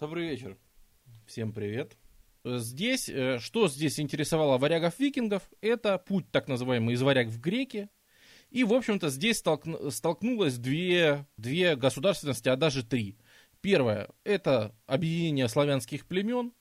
[0.00, 0.56] Добрый вечер.
[1.26, 1.98] Всем привет.
[2.42, 7.90] Здесь, э, что здесь интересовало варягов-викингов, это путь так называемый из варяг в греки.
[8.48, 13.18] И, в общем-то, здесь столкну, столкнулось две, две государственности, а даже три.
[13.60, 16.54] Первое– это объединение славянских племен,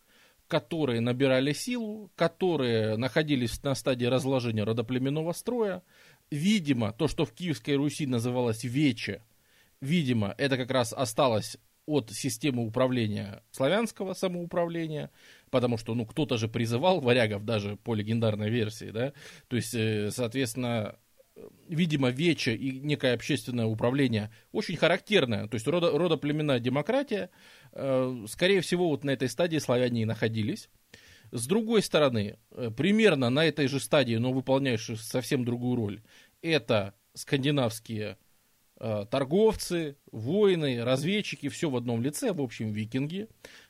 [0.49, 5.81] которые набирали силу, которые находились на стадии разложения родоплеменного строя.
[6.29, 9.23] Видимо, то, что в Киевской Руси называлось Вече,
[9.79, 11.57] видимо, это как раз осталось
[11.89, 15.11] от системы управления славянского самоуправления,
[15.49, 19.13] потому что, ну, кто-то же призывал варягов даже по легендарной версии, да,
[19.47, 20.95] то есть, э, соответственно,
[21.67, 27.30] видимо, вече и некое общественное управление очень характерное, то есть родо, родоплеменная демократия,
[27.73, 30.69] э, скорее всего, вот на этой стадии славяне и находились.
[31.31, 36.02] С другой стороны, э, примерно на этой же стадии, но выполняющие совсем другую роль,
[36.41, 38.28] это скандинавские э,
[38.79, 43.27] торговцы, воины, разведчики, все в одном лице, в общем, викинги,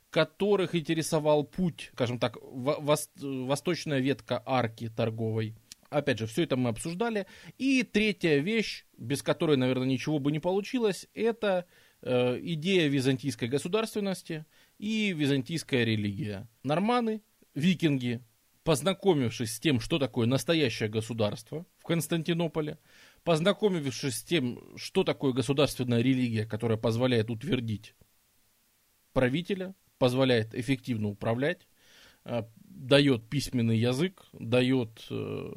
[0.10, 5.56] которых интересовал путь, скажем так, вос, восточная ветка арки торговой.
[5.90, 7.26] Опять же, все это мы обсуждали.
[7.58, 11.66] И третья вещь, без которой, наверное, ничего бы не получилось, это
[12.02, 14.46] э, идея византийской государственности
[14.78, 16.48] и византийская религия.
[16.64, 17.22] Норманы,
[17.56, 18.22] викинги,
[18.64, 22.78] познакомившись с тем, что такое настоящее государство в Константинополе,
[23.30, 27.94] познакомившись с тем, что такое государственная религия, которая позволяет утвердить
[29.14, 31.68] правителя, позволяет эффективно управлять,
[32.26, 35.54] э, дает письменный язык, дает э,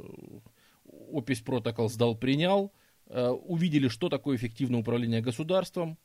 [0.85, 2.75] опись протокол сдал, принял,
[3.07, 5.97] э, увидели, что такое эффективное управление государством,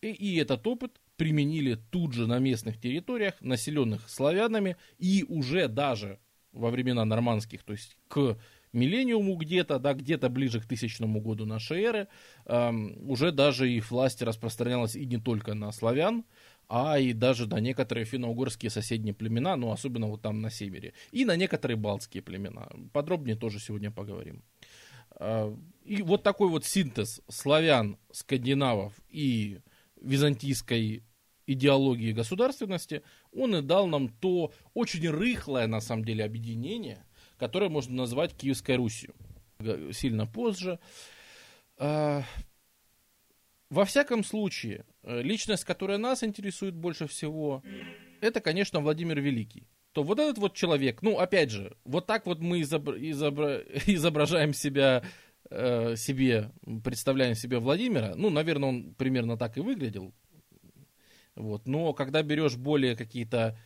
[0.00, 6.20] и, и этот опыт применили тут же на местных территориях, населенных славянами, и уже даже
[6.52, 8.38] во времена нормандских, то есть к
[8.72, 12.08] миллениуму где-то, да, где-то ближе к тысячному году нашей эры,
[12.46, 16.24] эм, уже даже их власть распространялась и не только на славян,
[16.68, 21.24] а и даже на некоторые финно-угорские соседние племена, ну, особенно вот там на севере, и
[21.24, 22.68] на некоторые балтские племена.
[22.92, 24.42] Подробнее тоже сегодня поговорим.
[25.16, 29.60] А, и вот такой вот синтез славян, скандинавов и
[30.00, 31.04] византийской
[31.46, 37.04] идеологии государственности, он и дал нам то очень рыхлое, на самом деле, объединение,
[37.42, 39.16] которое можно назвать Киевской Русью.
[39.90, 40.78] Сильно позже.
[41.76, 42.22] А,
[43.68, 47.64] во всяком случае, э, личность, которая нас интересует больше всего,
[48.20, 49.66] это, конечно, Владимир Великий.
[49.90, 54.54] То вот этот вот человек, ну, опять же, вот так вот мы изобра- изобра- изображаем
[54.54, 55.02] себя,
[55.50, 56.52] э, себе,
[56.84, 60.14] представляем себе Владимира, ну, наверное, он примерно так и выглядел,
[61.34, 63.58] вот, но когда берешь более какие-то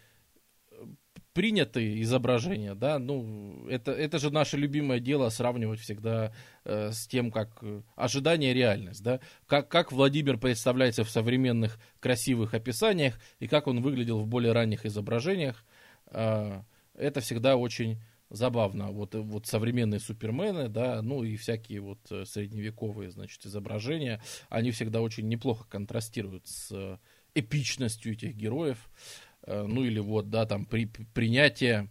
[1.36, 6.32] принятые изображения, да, ну, это, это же наше любимое дело сравнивать всегда
[6.64, 12.54] э, с тем, как э, ожидание реальность, да, как, как Владимир представляется в современных красивых
[12.54, 15.62] описаниях и как он выглядел в более ранних изображениях,
[16.06, 16.62] э,
[16.94, 17.98] это всегда очень
[18.30, 18.90] забавно.
[18.90, 24.70] Вот, э, вот современные супермены, да, ну и всякие вот э, средневековые, значит, изображения, они
[24.70, 26.98] всегда очень неплохо контрастируют с
[27.36, 28.78] эпичностью этих героев.
[28.88, 31.90] Э, ну или вот, да, там при, принятие,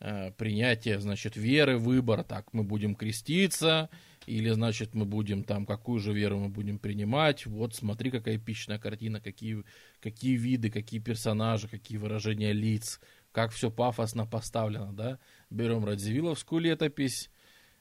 [0.00, 3.90] э, принятие, значит, веры, выбор, так, мы будем креститься,
[4.26, 8.78] или, значит, мы будем там, какую же веру мы будем принимать, вот, смотри, какая эпичная
[8.78, 9.64] картина, какие,
[10.00, 13.00] какие виды, какие персонажи, какие выражения лиц,
[13.32, 15.18] как все пафосно поставлено, да,
[15.48, 17.30] берем Радзивилловскую летопись,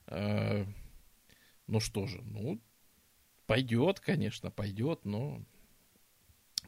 [0.08, 0.66] э,
[1.68, 2.60] ну что же, ну,
[3.46, 5.44] пойдет, конечно, пойдет, но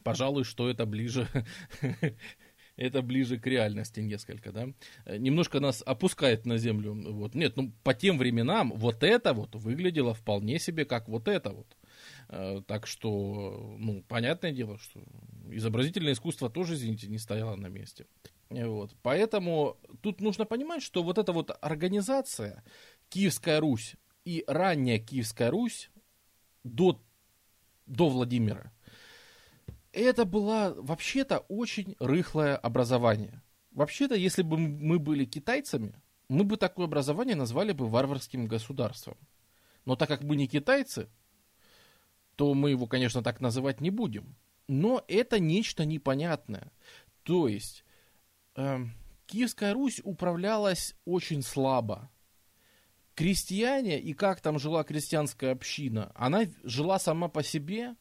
[0.04, 1.28] пожалуй, что это ближе,
[2.76, 4.70] это ближе к реальности несколько, да.
[5.06, 7.36] Немножко нас опускает на землю, вот.
[7.36, 11.78] Нет, ну, по тем временам вот это вот выглядело вполне себе как вот это вот.
[12.30, 15.02] Э, так что, ну, понятное дело, что
[15.50, 18.06] изобразительное искусство тоже, извините, не стояло на месте.
[18.50, 18.96] Вот.
[19.02, 22.64] Поэтому тут нужно понимать, что вот эта вот организация
[23.10, 23.96] Киевская Русь
[24.26, 25.90] и ранняя Киевская Русь
[26.64, 27.02] до,
[27.86, 28.72] до Владимира,
[29.94, 33.42] это было вообще-то очень рыхлое образование.
[33.72, 35.94] Вообще-то, если бы мы были китайцами,
[36.28, 39.18] мы бы такое образование назвали бы варварским государством.
[39.86, 41.10] Но так как мы не китайцы,
[42.36, 44.36] то мы его, конечно, так называть не будем.
[44.68, 46.72] Но это нечто непонятное.
[47.24, 47.84] То есть,
[48.56, 48.80] э,
[49.26, 52.10] Киевская Русь управлялась очень слабо.
[53.16, 57.96] Крестьяне и как там жила крестьянская община, она жила сама по себе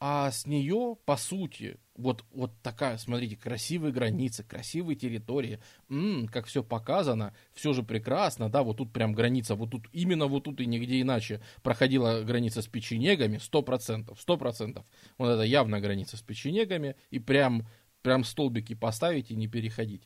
[0.00, 6.46] а с нее, по сути, вот, вот такая, смотрите, красивые границы, красивые территории, м-м, как
[6.46, 10.60] все показано, все же прекрасно, да, вот тут прям граница, вот тут, именно вот тут
[10.60, 14.86] и нигде иначе проходила граница с печенегами, сто процентов, сто процентов,
[15.18, 17.66] вот это явно граница с печенегами, и прям
[18.02, 20.04] прям столбики поставить и не переходить.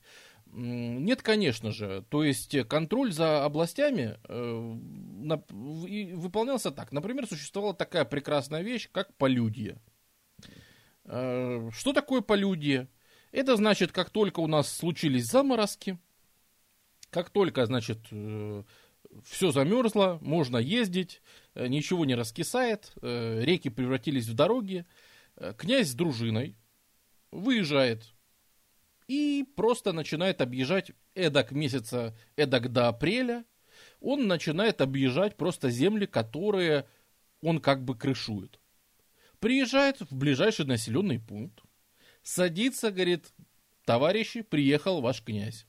[0.52, 2.04] Нет, конечно же.
[2.10, 4.76] То есть контроль за областями э,
[6.14, 6.92] выполнялся так.
[6.92, 9.80] Например, существовала такая прекрасная вещь, как полюдье.
[11.04, 12.88] Э, что такое полюдье?
[13.30, 15.98] Это значит, как только у нас случились заморозки,
[17.08, 18.62] как только, значит, э,
[19.24, 21.22] все замерзло, можно ездить,
[21.54, 24.84] э, ничего не раскисает, э, реки превратились в дороги,
[25.36, 26.56] э, князь с дружиной
[27.30, 28.12] выезжает
[29.08, 33.44] и просто начинает объезжать эдак месяца, эдак до апреля,
[34.00, 36.86] он начинает объезжать просто земли, которые
[37.40, 38.58] он как бы крышует.
[39.40, 41.62] Приезжает в ближайший населенный пункт,
[42.22, 43.32] садится, говорит,
[43.84, 45.66] товарищи, приехал ваш князь.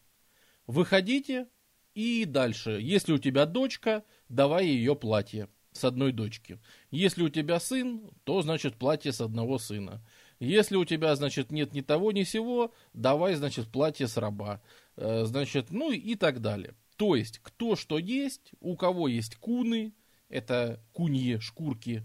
[0.68, 1.48] Выходите
[1.96, 2.78] и дальше.
[2.82, 6.60] Если у тебя дочка, давай ее платье с одной дочки.
[6.92, 10.06] Если у тебя сын, то значит платье с одного сына.
[10.40, 14.62] Если у тебя, значит, нет ни того, ни сего, давай, значит, платье с раба.
[14.96, 16.76] Э, значит, ну и так далее.
[16.98, 19.94] То есть, кто что есть, у кого есть куны,
[20.30, 22.04] это куньи, шкурки,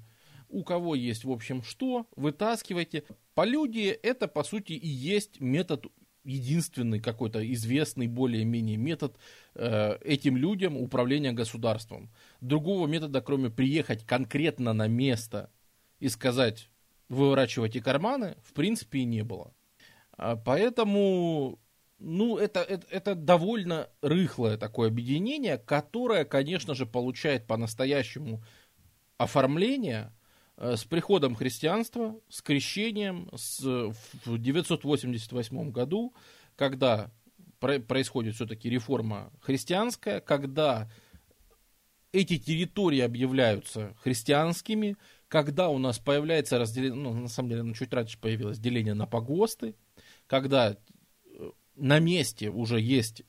[0.48, 3.04] у кого есть, в общем, что, вытаскивайте.
[3.34, 5.86] Полюдие это, по сути, и есть метод
[6.24, 9.16] единственный какой-то известный более-менее метод
[9.54, 12.10] э, этим людям управления государством.
[12.40, 15.50] Другого метода, кроме приехать конкретно на место
[16.00, 16.70] и сказать,
[17.08, 19.54] выворачивайте карманы, в принципе и не было.
[20.12, 21.58] А поэтому,
[21.98, 28.42] ну, это, это, это довольно рыхлое такое объединение, которое, конечно же, получает по-настоящему
[29.16, 30.12] оформление
[30.58, 36.14] Э, с приходом христианства, с крещением с, в 988 году,
[36.56, 37.12] когда
[37.60, 40.90] происходит все-таки реформа христианская, когда
[42.12, 44.96] эти территории объявляются христианскими,
[45.28, 49.06] когда у нас появляется разделение, ну, на самом деле, ну, чуть раньше появилось деление на
[49.06, 49.74] погосты,
[50.26, 53.22] когда э, на месте уже есть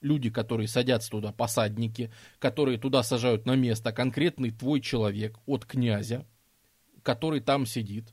[0.00, 6.26] люди, которые садятся туда, посадники, которые туда сажают на место конкретный твой человек от князя,
[7.02, 8.12] который там сидит.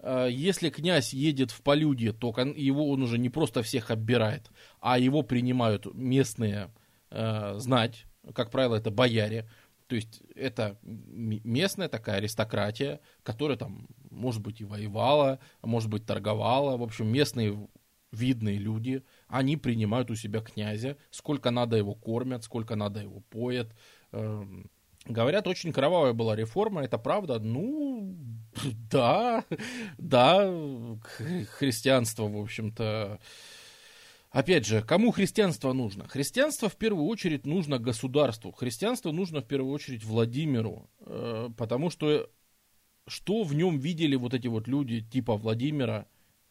[0.00, 4.98] А, если князь едет в полюдье, то его он уже не просто всех оббирает, а
[4.98, 6.70] его принимают местные
[7.10, 9.48] э, знать, как правило, это бояре.
[9.86, 16.76] То есть это местная такая аристократия, которая там, может быть, и воевала, может быть, торговала.
[16.76, 17.68] В общем, местные
[18.12, 23.74] видные люди, они принимают у себя князя, сколько надо его кормят, сколько надо его поят.
[24.12, 24.70] Эм,
[25.08, 27.38] Говорят, очень кровавая была реформа, это правда?
[27.38, 28.16] Ну,
[28.90, 29.44] да,
[29.98, 30.52] да,
[31.58, 33.20] христианство, в общем-то...
[34.36, 36.06] Опять же, кому христианство нужно?
[36.08, 38.52] Христианство в первую очередь нужно государству.
[38.52, 42.28] Христианство нужно в первую очередь Владимиру, э, потому что
[43.06, 46.06] что в нем видели вот эти вот люди типа Владимира,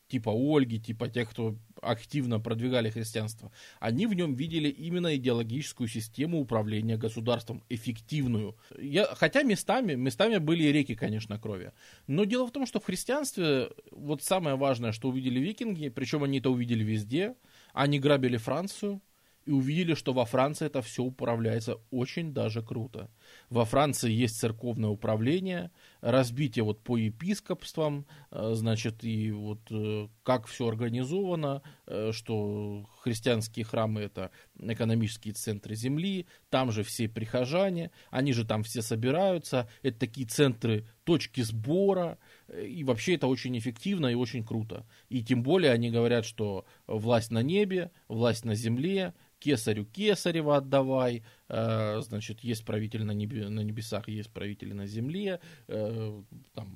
[0.07, 6.39] типа Ольги, типа тех, кто активно продвигали христианство, они в нем видели именно идеологическую систему
[6.39, 8.57] управления государством, эффективную.
[8.79, 11.71] Я, хотя местами, местами были реки, конечно, крови.
[12.07, 16.39] Но дело в том, что в христианстве вот самое важное, что увидели викинги, причем они
[16.39, 17.35] это увидели везде,
[17.75, 19.01] они грабили Францию,
[19.45, 23.11] и увидели, что во Франции это все управляется очень даже круто.
[23.49, 25.71] Во Франции есть церковное управление,
[26.05, 33.65] разбитие вот по епископствам, э, значит, и вот э, как все организовано, э, что христианские
[33.65, 34.29] храмы это
[34.59, 40.87] экономические центры земли, там же все прихожане, они же там все собираются, это такие центры,
[41.05, 42.19] точки сбора,
[42.55, 44.85] и вообще это очень эффективно и очень круто.
[45.09, 49.15] И тем более они говорят, что власть на небе, власть на земле,
[49.45, 55.39] кесарю кесарева отдавай, э, значит, есть правитель на, небе, на небесах, есть правитель на земле,
[55.67, 56.21] э,
[56.55, 56.67] там,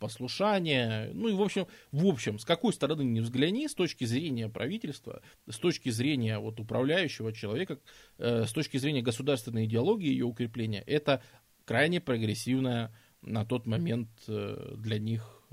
[0.00, 4.48] послушание, ну и в общем, в общем, с какой стороны не взгляни, с точки зрения
[4.48, 7.78] правительства, с точки зрения вот управляющего человека,
[8.18, 11.22] э, с точки зрения государственной идеологии ее укрепления, это
[11.64, 15.44] крайне прогрессивная на тот момент для них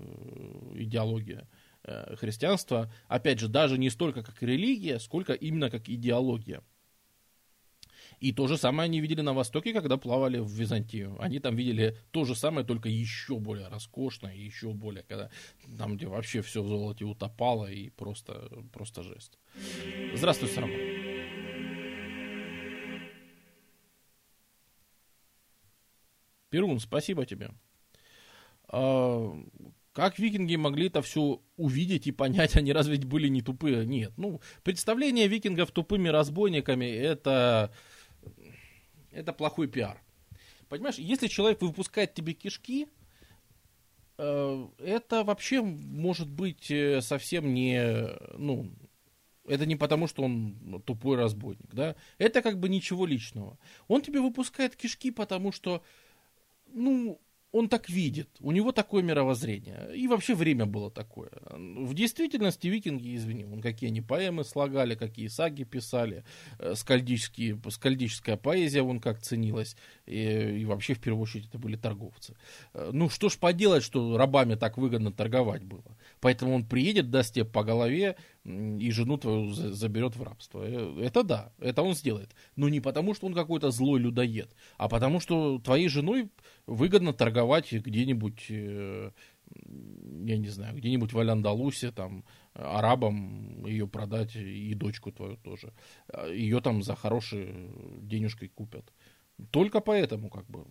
[0.74, 1.48] идеология.
[1.90, 6.62] Э, христианство, опять же, даже не столько как религия, сколько именно как идеология.
[8.20, 11.16] И то же самое они видели на Востоке, когда плавали в Византию.
[11.20, 15.30] Они там видели то же самое, только еще более роскошное, еще более, когда
[15.78, 19.40] там, где вообще все в золоте утопало, и просто, просто жесть.
[20.14, 20.74] Здравствуй, Сарма.
[26.52, 27.50] Перун, спасибо тебе.
[30.00, 33.86] Как викинги могли это все увидеть и понять, они разве были не тупые?
[33.86, 34.14] Нет.
[34.16, 37.74] Ну, представление викингов тупыми разбойниками это,
[39.12, 40.02] это плохой пиар.
[40.70, 42.88] Понимаешь, если человек выпускает тебе кишки,
[44.18, 48.72] э, это вообще может быть э, совсем не, ну,
[49.46, 51.98] это не потому, что он тупой разбойник, да.
[52.20, 53.60] Это как бы ничего личного.
[53.90, 55.84] Он тебе выпускает кишки, потому что,
[56.68, 57.20] ну,
[57.52, 59.90] он так видит, у него такое мировоззрение.
[59.96, 61.32] И вообще время было такое.
[61.50, 66.24] В действительности викинги, извини, вон какие они поэмы слагали, какие саги писали,
[66.60, 69.76] э, скальдические, скальдическая поэзия вон как ценилась.
[70.06, 72.36] И, и вообще, в первую очередь, это были торговцы.
[72.74, 75.98] Э, ну, что ж поделать, что рабами так выгодно торговать было.
[76.20, 78.16] Поэтому он приедет, даст тебе по голове,
[78.46, 80.64] и жену твою заберет в рабство.
[80.64, 82.30] Э, это да, это он сделает.
[82.56, 86.30] Но не потому, что он какой-то злой людоед, а потому, что твоей женой
[86.70, 89.12] выгодно торговать где-нибудь, э,
[90.26, 92.24] я не знаю, где-нибудь в Аль-Андалусе, там,
[92.54, 95.74] арабам ее продать, и дочку твою тоже.
[96.32, 97.72] Ее там за хорошие
[98.02, 98.94] денежкой купят.
[99.52, 100.66] Только поэтому, как бы,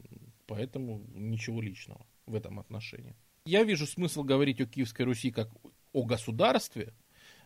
[0.47, 3.17] поэтому ничего личного в этом отношении.
[3.45, 5.51] Я вижу смысл говорить о Киевской Руси как
[5.93, 6.93] о государстве,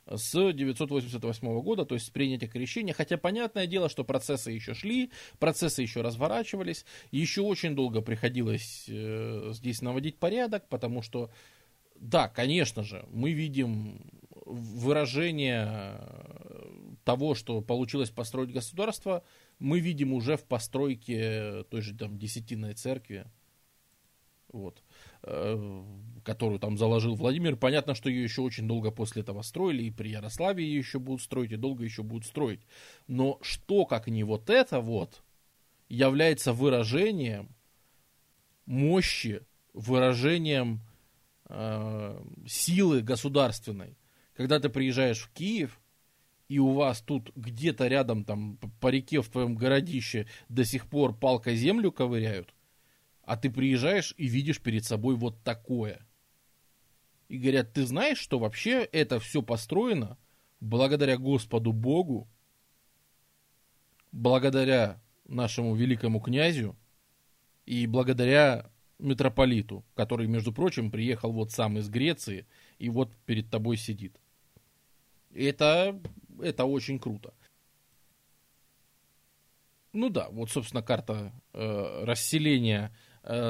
[0.07, 5.11] с 988 года, то есть с принятия крещения, хотя понятное дело, что процессы еще шли,
[5.39, 11.31] процессы еще разворачивались, еще очень долго приходилось э, здесь наводить порядок, потому что,
[11.97, 14.01] да, конечно же, мы видим
[14.45, 16.01] выражение
[17.05, 19.25] того, что получилось построить государство,
[19.59, 23.27] мы видим уже в постройке той же там десятинной церкви,
[24.53, 24.83] вот.
[25.25, 25.85] Э,
[26.25, 27.57] которую там заложил Владимир.
[27.57, 31.21] Понятно, что ее еще очень долго после этого строили, и при Ярославе ее еще будут
[31.21, 32.61] строить, и долго еще будут строить.
[33.09, 35.25] Но что, как не вот это вот,
[35.89, 37.49] является выражением
[38.67, 40.81] мощи, выражением
[41.49, 43.99] э, силы государственной.
[44.37, 45.81] Когда ты приезжаешь в Киев,
[46.49, 51.17] и у вас тут где-то рядом там по реке в твоем городище до сих пор
[51.17, 52.55] палкой землю ковыряют–
[53.23, 56.07] а ты приезжаешь и видишь перед собой вот такое.
[57.29, 60.19] И говорят, ты знаешь, что вообще это все построено
[60.61, 62.29] благодаря Господу Богу,
[64.11, 66.77] благодаря нашему великому князю
[67.65, 72.47] и благодаря митрополиту, который, между прочим, приехал вот сам из Греции
[72.79, 74.21] и вот перед тобой сидит.
[75.35, 75.99] Это,
[76.41, 77.33] это очень круто.
[79.93, 82.95] Ну да, вот, собственно, карта э, расселения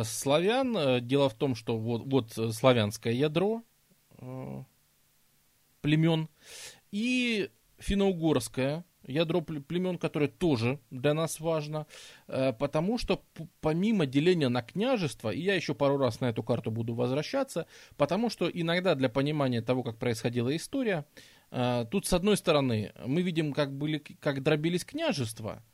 [0.04, 0.76] славян.
[0.76, 3.62] Э, дело в том, что вот, вот славянское ядро
[4.18, 4.62] э,
[5.80, 6.28] племен
[6.90, 11.88] и финно-угорское ядро племен, которое тоже для нас важно,
[12.28, 13.24] потому что
[13.60, 18.30] помимо деления на княжество, и я еще пару раз на эту карту буду возвращаться, потому
[18.30, 21.04] что иногда для понимания того, как происходила история,
[21.90, 25.64] тут с одной стороны мы видим, как, были, как дробились княжества,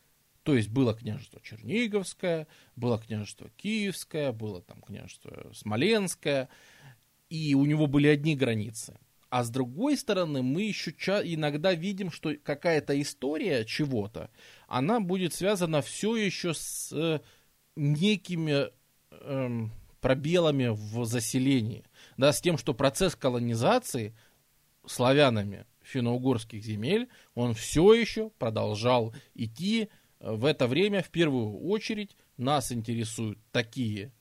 [0.49, 6.49] то есть было княжество Черниговское, было княжество Киевское, было там княжество Смоленское,
[7.29, 8.99] и у него были одни границы.
[9.29, 14.31] А с другой стороны, мы еще иногда видим, что какая-то история чего-то,
[14.69, 17.21] она будет связана все еще с э,
[17.77, 18.69] некими
[19.11, 19.69] э,
[20.01, 21.85] пробелами в заселении.
[22.17, 24.17] Да, с тем, что процесс колонизации
[24.87, 32.73] славянами финно-угорских земель, он все еще продолжал идти в это время в первую очередь нас
[32.73, 34.13] интересуют такие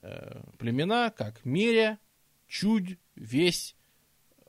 [0.00, 1.98] э, племена, как Меря,
[2.46, 3.76] Чудь, Весь,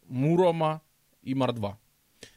[0.06, 0.82] Мурома
[1.22, 1.80] и Мордва.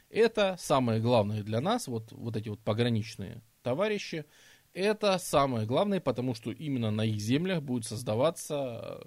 [0.09, 4.25] Это самое главное для нас, вот, вот эти вот пограничные товарищи.
[4.73, 9.01] Это самое главное, потому что именно на их землях будет создаваться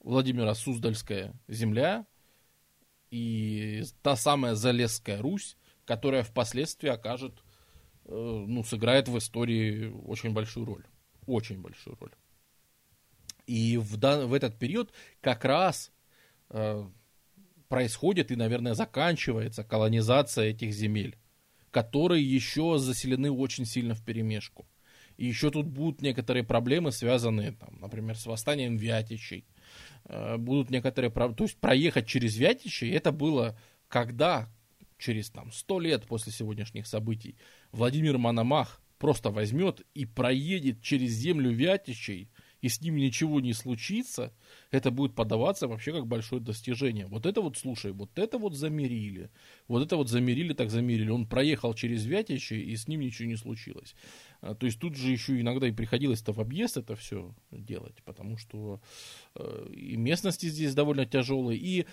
[0.00, 2.06] Владимира Суздальская земля
[3.10, 7.41] и та самая Залесская Русь, которая впоследствии окажет Э,
[8.06, 10.84] ну, сыграет в истории очень большую роль.
[11.26, 12.12] Очень большую роль.
[13.46, 15.92] И в, дан, в этот период как раз
[16.50, 16.84] э,
[17.68, 21.16] происходит и, наверное, заканчивается колонизация этих земель,
[21.70, 24.66] которые еще заселены очень сильно в перемешку.
[25.16, 29.46] И еще тут будут некоторые проблемы, связанные, там, например, с восстанием Вятичей.
[30.04, 31.36] Э, будут некоторые проблемы.
[31.36, 34.48] То есть проехать через Вятичи, это было когда?
[35.02, 37.36] через там, 100 лет после сегодняшних событий
[37.72, 44.32] Владимир Мономах просто возьмет и проедет через землю Вятичей, и с ним ничего не случится,
[44.70, 47.08] это будет подаваться вообще как большое достижение.
[47.08, 49.30] Вот это вот, слушай, вот это вот замерили.
[49.66, 51.10] Вот это вот замерили, так замерили.
[51.10, 53.96] Он проехал через Вятичи, и с ним ничего не случилось.
[54.40, 58.36] А, то есть тут же еще иногда и приходилось-то в объезд это все делать, потому
[58.36, 58.80] что
[59.34, 61.86] э, и местности здесь довольно тяжелые, и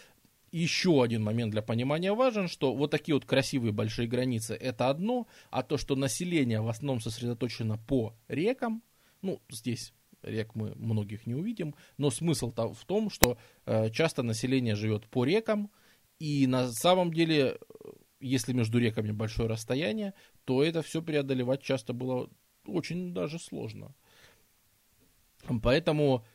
[0.51, 5.27] еще один момент для понимания важен, что вот такие вот красивые большие границы это одно,
[5.49, 8.83] а то, что население в основном сосредоточено по рекам,
[9.21, 14.75] ну, здесь рек мы многих не увидим, но смысл в том, что э, часто население
[14.75, 15.71] живет по рекам,
[16.19, 17.59] и на самом деле,
[18.19, 20.13] если между реками большое расстояние,
[20.45, 22.29] то это все преодолевать часто было
[22.65, 23.95] очень даже сложно.
[25.63, 26.25] Поэтому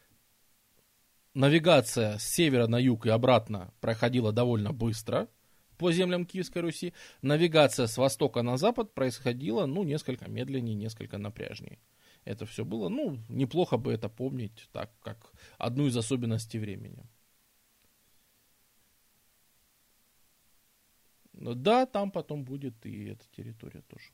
[1.35, 5.29] навигация с севера на юг и обратно проходила довольно быстро
[5.77, 6.95] по землям Киевской Руси.
[7.23, 11.79] Навигация с востока на запад происходила, ну, несколько медленнее, несколько напряжнее.
[12.25, 17.05] Это все было, ну, неплохо бы это помнить, так как одну из особенностей времени.
[21.33, 24.11] Да, там потом будет и эта территория тоже.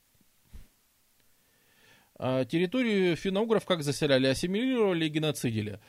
[2.23, 4.27] А территорию финно как заселяли?
[4.27, 5.81] Ассимилировали и геноцидили.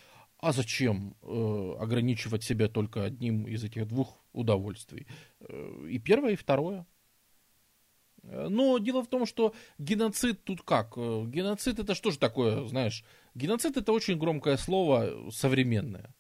[0.42, 5.06] А зачем э, ограничивать себя только одним из этих двух удовольствий?
[5.40, 6.88] Э, и первое, и второе.
[8.24, 10.94] Но дело в том, что геноцид тут как?
[10.98, 13.04] Э, геноцид это что же такое, знаешь?
[13.36, 16.16] Геноцид это очень громкое слово современное.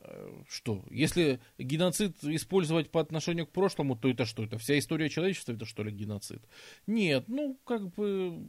[0.00, 0.84] Э, что?
[0.90, 4.42] Если геноцид использовать по отношению к прошлому, то это что?
[4.42, 6.42] Это вся история человечества, это что ли геноцид?
[6.88, 8.48] Нет, ну как бы...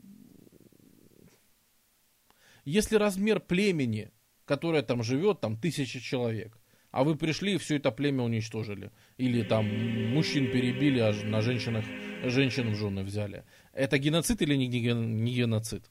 [2.66, 4.12] Если размер племени
[4.46, 6.58] которая там живет, там тысячи человек.
[6.92, 8.92] А вы пришли и все это племя уничтожили.
[9.18, 9.66] Или там
[10.14, 11.86] мужчин перебили, а на женщинах,
[12.24, 13.46] женщин в жены взяли.
[13.74, 15.90] Это геноцид или не, не геноцид?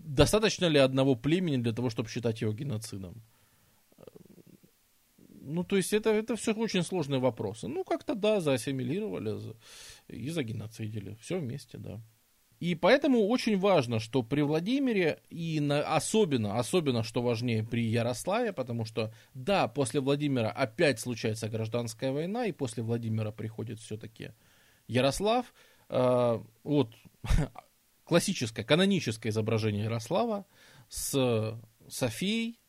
[0.00, 3.22] Достаточно ли одного племени для того, чтобы считать его геноцидом?
[5.42, 7.68] Ну, то есть это, это все очень сложные вопросы.
[7.68, 9.54] Ну, как-то да, заассимилировали
[10.08, 11.16] и загеноцидили.
[11.20, 12.00] Все вместе, да.
[12.60, 18.52] И поэтому очень важно, что при Владимире, и на, особенно, особенно, что важнее, при Ярославе,
[18.52, 24.32] потому что, да, после Владимира опять случается гражданская война, и после Владимира приходит все-таки
[24.88, 25.54] Ярослав.
[25.88, 26.94] Э, вот
[28.04, 30.44] классическое, каноническое изображение Ярослава
[30.90, 32.60] с Софией,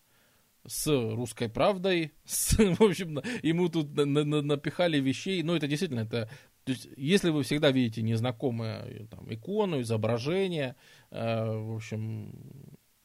[0.66, 6.30] с русской правдой, с, в общем, ему тут напихали вещей, но это действительно, это
[6.64, 10.76] то есть, если вы всегда видите незнакомое там, икону, изображение,
[11.10, 12.34] э, в общем,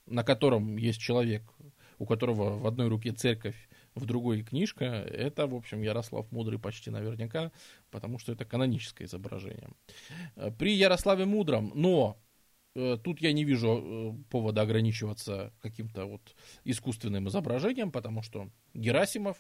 [0.07, 1.43] на котором есть человек,
[1.99, 3.57] у которого в одной руке церковь,
[3.95, 7.51] в другой книжка, это, в общем, Ярослав Мудрый почти наверняка,
[7.91, 9.71] потому что это каноническое изображение.
[10.37, 12.19] Э, при Ярославе Мудром, но
[12.75, 19.39] э, тут я не вижу э, повода ограничиваться каким-то вот искусственным изображением, потому что Герасимов,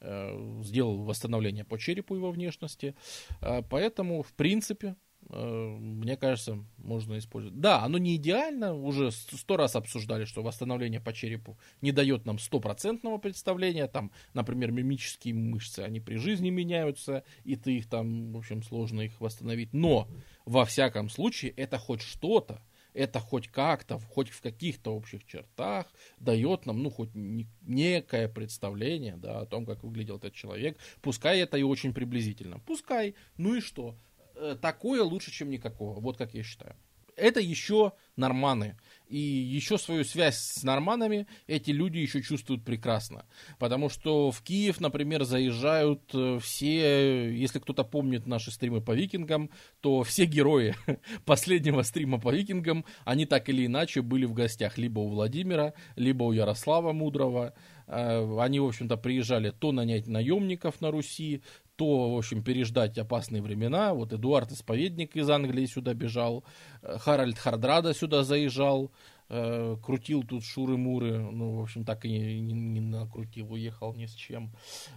[0.00, 2.94] сделал восстановление по черепу его внешности.
[3.40, 4.96] Э, поэтому, в принципе,
[5.28, 7.58] э, мне кажется, можно использовать.
[7.60, 12.38] Да, оно не идеально, уже сто раз обсуждали, что восстановление по черепу не дает нам
[12.38, 13.86] стопроцентного представления.
[13.86, 19.02] Там, например, мимические мышцы, они при жизни меняются, и ты их там, в общем, сложно
[19.02, 19.72] их восстановить.
[19.72, 20.08] Но,
[20.44, 22.62] во всяком случае, это хоть что-то,
[22.96, 25.86] это хоть как-то, хоть в каких-то общих чертах
[26.18, 30.78] дает нам, ну, хоть некое представление, да, о том, как выглядел этот человек.
[31.02, 32.58] Пускай это и очень приблизительно.
[32.60, 33.94] Пускай, ну и что?
[34.34, 36.00] Э, такое лучше, чем никакого.
[36.00, 36.76] Вот как я считаю
[37.16, 38.76] это еще норманы.
[39.08, 43.24] И еще свою связь с норманами эти люди еще чувствуют прекрасно.
[43.58, 49.50] Потому что в Киев, например, заезжают э, все, если кто-то помнит наши стримы по викингам,
[49.80, 50.74] то все герои
[51.24, 56.24] последнего стрима по викингам, они так или иначе были в гостях либо у Владимира, либо
[56.24, 57.54] у Ярослава Мудрого.
[57.86, 61.42] Э, они, в общем-то, приезжали то нанять наемников на Руси,
[61.76, 63.92] то, в общем, переждать опасные времена.
[63.94, 66.44] Вот Эдуард Исповедник из Англии сюда бежал,
[66.82, 68.90] э, Харальд Хардрада сюда заезжал,
[69.28, 74.06] э, крутил тут шуры-муры, ну, в общем, так и не, не, не накрутил, уехал ни
[74.06, 74.52] с чем.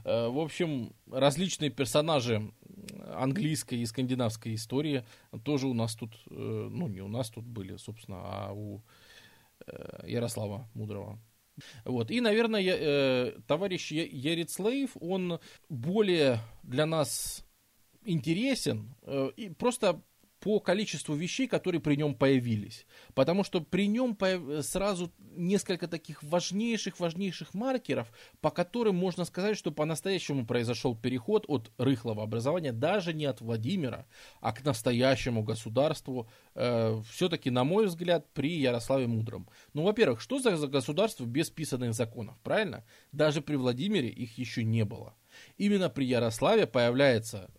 [0.05, 2.51] Э, в общем, различные персонажи
[3.13, 5.03] английской и скандинавской истории
[5.43, 8.81] тоже у нас тут, э, ну, не у нас тут были, собственно, а у
[9.67, 11.19] э, Ярослава Мудрого.
[11.86, 12.12] Вот.
[12.12, 17.45] И, наверное, я, э, товарищ Ярицлейв, он более для нас
[18.04, 20.02] интересен, э, и просто
[20.39, 22.86] по количеству вещей, которые при нем появились.
[23.13, 24.17] Потому что при нем
[24.62, 31.71] сразу несколько таких важнейших, важнейших маркеров, по которым можно сказать, что по-настоящему произошел переход от
[31.78, 34.06] рыхлого образования, даже не от Владимира,
[34.39, 39.49] а к настоящему государству, э, все-таки, на мой взгляд, при Ярославе Мудром.
[39.73, 42.86] Ну, во-первых, что за государство без писанных законов, правильно?
[43.12, 45.15] Даже при Владимире их еще не было.
[45.58, 47.49] Именно при Ярославе появляется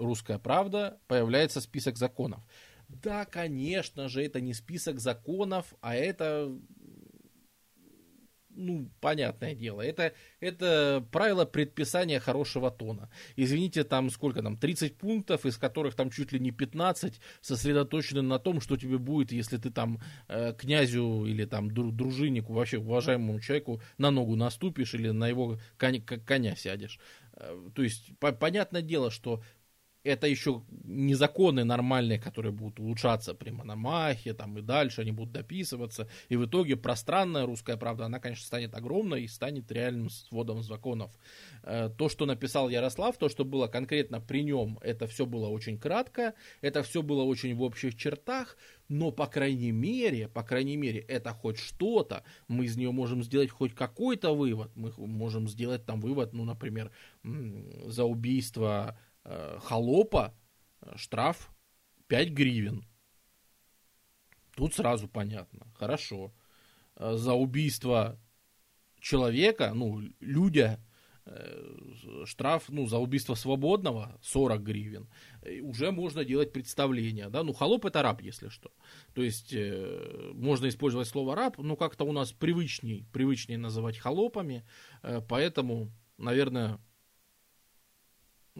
[0.00, 2.40] «Русская правда» появляется список законов.
[2.88, 6.50] Да, конечно же, это не список законов, а это
[8.60, 9.80] ну, понятное дело.
[9.80, 13.10] Это, это правило предписания хорошего тона.
[13.36, 18.38] Извините, там сколько там, 30 пунктов, из которых там чуть ли не 15 сосредоточены на
[18.38, 23.80] том, что тебе будет, если ты там э, князю или там дружиннику, вообще уважаемому человеку
[23.98, 26.98] на ногу наступишь или на его коня, коня сядешь.
[27.34, 29.42] Э, то есть, по, понятное дело, что
[30.04, 31.14] это еще не
[31.64, 36.76] нормальные, которые будут улучшаться при Мономахе, там и дальше они будут дописываться, и в итоге
[36.76, 41.10] пространная русская правда, она, конечно, станет огромной и станет реальным сводом законов.
[41.62, 45.78] Э, то, что написал Ярослав, то, что было конкретно при нем, это все было очень
[45.78, 48.56] кратко, это все было очень в общих чертах,
[48.88, 53.50] но, по крайней мере, по крайней мере, это хоть что-то, мы из нее можем сделать
[53.50, 56.90] хоть какой-то вывод, мы можем сделать там вывод, ну, например,
[57.22, 60.34] за убийство Э, холопа
[60.80, 61.50] э, штраф
[62.06, 62.84] 5 гривен.
[64.56, 65.66] Тут сразу понятно.
[65.74, 66.32] Хорошо.
[66.96, 68.18] Э, за убийство
[69.00, 70.78] человека, ну, людя,
[72.24, 75.08] штраф, ну, за убийство свободного 40 гривен.
[75.62, 78.72] Уже можно делать представление, да, ну, холоп это раб, если что.
[79.14, 79.54] То есть,
[80.34, 84.66] можно использовать слово раб, но как-то у нас привычней, привычнее называть холопами,
[85.28, 86.80] поэтому, наверное,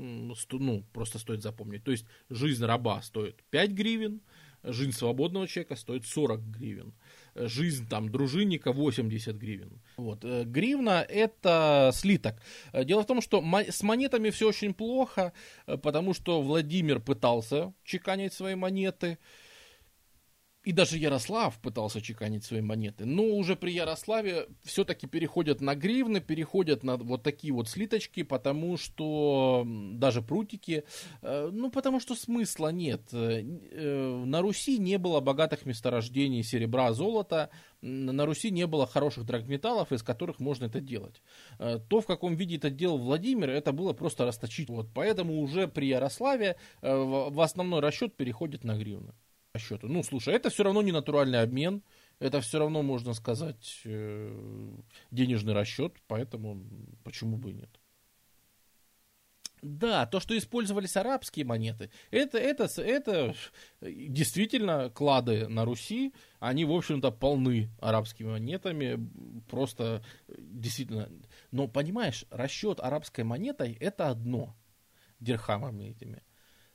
[0.01, 1.85] ну, просто стоит запомнить.
[1.85, 4.21] То есть жизнь раба стоит 5 гривен,
[4.63, 6.93] жизнь свободного человека стоит 40 гривен,
[7.35, 9.81] жизнь там дружинника 80 гривен.
[9.97, 10.25] Вот.
[10.25, 12.35] Э, гривна это слиток.
[12.73, 15.33] Э, дело в том, что с монетами все очень плохо,
[15.67, 19.19] э, потому что Владимир пытался чеканить свои монеты,
[20.63, 23.07] и даже Ярослав пытался чеканить свои монеты.
[23.07, 28.77] Но уже при Ярославе все-таки переходят на гривны, переходят на вот такие вот слиточки, потому
[28.77, 30.85] что даже прутики,
[31.23, 33.01] э, ну потому что смысла нет.
[33.13, 37.49] Э, э, на Руси не было богатых месторождений серебра, золота,
[37.81, 41.23] на Руси не было хороших драгметаллов, из которых можно это делать.
[41.59, 44.69] То, в каком виде это делал Владимир, это было просто расточить.
[44.69, 49.15] Вот поэтому уже при Ярославе в основной расчет переходит на гривны
[49.59, 49.89] счету.
[49.89, 51.83] Ну, слушай, это все равно не натуральный обмен,
[52.19, 54.77] это все равно, можно сказать, э,
[55.11, 56.63] денежный расчет, поэтому
[57.03, 57.71] почему бы и нет.
[59.63, 63.35] Да, то, что использовались арабские монеты, это, это, это
[63.83, 68.99] действительно клады на Руси, они, в общем-то, полны арабскими монетами,
[69.51, 71.11] просто действительно.
[71.51, 74.57] Но, понимаешь, расчет арабской монетой это одно,
[75.19, 76.23] дирхамами этими.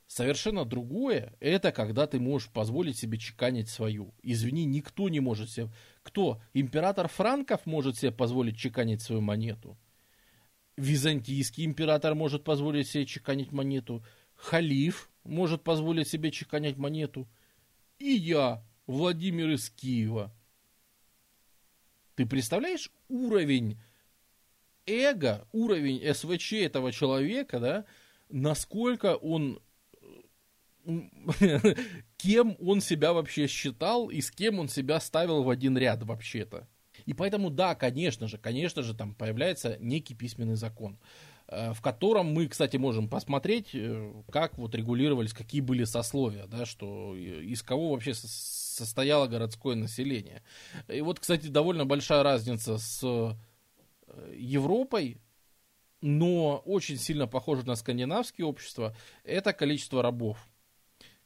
[0.06, 4.14] Совершенно другое– это когда ты можешь позволить себе чеканить свою.
[4.22, 5.68] Извини, никто не может себе...
[6.02, 6.40] Кто?
[6.54, 9.76] Император Франков может себе позволить чеканить свою монету.
[10.76, 14.04] Византийский император может позволить себе чеканить монету.
[14.36, 17.28] Халиф может позволить себе чеканить монету.
[17.98, 20.32] И я, Владимир из Киева.
[22.14, 23.80] Ты представляешь уровень
[24.86, 27.84] эго, уровень СВЧ этого человека, да,
[28.28, 29.60] насколько он
[32.16, 36.68] кем он себя вообще считал и с кем он себя ставил в один ряд вообще-то.
[37.04, 40.98] И поэтому, да, конечно же, конечно же, там появляется некий письменный закон,
[41.48, 46.64] э, в котором мы, кстати, можем посмотреть, э, как вот регулировались, какие были сословия, да,
[46.64, 50.42] что из кого вообще состояло городское население.
[50.88, 55.20] И вот, кстати, довольно большая разница с э, Европой,
[56.00, 60.38] но очень сильно похоже на скандинавские общества, это количество рабов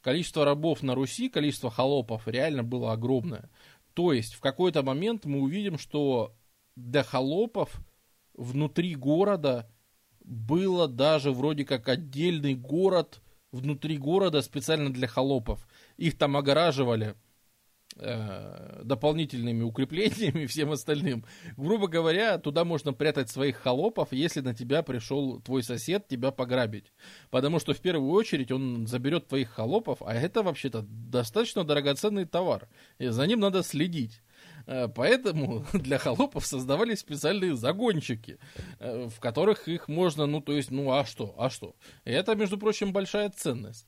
[0.01, 3.49] количество рабов на Руси, количество холопов реально было огромное.
[3.93, 6.33] То есть в какой-то момент мы увидим, что
[6.75, 7.81] для холопов
[8.33, 9.69] внутри города
[10.23, 15.67] было даже вроде как отдельный город внутри города специально для холопов.
[15.97, 17.15] Их там огораживали
[18.01, 21.23] э, дополнительными укреплениями и всем остальным.
[21.55, 26.91] Грубо говоря, туда можно прятать своих холопов, если на тебя пришел твой сосед тебя пограбить.
[27.29, 32.67] Потому что в первую очередь он заберет твоих холопов, а это вообще-то достаточно драгоценный товар.
[32.97, 34.21] И за ним надо следить.
[34.67, 38.39] Э, поэтому для холопов создавались специальные загончики,
[38.79, 41.75] э, в которых их можно, ну, то есть, ну, а что, а что?
[42.03, 43.87] Это, между прочим, большая ценность.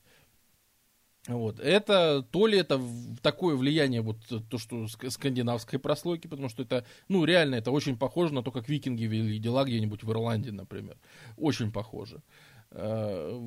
[1.26, 1.58] Вот.
[1.58, 2.80] Это, то ли это
[3.22, 4.18] такое влияние, вот
[4.50, 8.68] то, что скандинавской прослойки, потому что это, ну, реально, это очень похоже на то, как
[8.68, 10.98] викинги вели дела где-нибудь в Ирландии, например.
[11.38, 12.22] Очень похоже.
[12.72, 13.40] Э,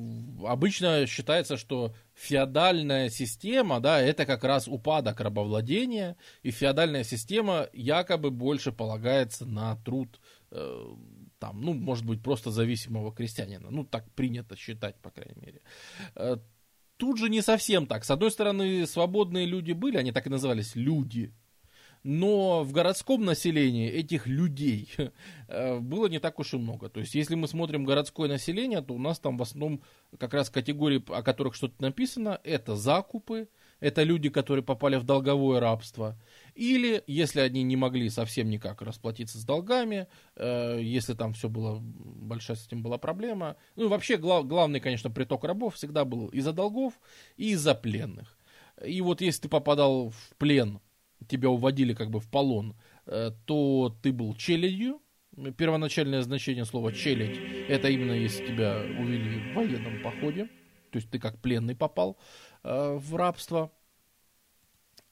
[0.44, 8.32] обычно считается, что феодальная система, да, это как раз упадок рабовладения, и феодальная система якобы
[8.32, 10.84] больше полагается на труд э,
[11.38, 13.70] там, ну, может быть, просто зависимого крестьянина.
[13.70, 15.62] Ну, так принято считать, по крайней мере.
[16.98, 18.04] Тут же не совсем так.
[18.04, 21.32] С одной стороны, свободные люди были, они так и назывались люди.
[22.04, 24.90] но в городском населении этих людей
[25.48, 26.88] э, было не так уж и много.
[26.88, 29.82] То есть, если мы смотрим городское население, то у нас там в основном
[30.18, 33.48] как раз категории, о которых что-то написано, это закупы,
[33.80, 36.18] это люди, которые попали в долговое рабство.
[36.58, 41.78] Или, если они не могли совсем никак расплатиться с долгами, э, если там все было,
[41.80, 43.54] большая с этим была проблема.
[43.76, 46.94] Ну, вообще, глав, главный, конечно, приток рабов всегда был из-за долгов
[47.36, 48.36] и из-за пленных.
[48.84, 50.80] И вот если ты попадал в плен
[51.28, 52.74] тебя уводили как бы в полон,
[53.06, 55.00] э, то ты был челядью.
[55.56, 60.46] Первоначальное значение слова челядь, это именно если тебя увели в военном походе,
[60.90, 62.18] то есть ты как пленный попал
[62.64, 63.70] э, в рабство.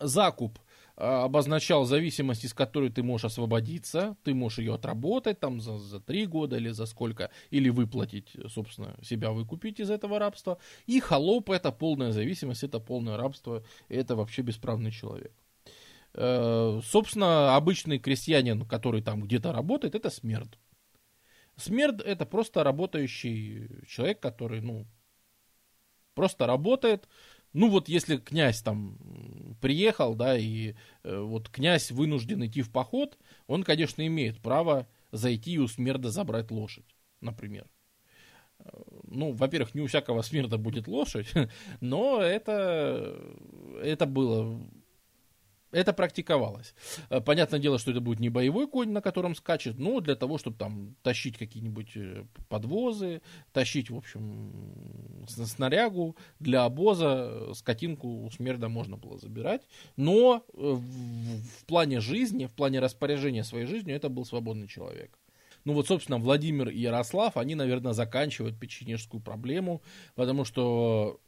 [0.00, 0.58] Закуп
[0.96, 6.26] обозначал зависимость, из которой ты можешь освободиться, ты можешь ее отработать там за, за три
[6.26, 10.58] года или за сколько, или выплатить, собственно, себя выкупить из этого рабства.
[10.86, 15.32] И холоп это полная зависимость, это полное рабство, это вообще бесправный человек.
[16.14, 20.58] Э, собственно, обычный крестьянин, который там где-то работает, это смерть.
[21.56, 24.86] Смерть это просто работающий человек, который, ну,
[26.14, 27.06] просто работает.
[27.56, 28.98] Ну вот если князь там
[29.62, 33.16] приехал, да, и э, вот князь вынужден идти в поход,
[33.46, 36.84] он, конечно, имеет право зайти и у смерда забрать лошадь,
[37.22, 37.66] например.
[38.58, 38.68] Э,
[39.04, 41.32] ну, во-первых, не у всякого смерда будет лошадь,
[41.80, 43.18] но это,
[43.82, 44.60] это было
[45.72, 46.74] это практиковалось.
[47.10, 50.38] Э, понятное дело, что это будет не боевой конь, на котором скачет, но для того,
[50.38, 53.20] чтобы там тащить какие-нибудь э, подвозы,
[53.52, 59.62] тащить, в общем, снарягу для обоза, скотинку у смерда можно было забирать.
[59.96, 65.18] Но э, в, в плане жизни, в плане распоряжения своей жизнью это был свободный человек.
[65.66, 69.82] Ну вот, собственно, Владимир и Ярослав, они, наверное, заканчивают печенежскую проблему,
[70.14, 71.20] потому что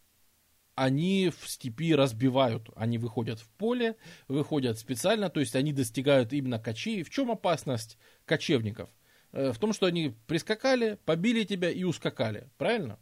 [0.78, 3.96] они в степи разбивают, они выходят в поле,
[4.28, 7.02] выходят специально, то есть они достигают именно кочей.
[7.02, 8.88] В чем опасность кочевников?
[9.32, 12.98] Э, в том, что они прискакали, побили тебя и ускакали, правильно?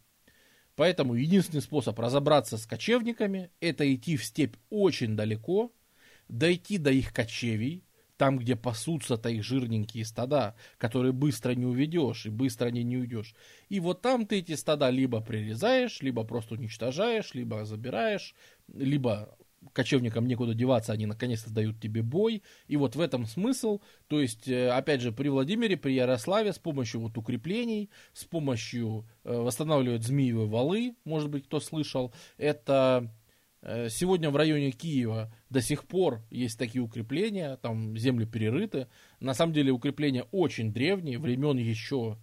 [0.75, 5.73] Поэтому единственный способ разобраться с кочевниками, это идти в степь очень далеко,
[6.29, 7.86] дойти до их кочевий,
[8.17, 13.35] там, где пасутся-то их жирненькие стада, которые быстро не уведешь и быстро не, не уйдешь.
[13.69, 18.35] И вот там ты эти стада либо прирезаешь, либо просто уничтожаешь, либо забираешь,
[18.73, 19.37] либо
[19.73, 22.43] кочевникам некуда деваться, они наконец-то дают тебе бой.
[22.69, 23.81] И вот в этом смысл.
[24.09, 29.07] То есть, э, опять же, при Владимире, при Ярославе с помощью вот укреплений, с помощью
[29.25, 33.11] э, восстанавливают змеевые валы, может быть, кто слышал, это
[33.89, 38.89] сегодня в районе Киева до сих пор есть такие укрепления, там земли перерыты.
[39.21, 42.19] На самом деле укрепления очень древние, времен еще,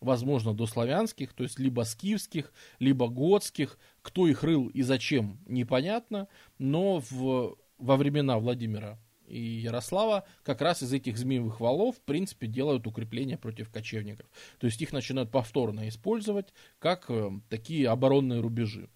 [0.00, 3.78] возможно, до славянских, то есть либо скифских, либо готских.
[4.02, 6.28] Кто их рыл и зачем, непонятно.
[6.58, 12.46] Но в, во времена Владимира и Ярослава как раз из этих змеевых валов, в принципе,
[12.46, 14.26] делают укрепления против кочевников.
[14.58, 18.90] То есть их начинают повторно использовать как э, такие оборонные рубежи.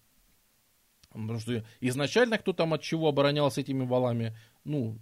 [1.09, 4.99] Потому что изначально кто там от чего оборонялся этими валами, ну,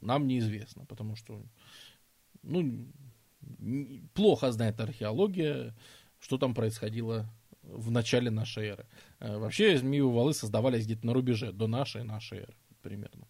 [0.00, 1.42] нам неизвестно, потому что,
[2.42, 2.86] ну,
[4.12, 5.74] плохо знает археология,
[6.20, 7.26] что там происходило
[7.62, 8.86] в начале нашей эры.
[9.20, 13.26] Э, вообще, змеевые валы создавались где-то на рубеже до нашей нашей эры примерно.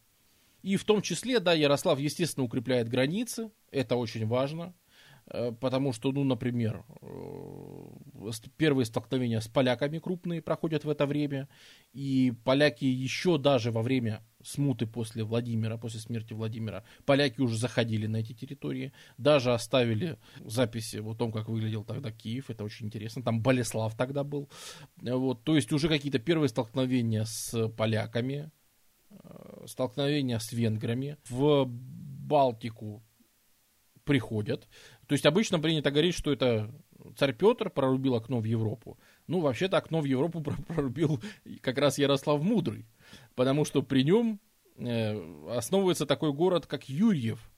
[0.62, 4.74] И в том числе, да, Ярослав, естественно, укрепляет границы, это очень важно.
[5.26, 11.48] Э, потому что, ну, например, э, первые столкновения с поляками крупные проходят в это время,
[11.92, 18.06] и поляки еще даже во время смуты после Владимира, после смерти Владимира, поляки уже заходили
[18.06, 23.22] на эти территории, даже оставили записи о том, как выглядел тогда Киев, это очень интересно,
[23.22, 24.50] там Болеслав тогда был,
[24.96, 28.50] вот, то есть уже какие-то первые столкновения с поляками,
[29.10, 33.02] э, столкновения с венграми, в Балтику
[34.04, 34.68] приходят,
[35.06, 36.70] то есть обычно принято говорить, что это
[37.16, 38.98] царь Петр прорубил окно в Европу.
[39.26, 41.22] Ну, вообще-то окно в Европу прорубил
[41.60, 42.86] как раз Ярослав Мудрый,
[43.34, 44.40] потому что при нем
[44.76, 47.50] э, основывается такой город, как Юрьев.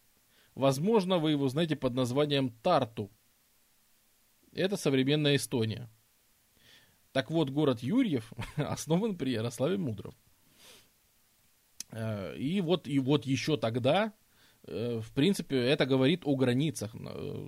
[0.55, 3.11] Возможно, вы его знаете под названием Тарту.
[4.53, 5.91] Это современная Эстония.
[7.13, 10.15] Так вот, город Юрьев основан при Ярославе Мудром.
[11.91, 14.13] Э, и вот, и вот еще тогда
[14.67, 17.47] в принципе, это говорит о границах, э,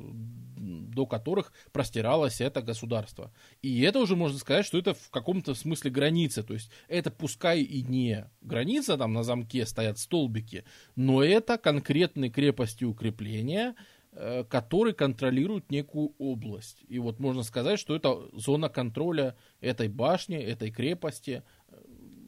[0.57, 3.33] до которых простиралось это государство.
[3.63, 6.43] И это уже можно сказать, что это в каком-то смысле граница.
[6.43, 10.65] То есть это пускай и не граница, там на замке стоят столбики,
[10.97, 13.75] но это конкретные крепости укрепления,
[14.13, 16.85] э, которые контролируют некую область.
[16.89, 21.43] И вот можно сказать, что это зона контроля этой башни, этой крепости.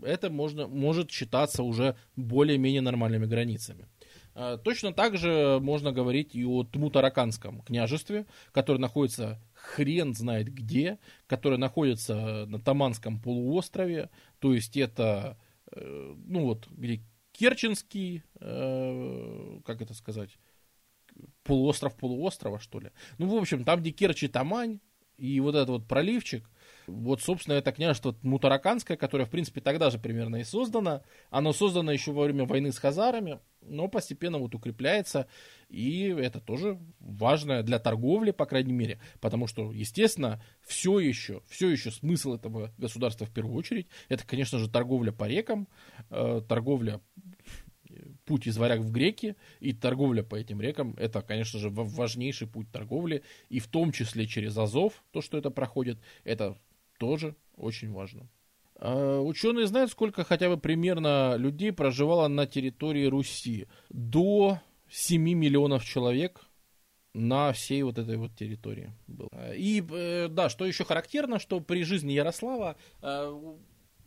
[0.02, 3.86] Это можно, может считаться уже более-менее нормальными границами.
[4.34, 10.98] Э, точно так же можно говорить и о Тмутараканском княжестве, которое находится хрен знает где,
[11.26, 15.38] которое находится на Таманском полуострове, то есть это,
[15.72, 20.38] э, ну вот, где Керченский, э, как это сказать,
[21.42, 22.90] полуостров полуострова, что ли.
[23.18, 24.80] Ну, в общем, там, где Керчь и Тамань,
[25.16, 26.48] и вот этот вот проливчик,
[26.90, 31.02] вот, собственно, это княжество Мутараканское, которое, в принципе, тогда же примерно и создано.
[31.30, 35.26] Оно создано еще во время войны с хазарами, но постепенно вот укрепляется.
[35.68, 39.00] И это тоже важно для торговли, по крайней мере.
[39.20, 44.58] Потому что, естественно, все еще, все еще смысл этого государства в первую очередь, это, конечно
[44.58, 45.68] же, торговля по рекам,
[46.10, 47.00] э, торговля
[48.24, 52.70] путь из варяг в греки, и торговля по этим рекам, это, конечно же, важнейший путь
[52.70, 56.56] торговли, и в том числе через Азов, то, что это проходит, это
[57.00, 58.28] тоже очень важно.
[58.76, 63.66] А, ученые знают, сколько хотя бы примерно людей проживало на территории Руси.
[63.88, 64.60] До
[64.90, 66.42] 7 миллионов человек
[67.14, 69.54] на всей вот этой вот территории было.
[69.54, 73.54] И э, да, что еще характерно, что при жизни Ярослава э,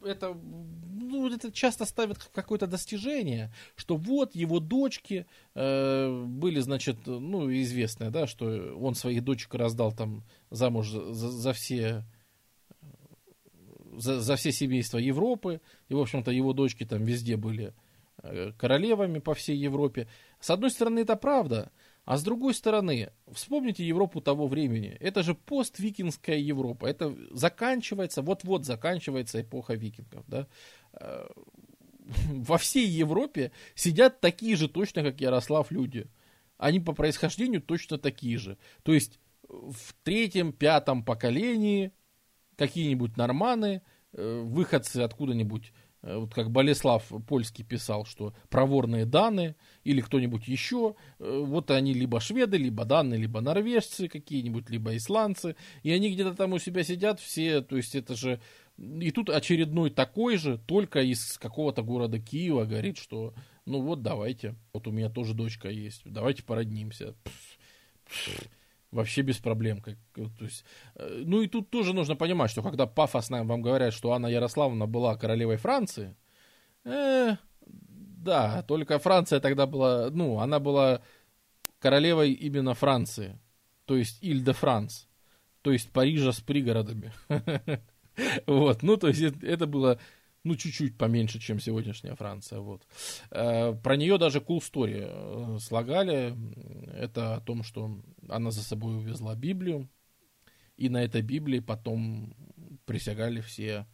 [0.06, 5.26] это, ну, это часто ставят какое-то достижение, что вот его дочки
[5.56, 8.46] э, были, значит, ну, известное, да, что
[8.80, 12.06] он своих дочек раздал там замуж за, за все
[13.98, 17.74] за, за все семейства Европы, и, в общем-то, его дочки там везде были
[18.22, 20.08] э, королевами по всей Европе.
[20.40, 21.72] С одной стороны, это правда,
[22.06, 24.98] а с другой стороны, вспомните Европу того времени.
[25.00, 26.86] Это же поствикингская Европа.
[26.86, 30.26] Это заканчивается, вот-вот заканчивается эпоха викингов.
[30.28, 30.48] Да?
[30.94, 31.28] Э,
[32.28, 36.08] во всей Европе сидят такие же точно, как Ярослав, люди.
[36.58, 38.58] Они по происхождению точно такие же.
[38.84, 41.92] То есть в третьем, пятом поколении
[42.68, 43.82] какие-нибудь норманы,
[44.14, 45.72] э, выходцы откуда-нибудь
[46.04, 51.94] Э, вот как Болеслав Польский писал, что проворные даны или кто-нибудь еще, э, вот они
[51.94, 56.84] либо шведы, либо даны, либо норвежцы какие-нибудь, либо исландцы, и они где-то там у себя
[56.84, 58.40] сидят все, то есть это же...
[58.78, 63.34] И тут очередной такой же, только из какого-то города Киева, говорит, что
[63.66, 67.14] ну вот давайте, вот у меня тоже дочка есть, давайте породнимся.
[67.24, 67.58] Пфф,
[68.06, 68.50] пфф
[68.94, 69.82] вообще без проблем.
[69.82, 70.64] Как, то есть,
[70.96, 74.88] э, ну и тут тоже нужно понимать, что когда пафосно вам говорят, что Анна Ярославовна
[74.88, 76.16] была королевой Франции,
[76.86, 81.02] э, да, только Франция тогда была, ну, она была
[81.80, 83.40] королевой именно Франции,
[83.86, 85.08] то есть Иль-де-Франс,
[85.62, 87.12] то есть Парижа с пригородами.
[88.46, 90.00] Вот, ну, то есть это было
[90.44, 92.60] ну, чуть-чуть поменьше, чем сегодняшняя Франция.
[92.60, 92.86] Вот.
[93.32, 96.36] Э, про нее даже cool story э, слагали.
[96.94, 99.90] Это о том, что она за собой увезла Библию,
[100.76, 102.36] и на этой Библии потом
[102.86, 103.86] присягали все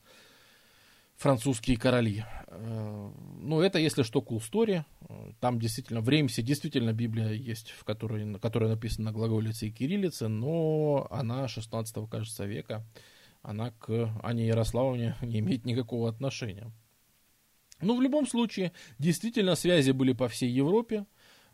[1.17, 2.25] французские короли.
[2.47, 4.85] Э, ну, это, если что, cool story.
[5.39, 10.27] Там действительно, в Реймсе действительно Библия есть, в которой, которая написана на глаголице и кириллице,
[10.27, 12.83] но она 16 кажется, века
[13.41, 16.71] она к Ане Ярославовне не имеет никакого отношения.
[17.81, 21.05] Но ну, в любом случае, действительно, связи были по всей Европе.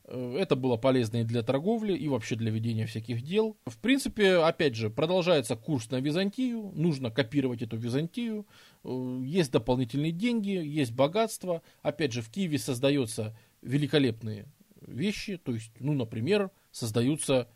[0.06, 3.58] Э, это было полезно и для торговли, и вообще для ведения всяких дел.
[3.66, 6.72] В принципе, опять же, продолжается курс на Византию.
[6.74, 8.48] Нужно копировать эту Византию.
[8.84, 11.62] Э, есть дополнительные деньги, есть богатство.
[11.82, 14.48] Опять же, в Киеве создаются великолепные
[14.82, 15.38] вещи.
[15.38, 17.48] То есть, ну, например, создаются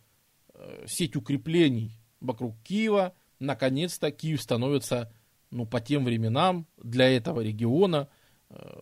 [0.54, 5.12] э, сеть укреплений вокруг Киева, наконец-то Киев становится,
[5.52, 8.10] ну, по тем временам для этого региона
[8.50, 8.82] э,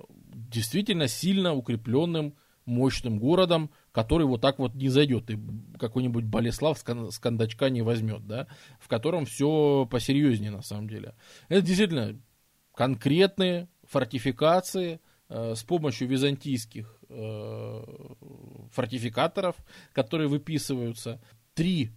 [0.50, 5.40] действительно сильно укрепленным, мощным городом, который вот так вот не зайдет и
[5.80, 8.48] какой-нибудь Болеслав с кондачка не возьмет, да,
[8.80, 11.16] в котором все посерьезнее на самом деле.
[11.48, 12.20] Это действительно
[12.76, 17.84] конкретные фортификации э, с помощью византийских э,
[18.72, 19.56] фортификаторов,
[19.94, 21.22] которые выписываются,
[21.54, 21.92] три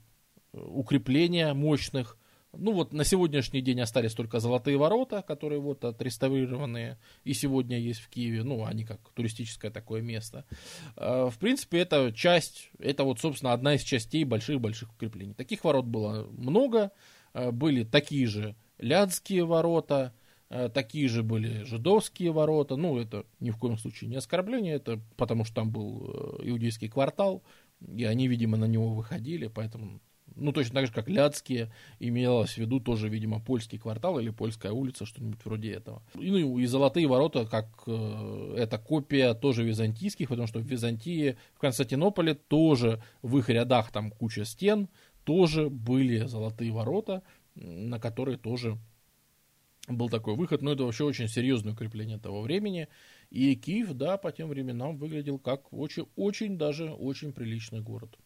[0.52, 2.16] укрепления мощных,
[2.52, 8.00] ну вот на сегодняшний день остались только золотые ворота, которые вот отреставрированные и сегодня есть
[8.00, 8.42] в Киеве.
[8.42, 10.44] Ну, они как туристическое такое место.
[10.96, 15.34] А, в принципе, это часть, это вот, собственно, одна из частей больших-больших укреплений.
[15.34, 16.90] Таких ворот было много.
[17.32, 20.14] А, были такие же Лядские ворота,
[20.48, 22.76] а, такие же были жидовские ворота.
[22.76, 26.10] Ну, это ни в коем случае не оскорбление, это потому что там был
[26.40, 27.42] э, иудейский квартал,
[27.86, 30.00] и они, видимо, на него выходили, поэтому
[30.40, 34.72] ну, точно так же, как Ляцкие, имелось в виду тоже, видимо, польский квартал или польская
[34.72, 36.02] улица, что-нибудь вроде этого.
[36.18, 41.36] И, ну, и Золотые ворота, как э, это копия тоже византийских, потому что в Византии,
[41.54, 44.88] в Константинополе тоже в их рядах там куча стен,
[45.24, 47.22] тоже были Золотые ворота,
[47.54, 48.78] на которые тоже
[49.88, 52.88] был такой выход, но это вообще очень серьезное укрепление того времени,
[53.30, 58.16] И Киев, да, по тем временам выглядел как очень, очень даже очень приличный город.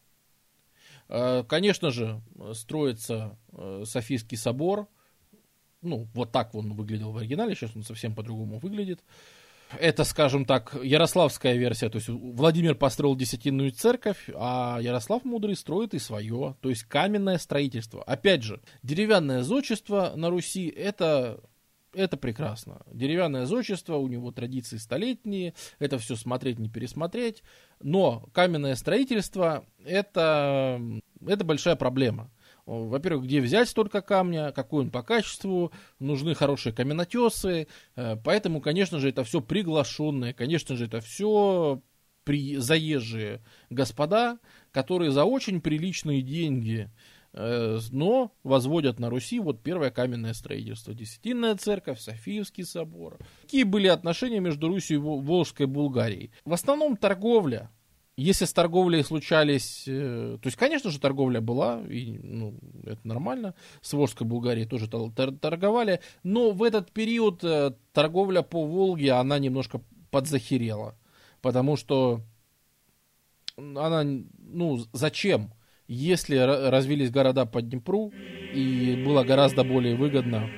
[1.07, 2.21] Э, конечно же,
[2.53, 4.87] строится э, Софийский собор.
[5.81, 9.01] Ну, вот так он выглядел в оригинале, сейчас он совсем по-другому выглядит.
[9.79, 11.89] Это, скажем так, ярославская версия.
[11.89, 16.55] То есть Владимир построил десятинную церковь, а Ярослав Мудрый строит и свое.
[16.61, 18.03] То есть каменное строительство.
[18.03, 21.41] Опять же, деревянное зодчество на Руси это
[21.95, 22.81] это прекрасно.
[22.91, 27.43] Деревянное зодчество, у него традиции столетние, это все смотреть, не пересмотреть.
[27.81, 30.81] Но каменное строительство это,
[31.25, 32.31] это большая проблема.
[32.65, 37.67] Во-первых, где взять столько камня, какой он по качеству, нужны хорошие каменотесы.
[37.95, 41.81] Э, поэтому, конечно же, это все приглашенные, конечно же, это все
[42.23, 44.39] при заезжие господа,
[44.71, 46.89] которые за очень приличные деньги
[47.35, 50.93] но возводят на Руси вот первое каменное строительство.
[50.93, 53.17] Десятинная церковь, Софиевский собор.
[53.41, 56.31] Какие были отношения между Русью и Волжской Булгарией?
[56.45, 57.69] В основном торговля.
[58.17, 59.83] Если с торговлей случались...
[59.87, 63.55] Э, то есть, конечно же, торговля была, и ну, это нормально.
[63.81, 65.99] С Волжской Булгарией тоже торговали.
[66.23, 69.81] Но в этот период э, торговля по Волге, она немножко
[70.11, 70.97] подзахерела.
[71.41, 72.21] Потому что
[73.57, 75.51] она, ну, зачем?
[75.87, 78.11] Если развились города по Днепру,
[78.53, 80.49] и было гораздо более выгодно,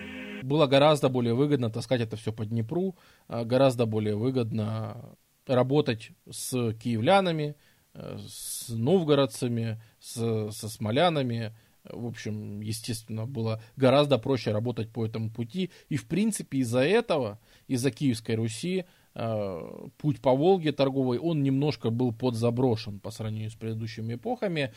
[0.43, 2.95] было гораздо более выгодно таскать это все по Днепру,
[3.28, 7.55] а гораздо более выгодно работать с киевлянами,
[7.93, 11.55] э, с новгородцами, с, со смолянами.
[11.84, 15.71] В общем, естественно, было гораздо проще работать по этому пути.
[15.89, 21.89] И, в принципе, из-за этого, из-за Киевской Руси, э, путь по Волге торговый, он немножко
[21.89, 24.73] был подзаброшен по сравнению с предыдущими эпохами.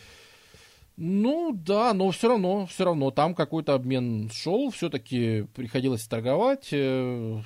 [1.03, 6.68] Ну да, но все равно, все равно там какой-то обмен шел, все-таки приходилось торговать.
[6.72, 7.40] Э,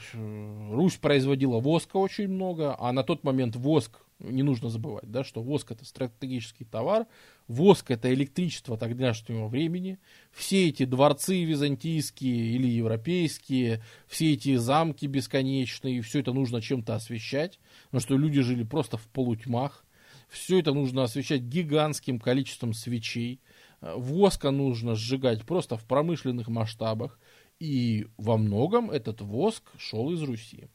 [0.72, 5.40] Русь производила воска очень много, а на тот момент воск, не нужно забывать, да, что
[5.40, 7.07] воск это стратегический товар,
[7.46, 10.00] воск это электричество тогдашнего времени.
[10.32, 17.61] Все эти дворцы византийские или европейские, все эти замки бесконечные, все это нужно чем-то освещать,
[17.84, 19.84] потому что люди жили просто в полутьмах.
[20.28, 23.40] Все это нужно освещать гигантским количеством свечей.
[23.80, 27.18] Э, воска нужно сжигать просто в промышленных масштабах.
[27.60, 30.68] И во многом этот воск шел из Руси.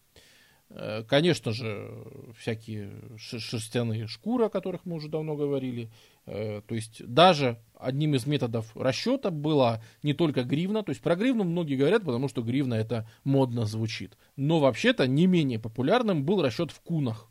[0.70, 1.90] Э, конечно же,
[2.38, 5.92] всякие шерстяные шкуры, о которых мы уже давно говорили.
[6.26, 10.84] Э, то есть даже одним из методов расчета была не только гривна.
[10.84, 14.18] То есть про гривну многие говорят, потому что гривна это модно звучит.
[14.36, 17.30] Но вообще-то не менее популярным был расчет в кунах.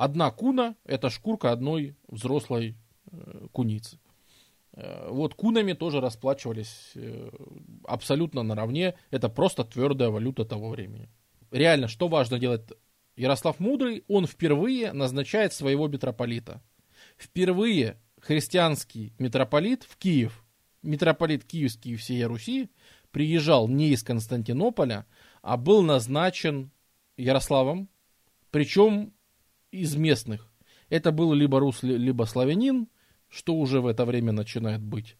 [0.00, 2.74] Одна куна– это шкурка одной взрослой
[3.12, 4.00] э, куницы.
[4.72, 7.30] Э, вот кунами тоже расплачивались э,
[7.84, 8.94] абсолютно наравне.
[9.10, 11.10] Это просто твердая валюта того времени.
[11.50, 12.62] Реально, что важно делать
[13.14, 14.02] Ярослав Мудрый?
[14.08, 16.62] Он впервые назначает своего митрополита.
[17.18, 20.46] Впервые христианский митрополит в Киев,
[20.80, 22.70] митрополит Киевский и всей Руси,
[23.10, 25.04] приезжал не из Константинополя,
[25.42, 26.70] а был назначен
[27.18, 27.90] Ярославом,
[28.50, 29.12] причем
[29.70, 30.50] из местных.
[30.88, 32.88] Это был либо рус, либо славянин,
[33.28, 35.16] что уже в это время начинает быть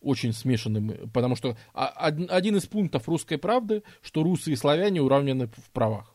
[0.00, 5.70] очень смешанным, потому что один из пунктов русской правды, что русы и славяне уравнены в
[5.72, 6.14] правах.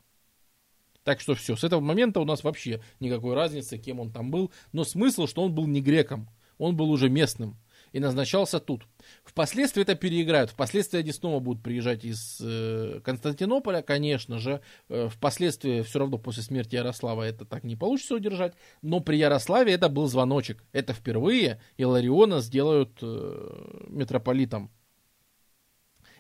[1.04, 4.52] Так что все, с этого момента у нас вообще никакой разницы, кем он там был,
[4.72, 7.58] но смысл, что он был не греком, он был уже местным
[7.94, 8.86] и назначался тут.
[9.24, 10.50] Впоследствии это переиграют.
[10.50, 14.62] Впоследствии они снова будут приезжать из э, Константинополя, конечно же.
[14.90, 18.56] Э, впоследствии все равно после смерти Ярослава это так не получится удержать.
[18.82, 20.64] Но при Ярославе это был звоночек.
[20.74, 24.72] Это впервые Илариона сделают э, митрополитом.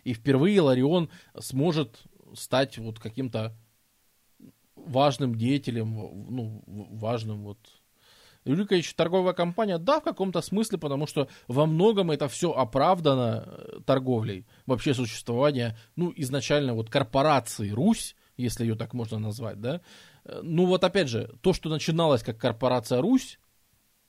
[0.04, 1.10] И впервые Иларион
[1.40, 2.04] сможет
[2.36, 3.58] стать вот каким-то
[4.76, 5.96] важным деятелем,
[6.30, 7.58] ну, важным вот
[8.46, 13.80] Юрий торговая компания, да, в каком-то смысле, потому что во многом это все оправдано э,
[13.86, 14.46] торговлей.
[14.66, 19.82] Вообще существование, ну, изначально вот корпорации Русь, если ее так можно назвать, да.
[20.26, 23.40] Э, ну вот опять же, то, что начиналось как корпорация Русь,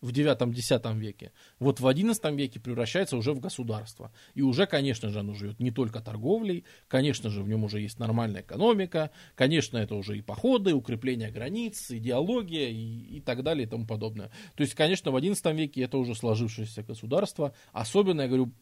[0.05, 4.13] в 9-10 веке, вот в 11 веке превращается уже в государство.
[4.35, 7.99] И уже, конечно же, оно живет не только торговлей, конечно же, в нем уже есть
[7.99, 13.69] нормальная экономика, конечно, это уже и походы, укрепление границ, идеология и, и так далее и
[13.69, 14.31] тому подобное.
[14.57, 18.53] То есть, конечно, в 11 веке это уже сложившееся государство, особенно, я говорю,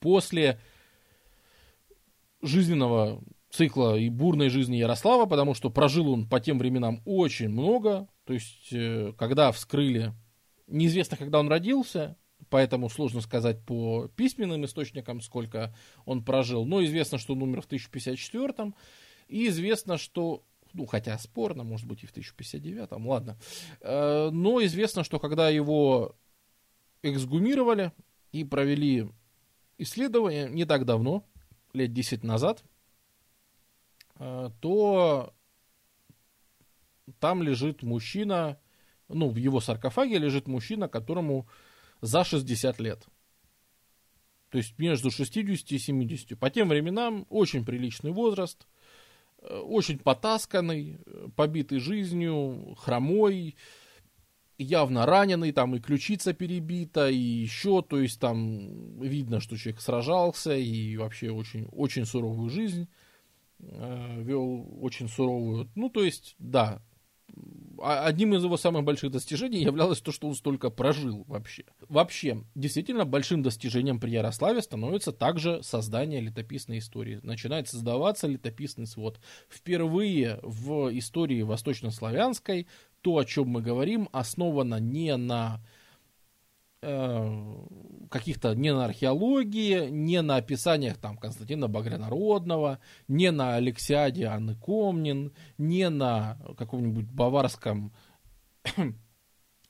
[0.00, 0.60] после
[2.42, 8.06] жизненного цикла и бурной жизни Ярослава, потому что прожил он по тем временам очень много.
[8.26, 10.12] То есть, э, когда вскрыли
[10.70, 12.16] Неизвестно, когда он родился,
[12.48, 16.64] поэтому сложно сказать по письменным источникам, сколько он прожил.
[16.64, 18.72] Но известно, что он умер в 1054
[19.28, 23.36] и известно, что ну, хотя спорно, может быть, и в 1059, ладно.
[23.80, 26.16] Э, но известно, что когда его
[27.02, 27.92] эксгумировали
[28.30, 29.08] и провели
[29.78, 31.24] исследование не так давно,
[31.72, 32.62] лет 10 назад,
[34.18, 35.34] э, то
[37.18, 38.60] там лежит мужчина,
[39.12, 41.48] ну, в его саркофаге лежит мужчина, которому
[42.00, 43.06] за 60 лет.
[44.50, 46.38] То есть между 60 и 70.
[46.38, 48.66] По тем временам очень приличный возраст,
[49.42, 53.56] э, очень потасканный, э, побитый жизнью, хромой,
[54.58, 60.56] явно раненый, там и ключица перебита, и еще, то есть там видно, что человек сражался
[60.56, 62.88] и вообще очень, очень суровую жизнь
[63.60, 65.70] э, вел, очень суровую.
[65.76, 66.82] Ну, то есть, да,
[67.80, 71.64] одним из его самых больших достижений являлось то, что он столько прожил вообще.
[71.88, 77.20] Вообще, действительно, большим достижением при Ярославе становится также создание летописной истории.
[77.22, 79.20] Начинает создаваться летописный свод.
[79.48, 82.66] Впервые в истории восточнославянской
[83.00, 85.60] то, о чем мы говорим, основано не на
[86.82, 95.32] каких-то не на археологии, не на описаниях там Константина Багрянародного, не на Алексиаде Анны Комнин,
[95.58, 97.92] не на каком-нибудь баварском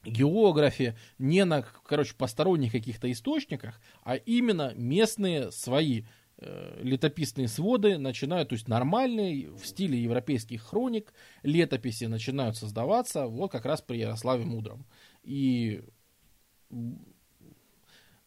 [0.04, 6.04] географе, не на, короче, посторонних каких-то источниках, а именно местные свои
[6.38, 13.50] э, летописные своды начинают, то есть нормальные, в стиле европейских хроник, летописи начинают создаваться вот
[13.50, 14.86] как раз при Ярославе Мудром.
[15.24, 15.82] И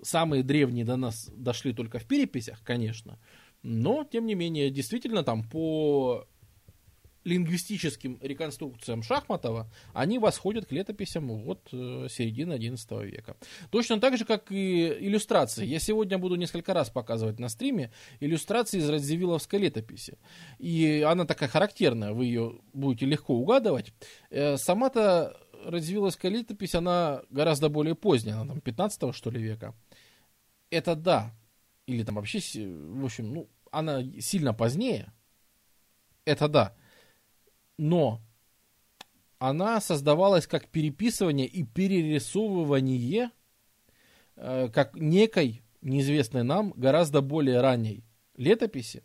[0.02, 3.20] самые древние до нас дошли только в переписях, конечно,
[3.64, 6.28] но, тем не менее, действительно там по
[7.24, 13.38] лингвистическим реконструкциям Шахматова, они восходят к летописям вот э, середины XI века.
[13.70, 15.66] Точно так же, как и иллюстрации.
[15.66, 20.18] Я сегодня буду несколько раз показывать на стриме иллюстрации из Радзивилловской летописи.
[20.60, 23.94] И она такая характерная, вы ее будете легко угадывать.
[24.30, 29.74] Э, сама-то Радзивилловская летопись, она гораздо более поздняя, она там 15 что ли века.
[30.70, 31.34] Это да.
[31.86, 35.12] Или там вообще, в общем, ну, она сильно позднее.
[36.26, 36.76] Это да.
[37.78, 38.22] Но
[39.40, 43.32] она создавалась как переписывание и перерисовывание
[44.36, 48.06] э, как некой, неизвестной нам, гораздо более ранней
[48.36, 49.04] летописи,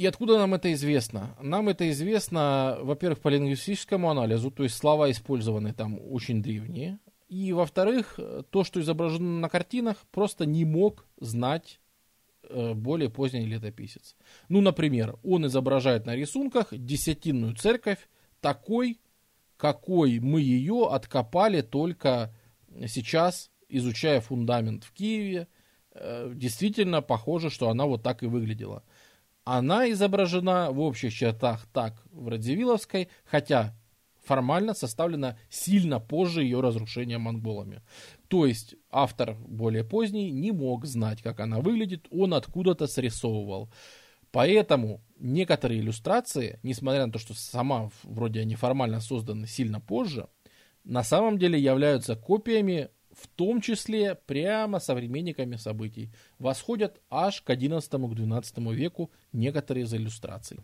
[0.00, 1.36] и откуда нам это известно?
[1.42, 6.98] Нам это известно, во-первых, по лингвистическому анализу, то есть слова использованы там очень древние.
[7.28, 11.80] И, во-вторых, то, что изображено на картинах, просто не мог знать
[12.48, 14.16] э, более поздний летописец.
[14.48, 18.08] Ну, например, он изображает на рисунках десятинную церковь
[18.40, 19.02] такой,
[19.58, 22.34] какой мы ее откопали только
[22.86, 25.46] сейчас, изучая фундамент в Киеве.
[25.92, 28.82] Э, действительно похоже, что она вот так и выглядела.
[29.52, 33.76] Она изображена в общих чертах так в Радзивилловской, хотя
[34.24, 37.82] формально составлена сильно позже ее разрушения монголами.
[38.28, 43.72] То есть автор более поздний не мог знать, как она выглядит, он откуда-то срисовывал.
[44.30, 50.28] Поэтому некоторые иллюстрации, несмотря на то, что сама вроде они формально созданы сильно позже,
[50.84, 58.74] на самом деле являются копиями в том числе прямо современниками событий, восходят аж к XI-XII
[58.74, 60.58] веку некоторые из иллюстраций.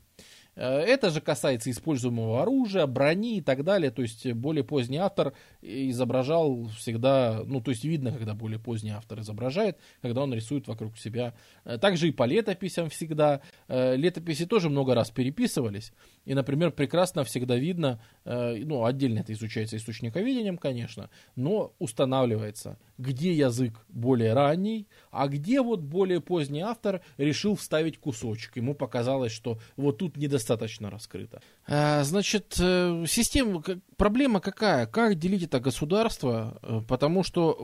[0.57, 3.91] Э, это же касается используемого оружия, брони и так далее.
[3.91, 9.21] То есть более поздний автор изображал всегда, ну то есть видно, когда более поздний автор
[9.21, 11.35] изображает, когда он рисует вокруг себя.
[11.65, 13.41] Э, также и по летописям всегда.
[13.69, 15.93] Э, летописи тоже много раз переписывались.
[16.27, 23.85] И, например, прекрасно всегда видно, ну отдельно это изучается источниковедением, конечно, но устанавливается, где язык
[23.89, 28.57] более ранний, а где вот более поздний автор решил вставить кусочек.
[28.57, 31.41] Ему показалось, что вот тут недостаточно раскрыто.
[31.67, 33.63] А, значит, э, система,
[33.97, 34.87] проблема какая?
[34.87, 36.59] Как делить это государство?
[36.63, 37.59] Э, потому что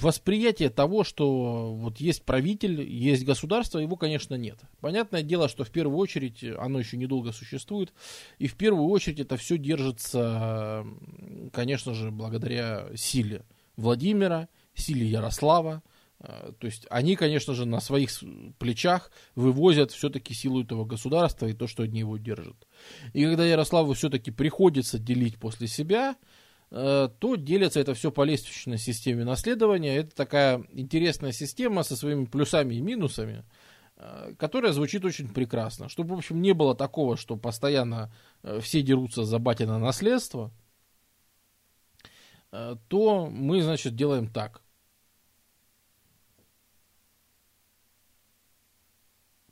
[0.00, 4.58] восприятие того, что вот есть правитель, есть государство, его, конечно, нет.
[4.80, 7.92] Понятное дело, что в первую очередь оно еще недолго существует,
[8.38, 10.84] и в первую очередь это все держится,
[11.52, 13.44] конечно же, благодаря силе
[13.76, 15.82] Владимира, силе Ярослава,
[16.20, 18.10] а, то есть они, конечно же, на своих
[18.58, 22.56] плечах вывозят все-таки силу этого государства и то, что они его держат.
[23.12, 26.43] И когда Ярославу все-таки приходится делить после себя, э,
[26.74, 29.96] то делится это все по лестничной системе наследования.
[29.96, 33.44] Это такая интересная система со своими плюсами и минусами,
[33.96, 35.88] э, которая звучит очень прекрасно.
[35.88, 38.12] Чтобы, в общем, не было такого, что постоянно
[38.42, 40.50] э, все дерутся за батина наследство,
[42.88, 44.62] то мы, значит, делаем так.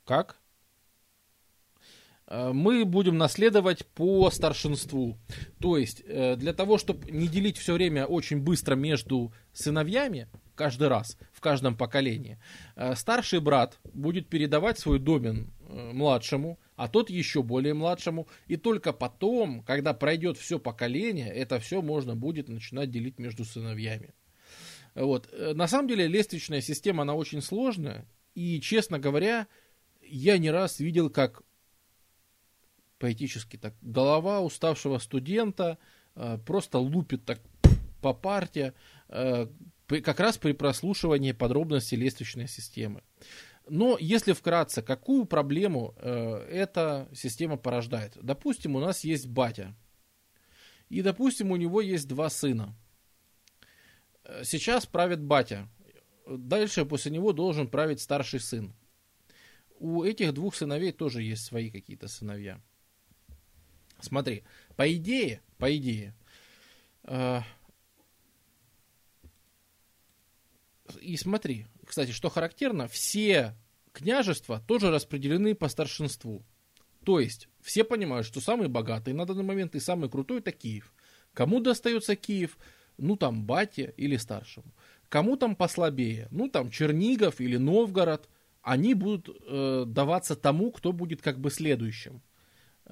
[0.05, 0.42] Как?
[2.33, 5.17] Э, мы будем наследовать по старшинству.
[5.59, 10.87] То есть, э, для того, чтобы не делить все время очень быстро между сыновьями, каждый
[10.87, 12.39] раз, в каждом поколении,
[12.75, 18.93] э, старший брат будет передавать свой домен младшему, а тот еще более младшему, и только
[18.93, 24.13] потом, когда пройдет все поколение, это все можно будет начинать делить между сыновьями.
[24.95, 25.29] Вот.
[25.55, 28.05] На самом деле лестничная система, она очень сложная,
[28.35, 29.47] и, честно говоря,
[30.01, 31.41] я не раз видел, как
[33.03, 35.77] поэтически так голова уставшего студента
[36.15, 37.41] э, просто лупит так
[38.01, 38.73] по парте,
[39.09, 39.47] э,
[39.87, 43.03] как раз при прослушивании подробностей лестничной системы.
[43.67, 48.17] Но если вкратце, какую проблему э, эта система порождает?
[48.21, 49.75] Допустим, у нас есть батя.
[50.87, 52.73] И, допустим, у него есть два сына.
[54.23, 55.67] Э, сейчас правит батя.
[56.25, 58.73] Дальше после него должен править старший сын
[59.83, 62.61] у этих двух сыновей тоже есть свои какие-то сыновья.
[64.03, 64.43] Смотри,
[64.75, 66.13] по идее, по идее,
[67.05, 67.39] э,
[70.99, 73.55] и смотри, кстати, что характерно, все
[73.93, 76.43] княжества тоже распределены по старшинству.
[77.05, 80.93] То есть, все понимают, что самый богатый на данный момент и самый крутой это Киев.
[81.33, 82.57] Кому достается Киев?
[82.97, 84.73] Ну, там, бате или старшему.
[85.07, 86.27] Кому там послабее?
[86.29, 88.27] Ну, там, Чернигов или Новгород–
[88.63, 92.21] они будут э, даваться тому, кто будет как бы следующим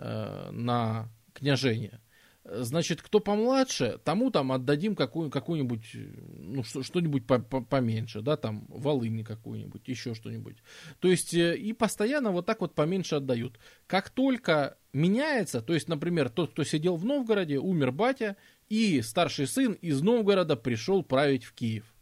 [0.01, 2.01] на княжение.
[2.43, 5.95] Значит, кто помладше, тому там отдадим какую, какую-нибудь,
[6.39, 10.57] ну, что-нибудь по -по поменьше, да, там, волыни какую-нибудь, еще что-нибудь.
[10.99, 13.59] То есть, э, и постоянно вот так вот поменьше отдают.
[13.85, 18.37] Как только меняется, то есть, например, тот, кто сидел в Новгороде, умер батя,
[18.69, 21.93] и старший сын из Новгорода пришел править в Киев.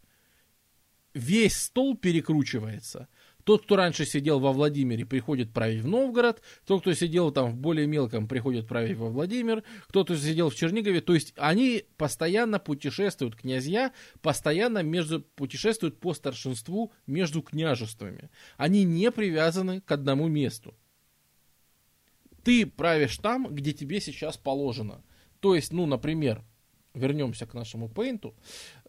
[1.14, 3.10] Весь стол перекручивается–
[3.50, 6.40] тот, кто раньше сидел во Владимире, приходит править в Новгород.
[6.68, 9.64] Тот, кто сидел там в более мелком, приходит править во Владимир.
[9.88, 11.02] Кто-то сидел в Чернигове.
[11.02, 13.92] То есть они постоянно путешествуют, князья,
[14.22, 18.30] постоянно между, путешествуют по старшинству между княжествами.
[18.56, 20.76] Они не привязаны к одному месту.
[22.44, 25.04] Ты правишь там, где тебе сейчас положено.
[25.40, 26.46] То есть, ну, например,
[26.94, 28.36] вернемся к нашему пейнту,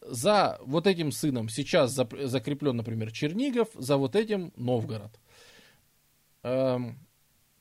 [0.01, 5.19] за вот этим сыном сейчас закреплен, например, Чернигов, за вот этим Новгород.
[6.43, 6.99] Эм,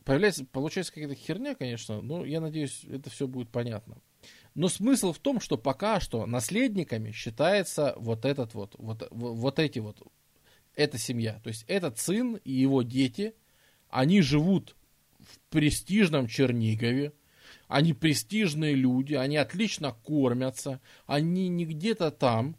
[0.05, 3.97] появляется, получается какая-то херня, конечно, но я надеюсь, это все будет понятно.
[4.55, 9.79] Но смысл в том, что пока что наследниками считается вот этот вот, вот, вот эти
[9.79, 10.01] вот,
[10.75, 11.39] эта семья.
[11.43, 13.35] То есть этот сын и его дети,
[13.89, 14.75] они живут
[15.19, 17.13] в престижном Чернигове,
[17.69, 22.57] они престижные люди, они отлично кормятся, они не где-то там.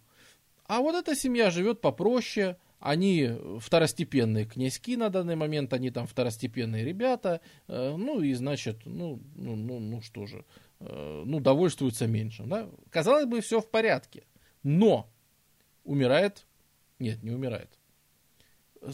[0.67, 6.85] А вот эта семья живет попроще, они второстепенные князьки на данный момент, они там второстепенные
[6.85, 10.45] ребята, э, ну и значит, ну, ну, ну, ну что же,
[10.79, 12.49] э, ну довольствуются меньшим.
[12.49, 12.71] Да?
[12.91, 14.23] Казалось бы, все в порядке,
[14.63, 15.11] но
[15.83, 16.47] умирает,
[17.01, 17.81] нет, не умирает.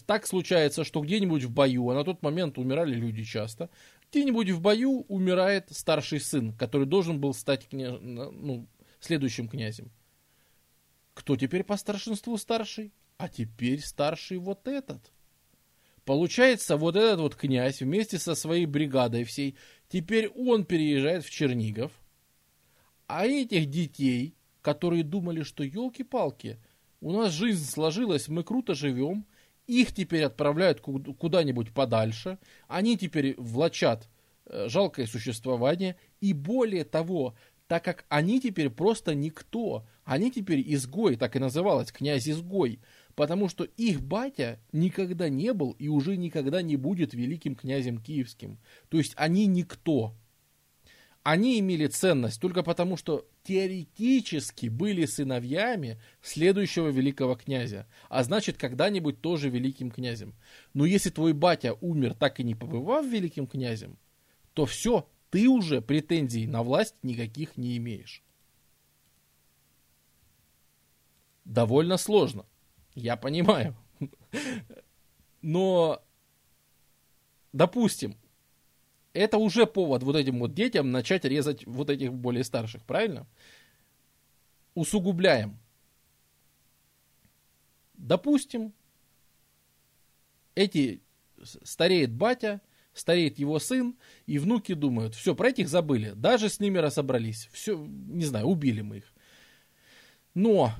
[0.06, 3.68] Так случается, что где-нибудь в бою, а на тот момент умирали люди часто,
[4.10, 7.98] где-нибудь в бою умирает старший сын, который должен был стать кня...
[7.98, 8.66] ну,
[9.00, 9.90] следующим князем.
[11.14, 12.92] Кто теперь по старшинству старший?
[13.18, 15.10] А теперь старший вот этот.
[16.04, 19.56] Получается, вот этот вот князь вместе со своей бригадой всей,
[19.88, 21.90] теперь он переезжает в Чернигов,
[23.08, 26.58] а этих детей, которые думали, что елки-палки,
[27.00, 29.26] у нас жизнь сложилась, мы круто живем,
[29.66, 32.38] их теперь отправляют куда-нибудь подальше,
[32.68, 34.08] они теперь влачат
[34.46, 37.34] э, жалкое существование, и более того,
[37.66, 42.80] так как они теперь просто никто, они теперь изгой, так и называлось, князь-изгой,
[43.14, 48.58] потому что их батя никогда не был и уже никогда не будет великим князем киевским.
[48.88, 50.14] То есть они никто
[51.26, 59.20] они имели ценность только потому, что теоретически были сыновьями следующего великого князя, а значит, когда-нибудь
[59.20, 60.36] тоже великим князем.
[60.72, 63.98] Но если твой батя умер, так и не побывав великим князем,
[64.52, 68.22] то все, ты уже претензий на власть никаких не имеешь.
[71.44, 72.46] Довольно сложно,
[72.94, 73.76] я понимаю.
[75.42, 76.00] Но,
[77.52, 78.14] допустим,
[79.16, 83.26] это уже повод вот этим вот детям начать резать вот этих более старших, правильно?
[84.74, 85.58] Усугубляем.
[87.94, 88.74] Допустим,
[90.54, 91.02] эти
[91.42, 92.60] стареет батя,
[92.92, 93.96] стареет его сын,
[94.26, 98.80] и внуки думают, все, про этих забыли, даже с ними разобрались, все, не знаю, убили
[98.80, 99.12] мы их.
[100.34, 100.72] Но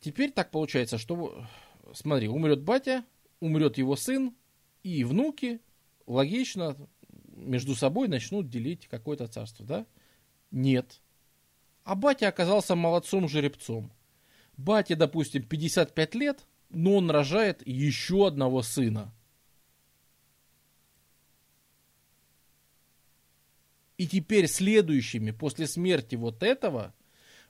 [0.00, 1.44] теперь так получается, что,
[1.92, 3.04] смотри, умрет батя,
[3.40, 4.34] умрет его сын,
[4.82, 5.60] и внуки,
[6.06, 6.76] логично,
[7.40, 9.86] между собой начнут делить какое-то царство, да?
[10.50, 11.00] Нет.
[11.84, 13.92] А батя оказался молодцом-жеребцом.
[14.56, 19.12] Батя, допустим, 55 лет, но он рожает еще одного сына.
[23.96, 26.94] И теперь следующими после смерти вот этого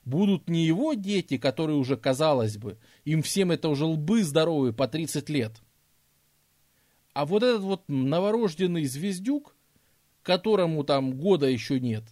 [0.03, 4.87] будут не его дети, которые уже, казалось бы, им всем это уже лбы здоровые по
[4.87, 5.61] 30 лет,
[7.13, 9.55] а вот этот вот новорожденный звездюк,
[10.23, 12.03] которому там года еще нет,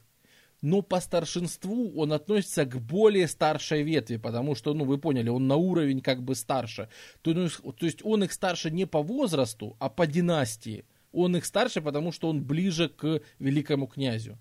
[0.61, 5.47] но по старшинству он относится к более старшей ветви, потому что, ну, вы поняли, он
[5.47, 6.89] на уровень как бы старше.
[7.21, 10.85] То, ну, то есть он их старше не по возрасту, а по династии.
[11.11, 14.37] Он их старше, потому что он ближе к великому князю.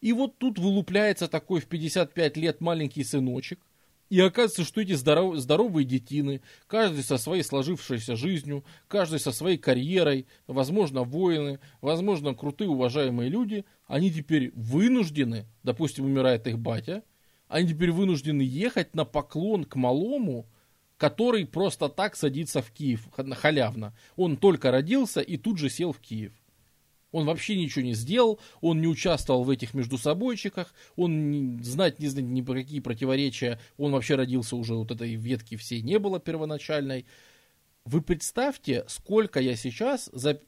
[0.00, 3.60] И вот тут вылупляется такой в 55 лет маленький сыночек,
[4.08, 9.58] и оказывается, что эти здоров, здоровые детины, каждый со своей сложившейся жизнью, каждый со своей
[9.58, 17.02] карьерой, возможно, воины, возможно, крутые, уважаемые люди, они теперь вынуждены, допустим, умирает их батя,
[17.48, 20.46] они теперь вынуждены ехать на поклон к малому,
[20.96, 23.94] который просто так садится в Киев халявно.
[24.16, 26.32] Он только родился и тут же сел в Киев.
[27.12, 32.28] Он вообще ничего не сделал, он не участвовал в этих междусобойчиках, он знать не знает
[32.28, 37.06] ни про какие противоречия, он вообще родился уже вот этой ветки всей не было первоначальной.
[37.84, 40.40] Вы представьте, сколько я сейчас за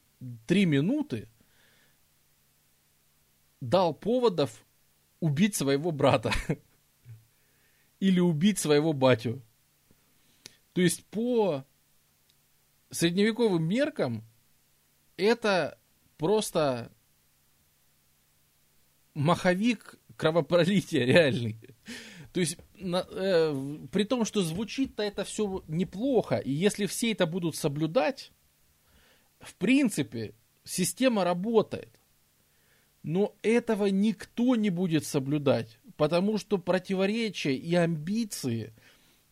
[0.45, 1.29] три минуты
[3.61, 4.65] дал поводов
[5.21, 6.33] убить своего брата
[7.99, 9.41] или убить своего батю.
[10.73, 11.65] То есть по
[12.89, 14.23] средневековым меркам
[15.17, 15.78] это
[16.19, 16.91] просто
[19.15, 21.57] маховик кровопролития реальный.
[22.33, 27.25] То есть, на, э, при том, что звучит-то это все неплохо, и если все это
[27.25, 28.31] будут соблюдать,
[29.39, 31.89] в принципе, система работает.
[33.01, 38.73] Но этого никто не будет соблюдать, потому что противоречия и амбиции,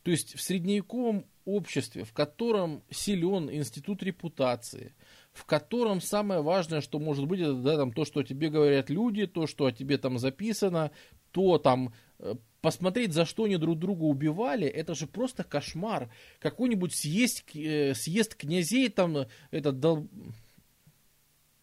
[0.04, 4.96] то есть в средневековом обществе, в котором силен институт репутации–
[5.38, 9.28] в котором самое важное, что может быть, это да, там, то, что тебе говорят люди,
[9.28, 10.92] то, что о тебе там записано,
[11.32, 16.10] то там э, посмотреть, за что они друг друга убивали, это же просто кошмар.
[16.40, 20.08] Какой-нибудь съесть, э, съезд князей там, это дол...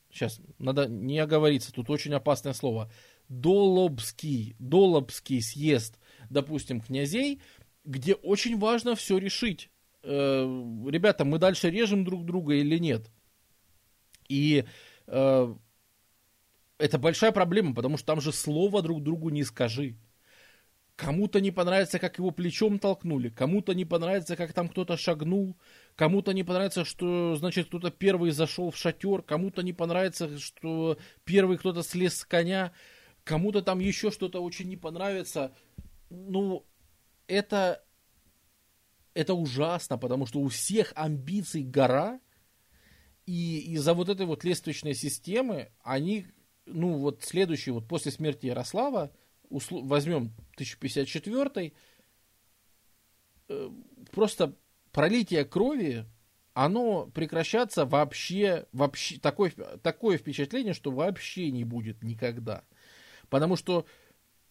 [0.08, 2.92] Сейчас, надо не оговориться, тут очень опасное слово.
[3.28, 5.98] Долобский, Долобский съезд,
[6.30, 7.40] допустим, князей,
[7.84, 9.68] где очень важно все решить.
[10.04, 10.44] Э,
[10.88, 13.10] ребята, мы дальше режем друг друга или нет?
[14.28, 14.64] И
[15.06, 15.54] э,
[16.78, 19.96] это большая проблема, потому что там же слова друг другу не скажи.
[20.96, 25.56] Кому-то не понравится, как его плечом толкнули, кому-то не понравится, как там кто-то шагнул,
[25.96, 31.58] кому-то не понравится, что, значит, кто-то первый зашел в шатер, кому-то не понравится, что первый
[31.58, 32.72] кто-то слез с коня,
[33.24, 35.52] кому-то там еще что-то очень не понравится.
[36.10, 36.64] Ну,
[37.26, 37.82] это,
[39.14, 42.20] это ужасно, потому что у всех амбиций гора,
[43.26, 46.26] и из-за вот этой вот лестничной системы они,
[46.66, 49.12] ну вот следующий, вот после смерти Ярослава,
[49.48, 51.72] услу, возьмем 1054
[53.48, 53.70] э,
[54.12, 54.56] просто
[54.92, 56.06] пролитие крови,
[56.52, 59.50] оно прекращаться вообще, вообще такое,
[59.82, 62.64] такое впечатление, что вообще не будет никогда.
[63.28, 63.86] Потому что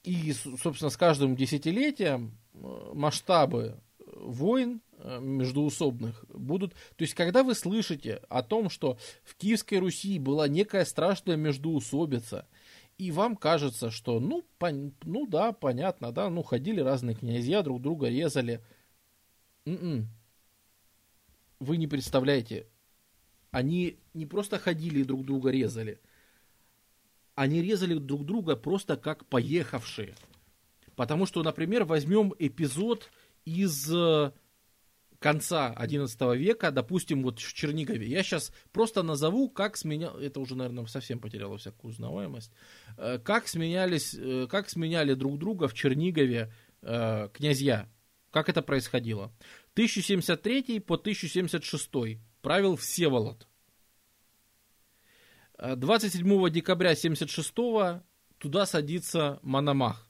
[0.03, 3.79] и, собственно, с каждым десятилетием э, масштабы
[4.15, 6.73] войн Э, междуусобных будут...
[6.73, 12.47] То есть, когда вы слышите о том, что в Киевской Руси была некая страшная междуусобица,
[12.97, 14.93] и вам кажется, что, ну, пон...
[15.03, 18.63] ну да, понятно, да, ну, ходили разные князья, друг друга резали.
[19.65, 20.07] М-м.
[21.59, 22.67] Вы не представляете,
[23.51, 25.99] они не просто ходили и друг друга резали,
[27.35, 30.15] они резали друг друга просто как поехавшие.
[30.95, 33.09] Потому что, например, возьмем эпизод
[33.45, 34.31] из э,
[35.23, 38.05] конца XI века, допустим, вот в Чернигове.
[38.05, 42.51] Я сейчас просто назову, как сменял, это уже, наверное, совсем потеряло всякую узнаваемость,
[42.97, 46.51] э, как сменялись, э, как сменяли друг друга в Чернигове
[46.81, 47.89] э, князья.
[48.31, 49.31] Как это происходило?
[49.75, 53.47] 1073 по 1076 правил Всеволод.
[55.57, 57.53] 27 декабря 76
[58.39, 60.05] туда садится Мономах.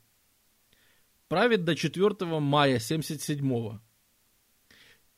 [1.28, 3.80] Правит до 4 мая 77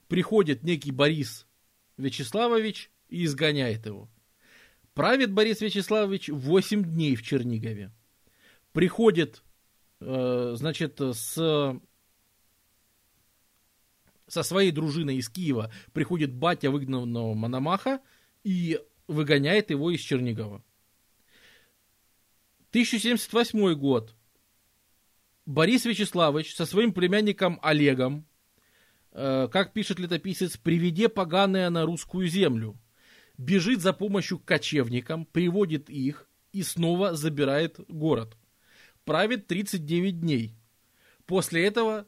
[0.07, 1.47] приходит некий Борис
[1.97, 4.09] Вячеславович и изгоняет его.
[4.93, 7.91] Правит Борис Вячеславович 8 дней в Чернигове.
[8.71, 9.43] Приходит,
[9.99, 11.79] э, значит, с,
[14.27, 18.01] со своей дружиной из Киева, приходит батя выгнанного Мономаха
[18.43, 20.63] и выгоняет его из Чернигова.
[22.69, 24.15] 1078 год.
[25.45, 28.25] Борис Вячеславович со своим племянником Олегом,
[29.15, 32.77] как пишет летописец, «приведе поганое на русскую землю»,
[33.37, 38.37] бежит за помощью к кочевникам, приводит их и снова забирает город.
[39.03, 40.55] Правит 39 дней.
[41.25, 42.07] После этого,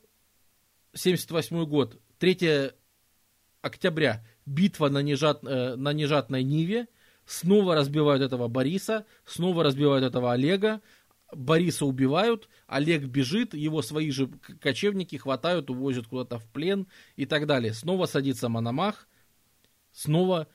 [0.93, 2.71] 78 год, 3
[3.61, 6.87] октября, битва на, нежат, э, на Нежатной Ниве,
[7.25, 10.81] снова разбивают этого Бориса, снова разбивают этого Олега,
[11.31, 14.27] Бориса убивают, Олег бежит, его свои же
[14.61, 17.73] кочевники хватают, увозят куда-то в плен и так далее.
[17.73, 19.07] Снова садится Мономах,
[19.91, 20.47] снова...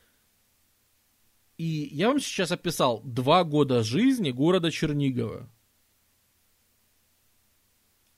[1.59, 5.49] И я вам сейчас описал два года жизни города Чернигова.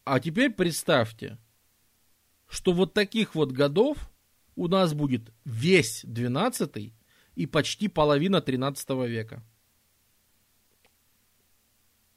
[0.05, 1.38] А теперь представьте,
[2.48, 4.11] что вот таких вот годов
[4.55, 6.92] у нас будет весь 12
[7.34, 9.42] и почти половина 13 века.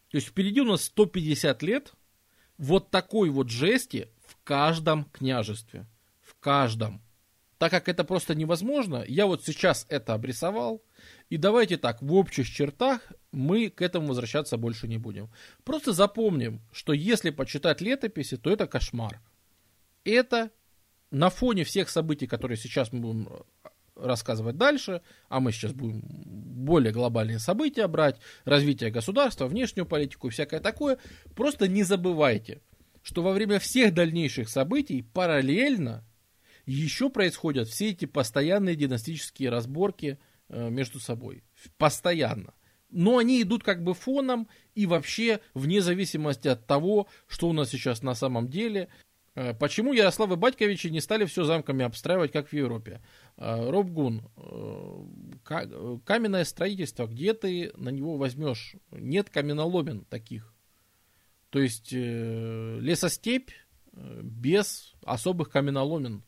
[0.10, 1.94] То есть впереди у нас 150 лет
[2.58, 5.86] вот такой вот жести в каждом княжестве.
[6.22, 7.02] В каждом.
[7.58, 10.84] Так как это просто невозможно, я вот сейчас это обрисовал.
[11.30, 13.02] И давайте так, в общих чертах
[13.32, 15.32] мы к этому возвращаться больше не будем.
[15.64, 19.22] Просто запомним, что если почитать летописи, то это кошмар.
[20.04, 20.52] Это
[21.10, 23.30] на фоне всех событий, которые сейчас мы будем
[24.00, 30.60] рассказывать дальше, а мы сейчас будем более глобальные события брать, развитие государства, внешнюю политику, всякое
[30.60, 30.98] такое,
[31.36, 32.62] просто не забывайте,
[33.02, 36.04] что во время всех дальнейших событий параллельно
[36.66, 40.20] еще происходят все эти постоянные династические разборки
[40.50, 41.44] э, между собой.
[41.78, 42.54] Постоянно.
[42.90, 47.70] Но они идут как бы фоном и вообще вне зависимости от того, что у нас
[47.70, 48.90] сейчас на самом деле,
[49.38, 53.02] Э, почему Ярославы Батьковичи не стали все замками обстраивать, как в Европе?
[53.38, 58.76] Э, Роб Гун, э, каменное строительство, где ты на него возьмешь?
[58.92, 60.54] Нет каменоломен таких.
[61.50, 63.52] То есть лесостепь
[63.94, 66.24] без особых каменоломен.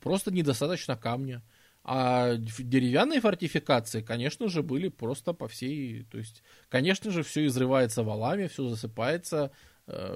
[0.00, 1.42] Просто недостаточно камня.
[1.84, 6.04] А деревянные фортификации, конечно же, были просто по всей...
[6.04, 9.52] То есть, конечно же, все изрывается валами, все засыпается,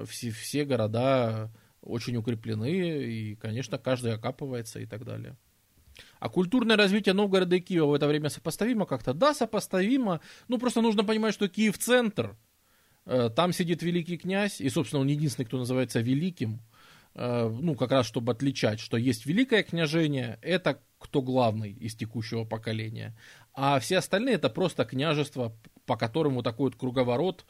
[0.05, 1.51] все, все города
[1.81, 5.37] очень укреплены, и, конечно, каждый окапывается и так далее.
[6.21, 9.15] А культурное развитие Новгорода и Киева в это время сопоставимо как-то?
[9.15, 10.21] Да, сопоставимо.
[10.47, 12.37] Ну, просто нужно понимать, что Киев центр.
[13.07, 16.61] Э, там сидит великий князь, и, собственно, он единственный, кто называется великим.
[17.15, 22.45] Э, ну, как раз, чтобы отличать, что есть великое княжение, это кто главный из текущего
[22.45, 23.17] поколения.
[23.55, 25.57] А все остальные это просто княжество,
[25.87, 27.47] по которому такой вот круговорот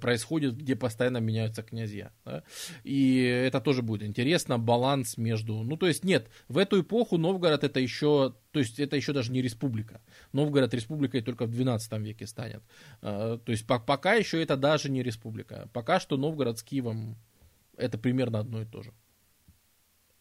[0.00, 2.12] происходит, где постоянно меняются князья.
[2.24, 2.42] Да?
[2.84, 5.62] И это тоже будет интересно, баланс между...
[5.62, 8.34] Ну, то есть, нет, в эту эпоху Новгород это еще...
[8.52, 10.00] То есть, это еще даже не республика.
[10.32, 12.62] Новгород республикой только в 12 веке станет.
[13.00, 15.68] Э, то есть, пока еще это даже не республика.
[15.72, 17.16] Пока что Новгород с Киевом
[17.80, 18.92] это примерно одно и то же.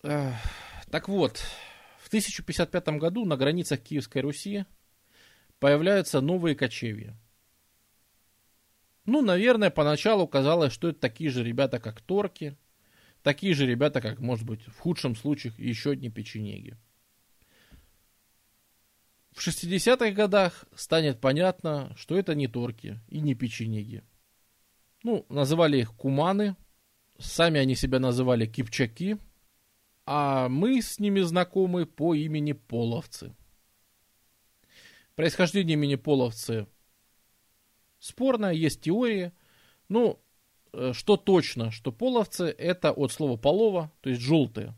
[0.01, 1.37] Так вот,
[1.99, 4.65] в 1055 году на границах Киевской Руси
[5.59, 7.17] появляются новые кочевья.
[9.09, 12.55] Ну, наверное, поначалу казалось, что это такие же ребята, как Торки,
[13.23, 16.77] такие же ребята, как, может быть, в худшем случае еще одни печенеги.
[19.31, 24.03] В 60-х годах станет понятно, что это не торки и не печенеги.
[25.01, 26.55] Ну, называли их куманы,
[27.17, 29.17] сами они себя называли кипчаки,
[30.05, 33.35] а мы с ними знакомы по имени половцы.
[35.15, 36.67] Происхождение имени половцы
[37.99, 39.31] спорная, есть теории.
[39.87, 40.19] Ну,
[40.73, 44.75] э, что точно, что половцы это от слова полова, то есть желтые.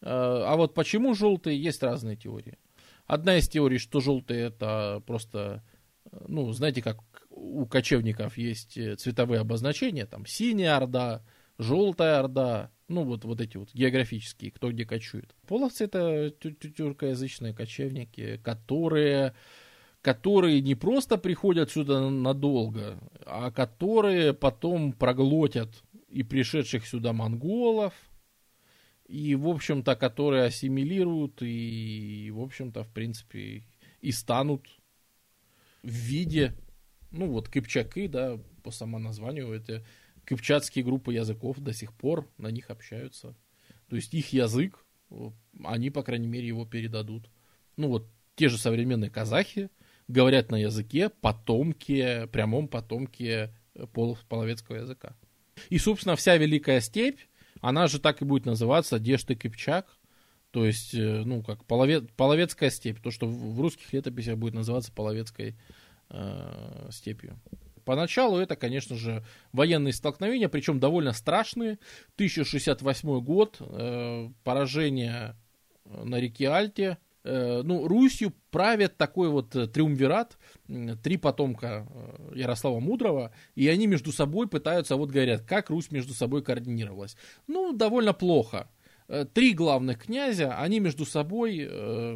[0.00, 0.06] Э,
[0.46, 2.58] а вот почему желтые, есть разные теории.
[3.06, 5.62] Одна из теорий, что желтые это просто,
[6.10, 6.98] э, ну, знаете, как
[7.30, 11.24] у кочевников есть цветовые обозначения, там синяя орда,
[11.58, 15.34] желтая орда, ну вот, вот эти вот географические, кто где кочует.
[15.46, 19.34] Половцы это тюркоязычные кочевники, которые
[20.02, 27.94] которые не просто приходят сюда надолго, а которые потом проглотят и пришедших сюда монголов,
[29.06, 33.62] и, в общем-то, которые ассимилируют и, в общем-то, в принципе,
[34.00, 34.66] и станут
[35.82, 36.54] в виде,
[37.12, 39.84] ну вот, кыпчаки, да, по самоназванию, это
[40.24, 43.36] кыпчатские группы языков до сих пор на них общаются.
[43.88, 44.84] То есть их язык,
[45.62, 47.30] они, по крайней мере, его передадут.
[47.76, 49.70] Ну вот, те же современные казахи,
[50.08, 55.14] говорят на языке потомки, прямом потомке э, пол, половецкого языка.
[55.68, 57.20] И, собственно, вся Великая Степь,
[57.60, 59.86] она же так и будет называться Дешты Кипчак,
[60.50, 64.92] то есть, э, ну, как полове, половецкая степь, то, что в русских летописях будет называться
[64.92, 65.56] половецкой
[66.10, 67.38] э, степью.
[67.84, 71.78] Поначалу это, конечно же, военные столкновения, причем довольно страшные.
[72.16, 75.36] 1068 год, э, поражение
[75.84, 80.36] на реке Альте, Э, ну, Русью правят такой вот э, триумвират,
[81.02, 86.14] три потомка э, Ярослава Мудрого, и они между собой пытаются, вот говорят, как Русь между
[86.14, 87.16] собой координировалась.
[87.46, 88.68] Ну, довольно плохо.
[89.34, 91.68] Три главных князя, они между собой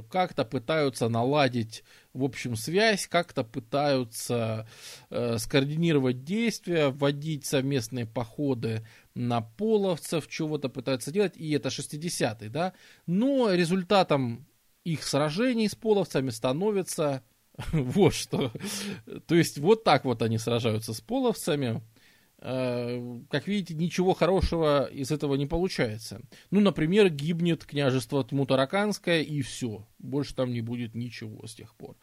[0.08, 1.84] как-то пытаются наладить,
[2.14, 4.66] в общем, связь, как-то пытаются
[5.10, 12.72] скоординировать действия, вводить совместные походы на половцев, чего-то пытаются делать, и это 60-й, да.
[13.06, 14.46] Но результатом
[14.86, 17.22] их сражений с половцами становится
[17.72, 18.52] вот что.
[19.26, 21.82] То есть вот так вот они сражаются с половцами.
[22.38, 26.20] Э, как видите, ничего хорошего из этого не получается.
[26.52, 29.84] Ну, например, гибнет княжество Тмутараканское и все.
[29.98, 31.96] Больше там не будет ничего с тех пор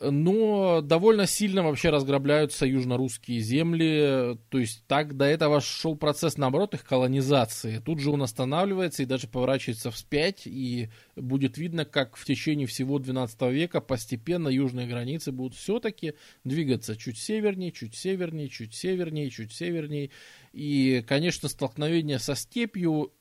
[0.00, 6.72] но довольно сильно вообще разграбляются южно-русские земли, то есть так до этого шел процесс, наоборот,
[6.72, 7.80] их колонизации.
[7.84, 12.98] Тут же он останавливается и даже поворачивается вспять, и будет видно, как в течение всего
[12.98, 19.52] 12 века постепенно южные границы будут все-таки двигаться чуть севернее, чуть севернее, чуть севернее, чуть
[19.52, 20.10] севернее.
[20.52, 23.12] И, конечно, столкновение со степью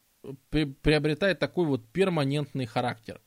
[0.50, 3.20] приобретает такой вот перманентный характер.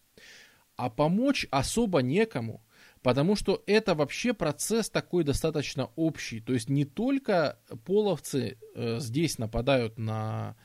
[0.76, 2.64] А помочь особо некому–
[3.02, 6.40] Потому что это вообще процесс такой достаточно общий.
[6.40, 10.56] То есть не только половцы э, здесь нападают на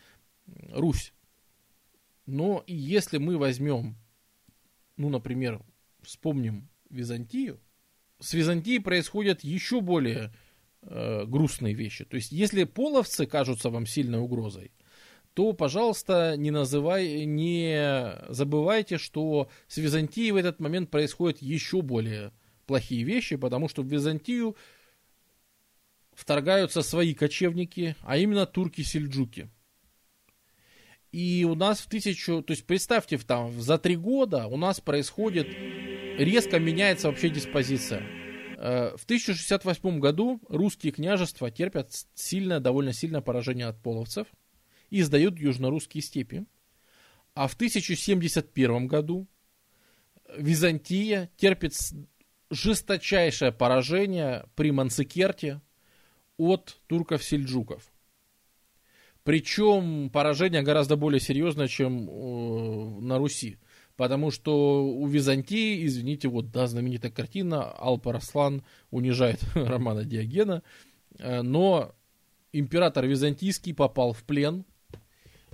[0.69, 1.13] Русь,
[2.27, 3.97] но и если мы возьмем,
[4.97, 5.61] ну, например,
[6.01, 7.59] вспомним Византию,
[8.19, 10.33] с Византией происходят еще более
[10.81, 12.05] э, грустные вещи.
[12.05, 14.71] То есть если половцы кажутся вам сильной угрозой,
[15.37, 22.31] то, пожалуйста, не называй, не забывайте, что с Византией в этот момент происходят еще более
[22.65, 24.57] плохие вещи, потому что в Византию
[26.11, 29.51] вторгаются свои кочевники, а именно турки-сельджуки.
[31.11, 35.47] И у нас в тысячу, то есть представьте, там, за три года у нас происходит,
[36.17, 38.01] резко меняется вообще диспозиция.
[38.57, 44.25] Э, в 1068 году русские княжества терпят сильное, довольно сильное поражение от половцев–
[44.89, 46.45] и сдают южно-русские степи.
[47.33, 49.27] А в 1071 году
[50.37, 51.73] Византия терпит
[52.49, 55.61] жесточайшее поражение при Манцикерте
[56.37, 57.83] от турков-сельджуков.
[59.23, 63.57] Причем поражение гораздо более серьезное, чем э, на Руси.
[63.97, 70.63] Потому что у Византии, извините, вот, да, знаменитая картина, Алпа Раслан унижает Романа Диогена,
[71.19, 71.93] э, но
[72.53, 74.65] император Византийский попал в плен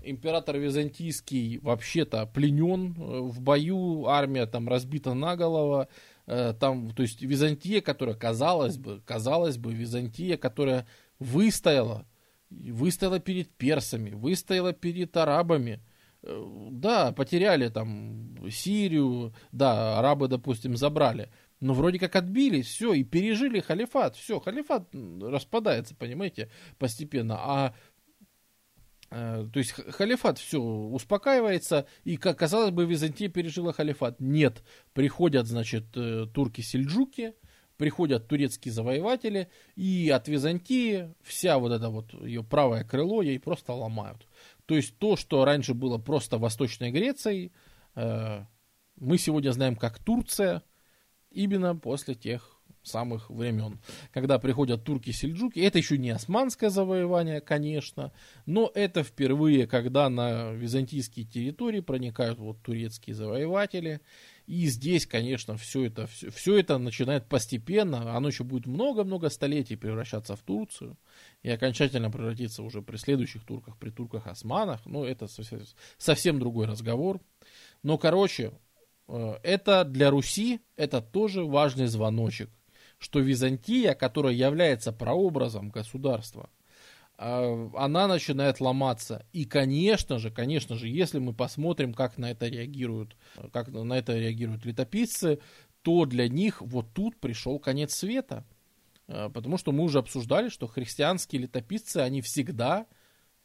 [0.04, 5.88] император Византийский вообще-то пленен э, в бою, армия там разбита наголову,
[6.28, 10.88] э, там, то есть Византия, которая, казалось бы, казалось бы, Византия, которая
[11.20, 12.06] выстояла,
[12.50, 15.82] выстояла перед персами, выстояла перед арабами,
[16.22, 21.30] э, да, потеряли там Сирию, да, арабы, допустим, забрали,
[21.64, 24.90] но вроде как отбились, все, и пережили халифат, все, халифат
[25.22, 27.74] распадается, понимаете, постепенно, а
[29.14, 34.20] то есть халифат все успокаивается, и, как казалось бы, Византия пережила халифат.
[34.20, 37.36] Нет, приходят, значит, э, турки-сельджуки,
[37.78, 43.74] приходят турецкие завоеватели, и от Византии вся вот эта вот ее правое крыло ей просто
[43.74, 44.28] ломают.
[44.66, 47.52] То есть то, что раньше было просто Восточной Грецией,
[47.94, 48.46] э,
[48.96, 50.64] мы сегодня знаем как Турция,
[51.30, 52.53] именно после тех
[52.84, 53.80] самых времен,
[54.12, 55.60] когда приходят турки-сельджуки.
[55.60, 58.12] Это еще не османское завоевание, конечно,
[58.46, 64.02] но это впервые, когда на византийские территории проникают вот турецкие завоеватели.
[64.46, 69.78] И здесь, конечно, все это, все, все это начинает постепенно, оно еще будет много-много столетий
[69.78, 70.98] превращаться в Турцию
[71.44, 74.82] и окончательно превратиться уже при следующих турках, при турках-османах.
[74.86, 75.28] Ну, это
[75.98, 77.22] совсем, другой разговор.
[77.84, 78.52] Но, короче,
[79.08, 82.50] э, это для Руси, это тоже важный звоночек
[83.04, 86.50] что Византия, которая является прообразом государства,
[87.18, 89.26] а, она начинает ломаться.
[89.34, 93.16] И, конечно же, конечно же, если мы посмотрим, как на это реагируют,
[93.52, 95.40] как на это реагируют летописцы,
[95.82, 98.46] то для них вот тут пришел конец света.
[99.08, 102.88] А, потому что мы уже обсуждали, что христианские летописцы, они всегда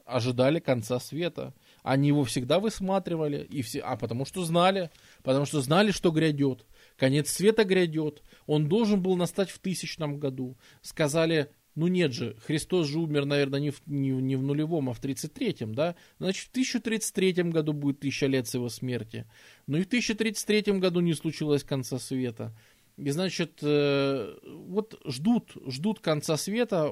[0.08, 1.52] ожидали конца света.
[1.82, 4.90] Они его всегда высматривали, и все, а потому что знали,
[5.22, 6.64] потому что знали, что грядет.
[6.96, 8.22] Конец света грядет.
[8.48, 10.56] Он должен был настать в тысячном году.
[10.80, 14.94] Сказали, ну нет же, Христос же умер, наверное, не в, не, не в нулевом, а
[14.94, 15.96] в 33-м, да?
[16.18, 19.30] Значит, в 1033 году будет тысяча лет с его смерти.
[19.66, 22.56] Но и в 1033 году не случилось конца света.
[22.96, 26.90] И, значит, э, вот ждут, ждут конца света,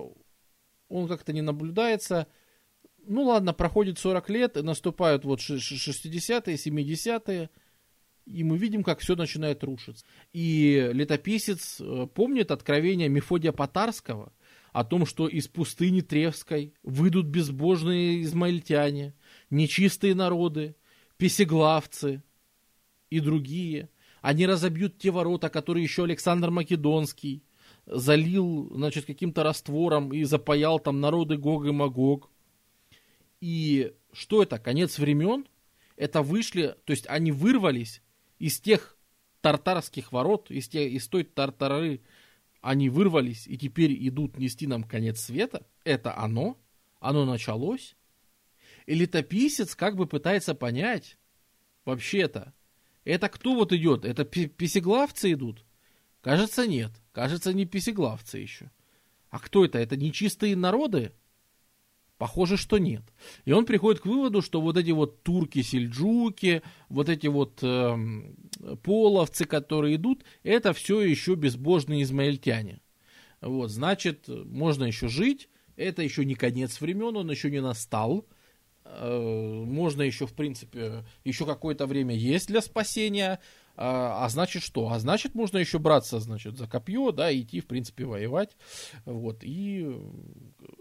[0.91, 2.27] он как-то не наблюдается.
[3.07, 7.51] Ну ладно, проходит 40 лет, наступают вот 60-е, 70-е,
[8.27, 10.05] и мы видим, как все начинает рушиться.
[10.33, 14.33] И летописец э, помнит откровение Мефодия Потарского
[14.73, 19.15] о том, что из пустыни Тревской выйдут безбожные измаильтяне,
[19.51, 20.77] нечистые народы,
[21.17, 22.23] песеглавцы
[23.11, 23.89] и другие–
[24.27, 27.45] они разобьют те ворота, которые еще Александр Македонский
[27.87, 32.29] залил, значит, каким-то раствором и запаял там народы Гог и Магог.
[33.41, 34.59] И что это?
[34.59, 35.47] Конец времен?
[35.95, 38.03] Это вышли, то есть они вырвались
[38.39, 38.97] из тех
[39.41, 42.01] тартарских ворот, из, те, из той тартары,
[42.61, 45.67] они вырвались и теперь идут нести нам конец света?
[45.85, 46.59] Это оно?
[47.01, 47.97] Оно началось?
[48.87, 51.19] И летописец как бы пытается понять,
[51.85, 52.55] вообще-то,
[53.05, 54.05] это кто вот идет?
[54.05, 55.65] Это писеглавцы идут?
[56.21, 56.91] Кажется, нет.
[57.13, 58.71] Кажется, не писеглавцы еще.
[59.31, 59.79] А кто это?
[59.79, 61.13] Это нечистые народы?
[62.19, 63.03] Похоже, что нет.
[63.45, 67.97] И он приходит к выводу, что вот эти вот турки-сельджуки, вот эти вот э,
[68.83, 72.81] половцы, которые идут, это все еще безбожные измаильтяне.
[73.43, 78.27] Вот, значит, можно еще жить, это еще не конец времен, он еще не настал.
[78.85, 83.41] Э, можно еще, в принципе, еще какое-то время есть для спасения.
[83.77, 84.91] А, а значит что?
[84.91, 88.57] А значит, можно еще браться, значит, за копье, да, и идти, в принципе, воевать,
[89.05, 90.01] вот, и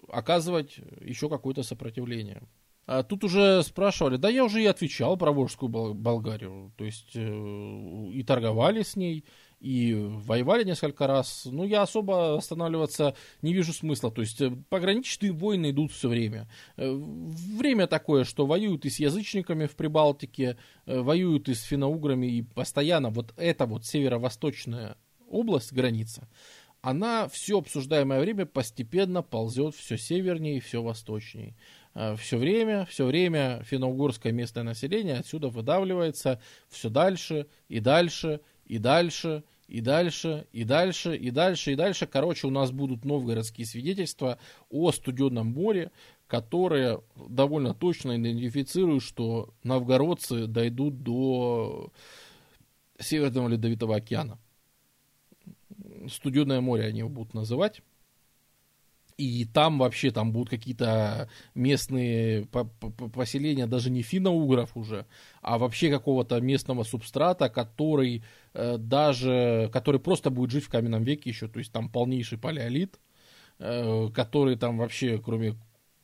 [0.10, 2.44] оказывать еще какое-то сопротивление.
[2.88, 8.10] А тут уже спрашивали, да я уже и отвечал про Волжскую Болгарию, то есть э,
[8.14, 9.26] и торговали с ней,
[9.66, 11.46] и воевали несколько раз.
[11.46, 14.12] Ну, я особо останавливаться не вижу смысла.
[14.12, 16.48] То есть э, пограничные войны идут все время.
[16.78, 22.28] Э, время такое, что воюют и с язычниками в Прибалтике, э, воюют и с финно-уграми,
[22.28, 24.98] и постоянно вот эта вот северо-восточная
[25.28, 26.30] область, граница,
[26.82, 31.56] она все обсуждаемое время постепенно ползет все севернее и все восточнее.
[32.18, 36.40] Все время, все время финно-угорское местное население отсюда выдавливается
[36.70, 42.08] все дальше и дальше и дальше, и дальше, и дальше, и дальше, и дальше.
[42.08, 44.38] Короче, у нас будут новгородские свидетельства
[44.70, 45.92] о студенном море,
[46.28, 51.92] которые довольно точно идентифицируют, что новгородцы дойдут до
[53.00, 54.40] Северного Ледовитого океана.
[56.10, 57.82] Студенное море они его будут называть.
[59.18, 62.48] И там вообще там будут какие-то местные
[63.14, 65.06] поселения, даже не финно-угров уже,
[65.42, 71.30] а вообще какого-то местного субстрата, который э, даже, который просто будет жить в каменном веке
[71.30, 73.00] еще, то есть там полнейший палеолит,
[73.60, 75.56] э, который там вообще, кроме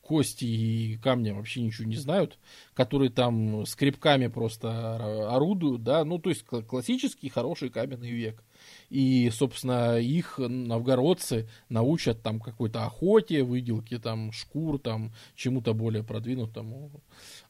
[0.01, 2.39] кости и камня вообще ничего не знают,
[2.73, 8.41] которые там скребками просто орудуют, да, ну, то есть классический хороший каменный век.
[8.91, 16.91] И, собственно, их новгородцы научат там какой-то охоте, выделке там шкур, там чему-то более продвинутому.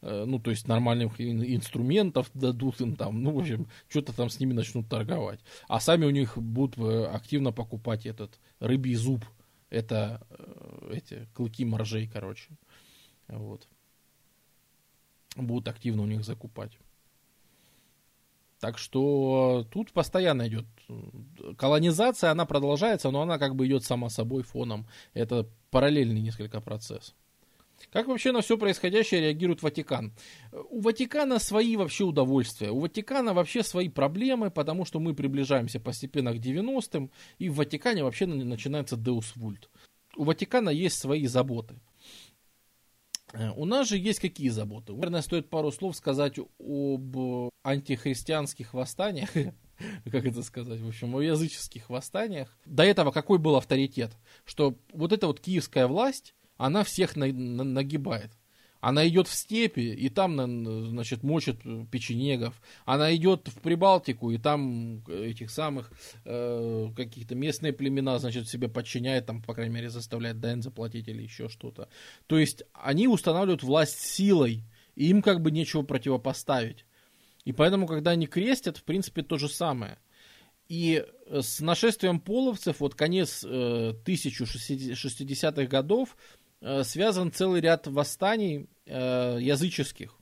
[0.04, 4.39] Э, ну, то есть нормальных инструментов дадут им там, ну, в общем, что-то там с
[4.39, 5.39] ними начнут торговать.
[5.68, 9.26] А сами у них будут э, активно покупать этот рыбий зуб,
[9.72, 12.52] это э, эти клыки моржей, короче.
[13.28, 13.68] Вот.
[15.36, 16.78] Будут активно у них закупать.
[18.62, 20.66] Так что тут постоянно идет
[21.57, 24.86] колонизация, она продолжается, но она как бы идет сама собой фоном.
[25.16, 27.16] Это параллельный несколько процесс.
[27.91, 30.14] Как вообще на все происходящее реагирует Ватикан?
[30.70, 36.32] У Ватикана свои вообще удовольствия, у Ватикана вообще свои проблемы, потому что мы приближаемся постепенно
[36.32, 37.09] к 90-м,
[37.39, 39.72] и в Ватикане вообще начинается Деус Вульт.
[40.16, 41.80] У Ватикана есть свои заботы.
[43.34, 44.94] Э, у нас же есть какие заботы?
[44.94, 49.30] Наверное, стоит пару слов сказать об антихристианских восстаниях,
[50.06, 52.58] как это сказать, в общем, о языческих восстаниях.
[52.66, 54.12] До этого какой был авторитет?
[54.45, 58.32] Что вот эта вот киевская власть, она всех на, на, нагибает.
[58.82, 62.60] Она идет в степи, и там, значит, мочит печенегов.
[62.84, 65.91] Она идет в Прибалтику, и там этих самых
[66.26, 71.22] э, каких-то местные племена, значит, себе подчиняет, там, по крайней мере, заставляет дань заплатить или
[71.22, 71.90] еще что-то.
[72.26, 74.64] То есть они устанавливают власть силой,
[74.95, 76.86] и им как бы нечего противопоставить.
[77.45, 79.99] И поэтому, когда они крестят, в принципе, то же самое.
[80.70, 86.40] И с нашествием половцев, вот конец э, 1060-х годов, Э,
[86.84, 90.22] связан целый ряд восстаний э, языческих.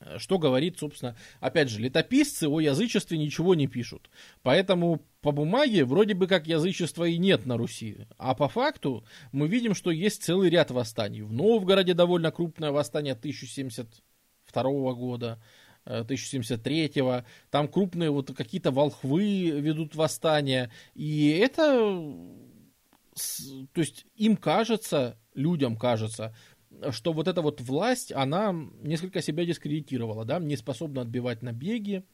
[0.00, 4.10] Э, что говорит, собственно, опять же, летописцы о язычестве ничего не пишут.
[4.42, 8.06] Поэтому по бумаге вроде бы как язычества и нет на Руси.
[8.18, 11.22] А по факту мы видим, что есть целый ряд восстаний.
[11.22, 15.42] В Новгороде довольно крупное восстание 1072 года.
[15.86, 21.92] 1073-го, там крупные вот какие-то волхвы ведут восстания, и это,
[23.72, 26.34] то есть им кажется, людям кажется,
[26.90, 32.04] что вот эта вот власть, она несколько себя дискредитировала, да, не способна отбивать набеги,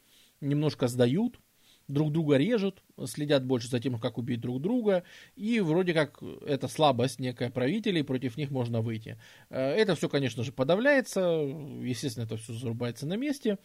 [0.40, 1.40] немножко сдают,
[1.88, 5.02] друг друга режут, следят больше за тем, как убить друг друга,
[5.34, 9.18] и вроде как это слабость некая правителей, против них можно выйти.
[9.50, 13.58] Э, это все, конечно же, подавляется, естественно, это все зарубается на месте,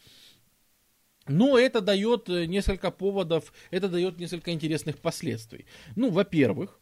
[1.28, 5.66] но это дает несколько поводов, это дает несколько интересных последствий.
[5.96, 6.80] Ну, во-первых,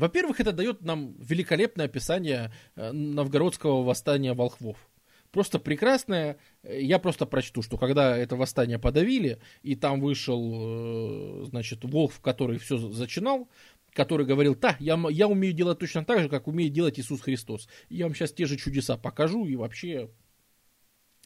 [0.00, 4.76] во-первых, это дает нам великолепное описание э, новгородского восстания волхвов.
[5.30, 6.38] Просто прекрасное.
[6.64, 12.58] Я просто прочту, что когда это восстание подавили, и там вышел, э, значит, волк, который
[12.58, 13.48] все зачинал,
[13.92, 17.68] который говорил, да, я, я умею делать точно так же, как умеет делать Иисус Христос.
[17.88, 20.10] Я вам сейчас те же чудеса покажу, и вообще,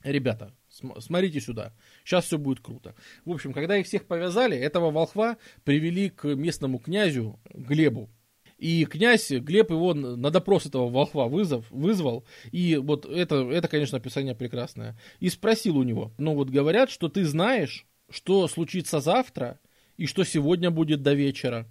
[0.03, 0.55] ребята,
[0.99, 1.75] смотрите сюда,
[2.05, 2.95] сейчас все будет круто.
[3.25, 8.11] В общем, когда их всех повязали, этого волхва привели к местному князю Глебу,
[8.59, 12.25] и князь Глеб его на допрос этого волхва вызов, вызвал.
[12.53, 14.99] И вот это, это, конечно, описание прекрасное.
[15.21, 19.59] И спросил у него, ну вот говорят, что ты знаешь, что случится завтра
[19.97, 21.69] и что сегодня будет до вечера.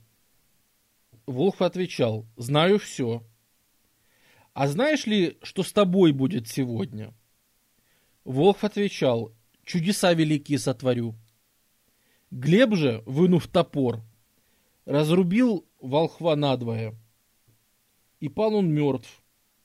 [1.26, 3.24] Волхв отвечал, знаю все.
[4.54, 7.14] А знаешь ли, что с тобой будет сегодня?
[8.26, 9.34] Волхв отвечал,
[9.64, 11.16] чудеса великие сотворю.
[12.30, 14.04] Глеб же, вынув топор,
[14.86, 16.96] разрубил волхва надвое.
[18.20, 19.24] И пал он мертв.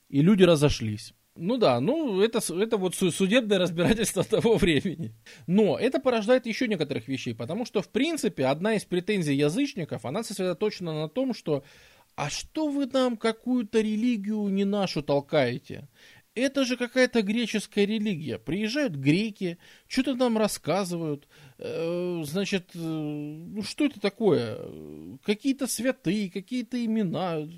[0.09, 1.15] И люди разошлись.
[1.35, 5.15] Ну да, ну это, это вот судебное разбирательство того времени.
[5.47, 10.25] Но это порождает еще некоторых вещей, потому что, в принципе, одна из претензий язычников, она
[10.25, 11.63] сосредоточена на том, что
[12.17, 15.89] а что вы нам какую-то религию не нашу толкаете?
[16.35, 18.39] Это же какая-то греческая религия.
[18.39, 21.29] Приезжают греки, что-то нам рассказывают.
[21.59, 24.59] Э, значит, э, ну что это такое?
[25.25, 27.49] Какие-то святые, какие-то имена.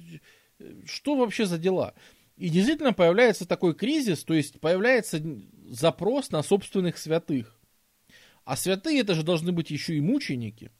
[0.86, 1.94] Что вообще за дела?
[2.36, 5.22] И действительно появляется такой кризис, то есть появляется
[5.68, 7.60] запрос на собственных святых.
[8.44, 10.70] А святые это же должны быть еще и мученики.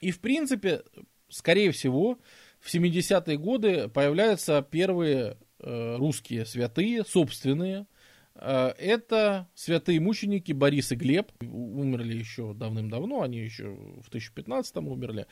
[0.00, 0.82] И в принципе,
[1.28, 2.20] скорее всего,
[2.60, 7.86] в 70-е годы появляются первые Э, русские святые, собственные.
[8.40, 11.32] Э, это святые мученики Борис и Глеб.
[11.42, 15.26] Умерли еще давным-давно, они еще в 1015-м умерли.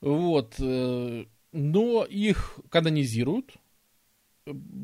[0.00, 0.54] Вот.
[0.58, 3.54] Э, но их канонизируют,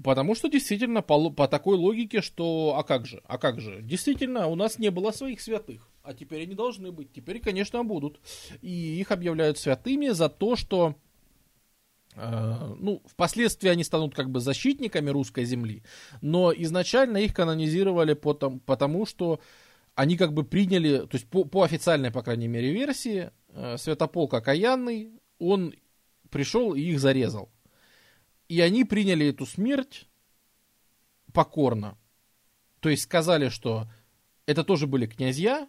[0.03, 4.47] потому что действительно по, по такой логике, что а как же, а как же, действительно
[4.47, 8.21] у нас не было своих святых, а теперь они должны быть, теперь, конечно, будут.
[8.63, 10.97] И их объявляют святыми за то, что
[12.17, 15.83] ну, впоследствии они станут как бы защитниками русской земли,
[16.21, 19.41] но изначально их канонизировали потому, потому что
[19.95, 24.35] они как бы приняли, то есть по, по официальной, по крайней мере, версии, э, Святополк
[24.35, 25.75] окаянный, он
[26.31, 27.51] пришел и их зарезал.
[28.49, 30.07] И они приняли эту смерть
[31.33, 31.97] покорно.
[32.81, 33.89] То есть сказали, что
[34.47, 35.69] это тоже были князья,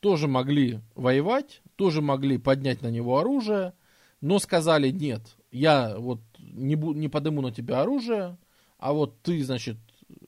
[0.00, 3.72] тоже могли воевать, тоже могли поднять на него оружие,
[4.20, 8.36] но сказали нет, я вот не, бу, не подыму на тебя оружие,
[8.78, 9.76] а вот ты, значит,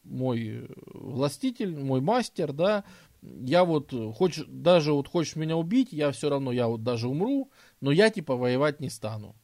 [0.02, 2.84] мой властитель, мой мастер, да,
[3.22, 7.50] я вот, хочешь, даже вот хочешь меня убить, я все равно, я вот даже умру,
[7.80, 9.36] но я типа воевать не стану.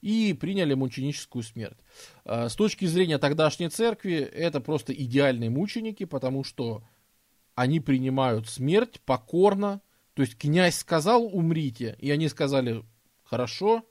[0.00, 1.76] И приняли мученическую смерть.
[2.24, 6.84] А, с точки зрения тогдашней церкви, это просто идеальные мученики, потому что
[7.54, 9.80] они принимают смерть покорно.
[10.14, 12.84] То есть князь сказал умрите, и они сказали
[13.24, 13.84] хорошо,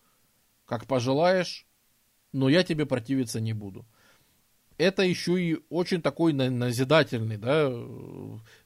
[0.68, 1.65] как пожелаешь,
[2.34, 3.88] но я тебе противиться не буду.
[4.77, 7.73] Это еще и очень такой назидательный, да,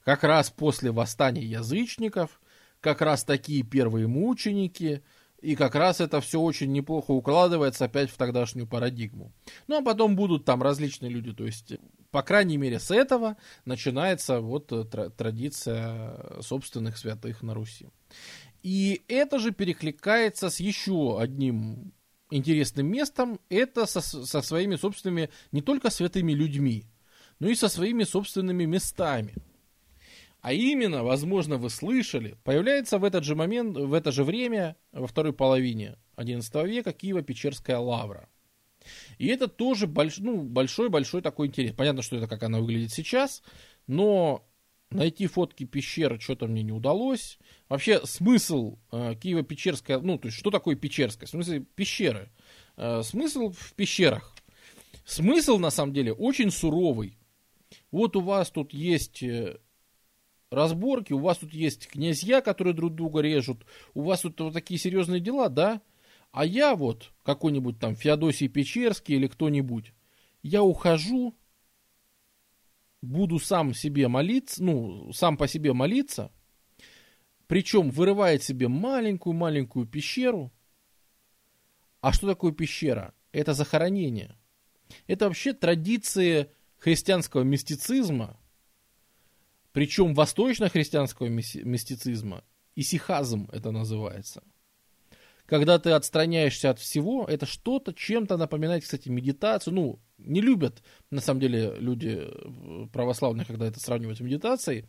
[0.04, 2.42] как раз после восстания язычников,
[2.82, 5.04] как раз такие первые мученики,
[5.42, 9.32] и как раз это все очень неплохо укладывается опять в тогдашнюю парадигму.
[9.68, 11.76] Ну, а потом будут там различные люди, то есть,
[12.12, 14.68] по крайней мере, с этого начинается вот
[15.16, 17.88] традиция собственных святых на Руси.
[18.64, 21.94] И это же перекликается с еще одним
[22.30, 26.86] интересным местом, это со, со своими собственными, не только святыми людьми,
[27.40, 29.36] но и со своими собственными местами.
[30.42, 35.06] А именно, возможно, вы слышали, появляется в этот же момент, в это же время, во
[35.06, 38.28] второй половине XI века, Киево-Печерская лавра.
[39.20, 39.88] И это тоже
[40.20, 41.76] ну, большой-большой такой интерес.
[41.76, 43.44] Понятно, что это как она выглядит сейчас,
[43.86, 44.44] но
[44.92, 47.40] Найти фотки пещеры что-то мне не удалось.
[47.70, 51.28] Вообще смысл э, Киево-Печерская, ну, то есть что такое Печерская?
[51.28, 52.30] В смысле пещеры.
[52.76, 54.36] Э, смысл в пещерах.
[55.06, 57.18] Смысл, на самом деле, очень суровый.
[57.90, 59.60] вот у вас тут есть э,
[60.52, 64.80] разборки, у вас тут есть князья, которые друг друга режут, у вас тут вот такие
[64.80, 65.82] серьезные дела, да?
[66.32, 69.94] А я вот, какой-нибудь там Феодосий Печерский или кто-нибудь,
[70.44, 71.34] я ухожу,
[73.02, 76.32] буду сам себе молиться, ну, сам по себе молиться,
[77.48, 80.52] причем вырывает себе маленькую-маленькую пещеру.
[82.00, 83.14] А что такое пещера?
[83.32, 84.38] Это захоронение.
[85.08, 88.40] Это вообще традиции христианского мистицизма,
[89.72, 92.44] причем восточно-христианского мистицизма,
[92.76, 94.44] исихазм это называется.
[95.52, 99.74] Когда ты отстраняешься от всего, это что-то чем-то напоминает, кстати, медитацию.
[99.74, 104.86] Ну, не любят, на самом деле, люди э, православные, когда это сравнивают с медитацией.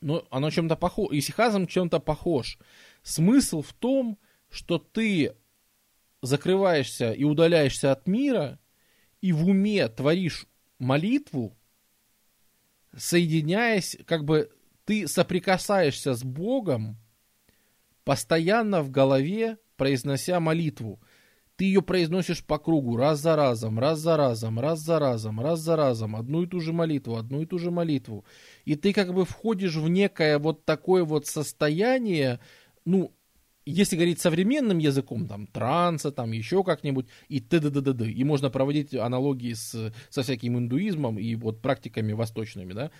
[0.00, 2.58] Но оно чем-то похоже, исихазм чем-то похож.
[3.04, 5.36] Смысл в том, что ты
[6.22, 8.58] закрываешься и удаляешься от мира,
[9.20, 10.48] и в уме творишь
[10.80, 11.56] молитву,
[12.96, 14.50] соединяясь, как бы
[14.84, 16.96] ты соприкасаешься с Богом,
[18.10, 21.00] постоянно в голове произнося молитву.
[21.54, 25.60] Ты ее произносишь по кругу, раз за разом, раз за разом, раз за разом, раз
[25.60, 28.24] за разом, одну и ту же молитву, одну и ту же молитву.
[28.64, 32.40] И ты как бы входишь в некое вот такое вот состояние,
[32.84, 33.12] ну,
[33.64, 38.10] если говорить современным языком, там, транса, там, еще как-нибудь, и т.д.
[38.10, 42.90] И можно проводить аналогии с, со всяким индуизмом и вот практиками восточными, да.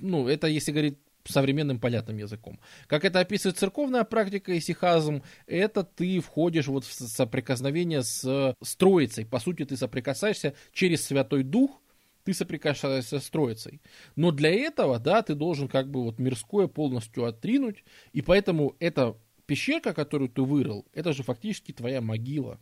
[0.00, 0.96] Ну, это если говорить
[1.28, 2.60] современным понятным языком.
[2.86, 8.76] Как это описывает церковная практика и сихазм, это ты входишь вот в соприкосновение с, с
[8.76, 9.26] Троицей.
[9.26, 11.82] По сути, ты соприкасаешься через Святой Дух,
[12.24, 13.80] ты соприкасаешься с Троицей.
[14.16, 19.16] Но для этого, да, ты должен как бы вот мирское полностью отринуть, и поэтому эта
[19.46, 22.60] пещерка, которую ты вырыл, это же фактически твоя могила.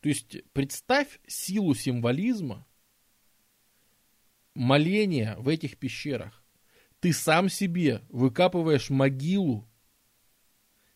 [0.00, 2.66] То есть представь силу символизма
[4.54, 6.43] моления в этих пещерах.
[7.04, 9.68] Ты сам себе выкапываешь могилу,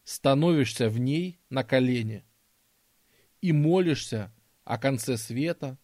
[0.05, 2.25] становишься в ней на колени
[3.43, 4.33] и молишься
[4.65, 5.77] о конце света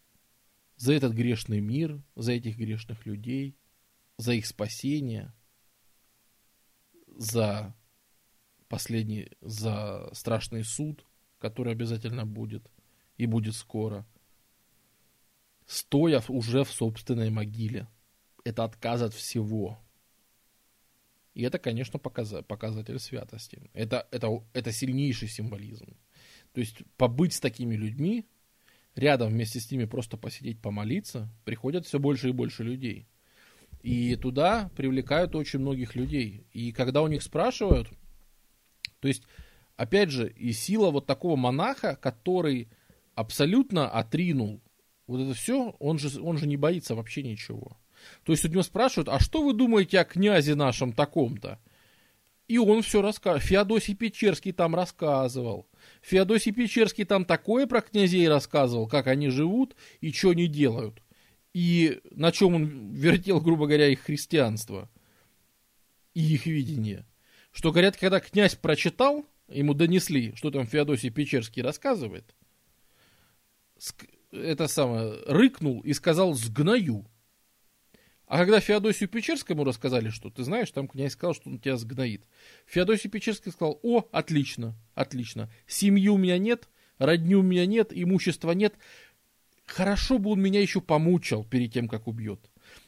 [0.77, 3.55] за этот грешный мир, за этих грешных людей,
[4.17, 5.31] за их спасение,
[7.15, 7.75] за
[8.67, 11.05] последний за страшный суд,
[11.37, 12.67] который обязательно будет
[13.17, 14.07] и будет скоро,
[15.67, 17.87] стоя уже в собственной могиле.
[18.43, 19.84] Это отказ от всего.
[21.35, 23.69] И это, конечно, показатель святости.
[23.73, 25.97] Это, это, это сильнейший символизм.
[26.53, 28.25] То есть побыть с такими людьми,
[28.95, 33.09] рядом вместе с ними просто посидеть, помолиться, приходят все больше и больше людей.
[33.83, 36.47] И туда привлекают очень многих людей.
[36.53, 37.89] И когда у них спрашивают,
[39.01, 39.23] то есть,
[39.75, 42.69] опять же, и сила вот такого монаха, который
[43.13, 44.61] абсолютно отринул
[45.05, 47.77] вот это все, он же, он же не боится вообще ничего.
[48.23, 51.59] То есть у него спрашивают, а что вы думаете о князе нашем таком-то?
[52.47, 53.43] И он все рассказывает.
[53.43, 55.67] Феодосий Печерский там рассказывал.
[56.01, 61.01] Феодосий Печерский там такое про князей рассказывал, как они живут и что они делают.
[61.53, 64.89] И на чем он вертел, грубо говоря, их христианство
[66.13, 67.05] и их видение.
[67.51, 72.35] Что, говорят, когда князь прочитал, ему донесли, что там Феодосий Печерский рассказывает,
[74.31, 77.05] это самое, рыкнул и сказал «сгною».
[78.27, 82.23] А когда Феодосию Печерскому рассказали, что ты знаешь, там князь сказал, что он тебя сгноит.
[82.65, 88.51] Феодосий Печерский сказал, о, отлично, отлично, семьи у меня нет, родни у меня нет, имущества
[88.51, 88.75] нет,
[89.65, 92.39] хорошо бы он меня еще помучил перед тем, как убьет.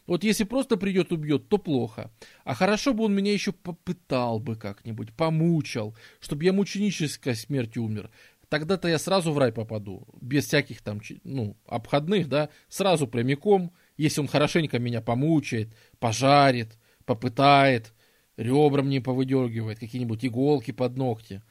[0.07, 2.11] Вот если просто придет, убьет, то плохо.
[2.43, 8.09] А хорошо бы он меня еще попытал бы как-нибудь, помучил, чтобы я мученической смертью умер.
[8.49, 14.21] Тогда-то я сразу в рай попаду, без всяких там, ну, обходных, да, сразу прямиком, если
[14.21, 17.93] он хорошенько меня помучает, пожарит, попытает,
[18.37, 21.41] ребра мне повыдергивает, какие-нибудь иголки под ногти.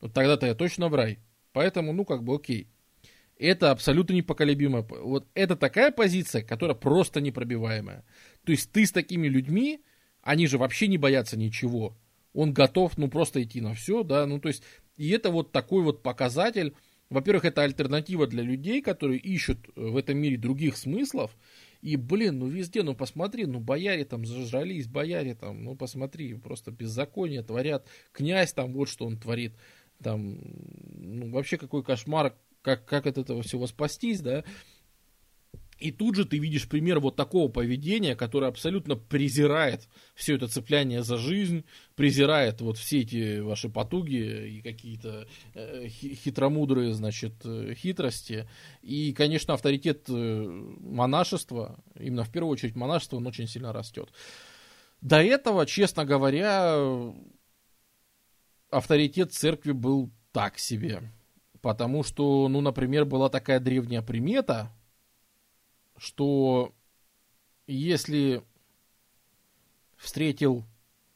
[0.00, 1.18] Вот тогда-то я точно в рай.
[1.52, 2.68] Поэтому, ну, как бы окей.
[3.38, 4.82] Это абсолютно непоколебимая.
[4.82, 8.04] Вот это такая позиция, которая просто непробиваемая.
[8.44, 9.82] То есть ты с такими людьми,
[10.22, 11.96] они же вообще не боятся ничего.
[12.32, 14.62] Он готов, ну, просто идти на все, да, ну, то есть,
[14.96, 16.74] и это вот такой вот показатель.
[17.08, 21.36] Во-первых, это альтернатива для людей, которые ищут в этом мире других смыслов.
[21.86, 26.72] И, блин, ну везде, ну посмотри, ну бояре там зажрались, бояре там, ну посмотри, просто
[26.72, 27.86] беззаконие творят.
[28.10, 29.54] Князь там, вот что он творит.
[30.02, 30.36] Там,
[30.96, 34.42] ну вообще какой кошмар, как, как от этого всего спастись, да.
[35.78, 41.02] И тут же ты видишь пример вот такого поведения, которое абсолютно презирает все это цепляние
[41.02, 41.64] за жизнь,
[41.96, 48.48] презирает вот все эти ваши потуги и какие-то э, хитромудрые, значит, э, хитрости.
[48.80, 54.10] И, конечно, авторитет э, монашества, именно в первую очередь монашества, он очень сильно растет.
[55.02, 57.12] До этого, честно говоря,
[58.70, 61.12] авторитет церкви был так себе.
[61.60, 64.72] Потому что, ну, например, была такая древняя примета,
[65.98, 66.72] что
[67.66, 68.42] если
[69.96, 70.64] встретил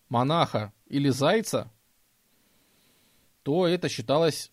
[0.09, 1.70] монаха или зайца,
[3.43, 4.51] то это считалось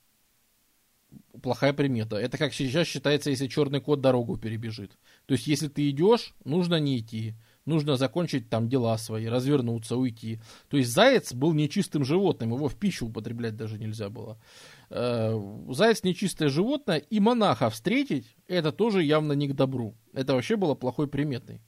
[1.41, 2.17] плохая примета.
[2.17, 4.97] Это как сейчас считается, если черный кот дорогу перебежит.
[5.25, 7.35] То есть, если ты идешь, нужно не идти.
[7.65, 10.39] Нужно закончить там дела свои, развернуться, уйти.
[10.69, 14.39] То есть заяц был нечистым животным, его в пищу употреблять даже нельзя было.
[14.89, 15.38] Э,
[15.69, 19.95] заяц нечистое животное, и монаха встретить, это тоже явно не к добру.
[20.14, 21.59] Это вообще было плохой приметой.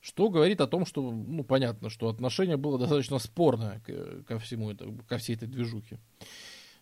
[0.00, 3.80] Что говорит о том, что, ну, понятно, что отношение было достаточно спорное
[4.26, 6.00] ко всему это, ко всей этой движухе.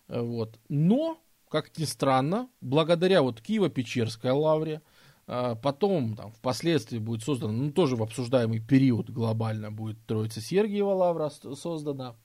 [0.07, 0.59] Э, вот.
[0.69, 1.19] Но,
[1.49, 4.81] как ни странно, благодаря вот Киево-Печерской лавре,
[5.27, 10.93] э, потом, там, впоследствии будет создана, ну, тоже в обсуждаемый период глобально будет Троица Сергиева
[10.93, 12.15] лавра создана.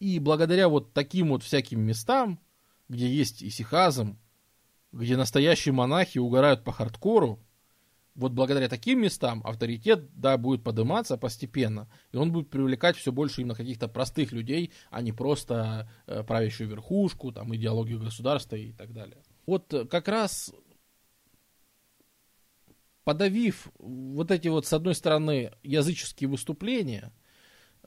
[0.00, 2.40] И благодаря вот таким вот всяким местам,
[2.88, 4.18] где есть исихазм,
[4.92, 7.42] где настоящие монахи угорают по хардкору,
[8.14, 13.42] вот благодаря таким местам авторитет, да, будет подниматься постепенно, и он будет привлекать все больше
[13.42, 18.94] именно каких-то простых людей, а не просто э, правящую верхушку, там, идеологию государства и так
[18.94, 19.22] далее.
[19.44, 20.50] Вот э, как раз
[23.04, 27.12] подавив вот эти вот, с одной стороны, языческие выступления–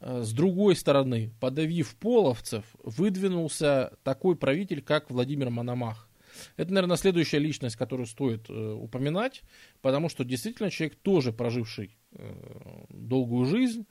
[0.01, 6.09] с другой стороны, подавив половцев, выдвинулся такой правитель, как Владимир Мономах.
[6.57, 9.41] Это, наверное, следующая личность, которую стоит э, упоминать,
[9.81, 13.85] потому что действительно человек тоже проживший э, долгую жизнь,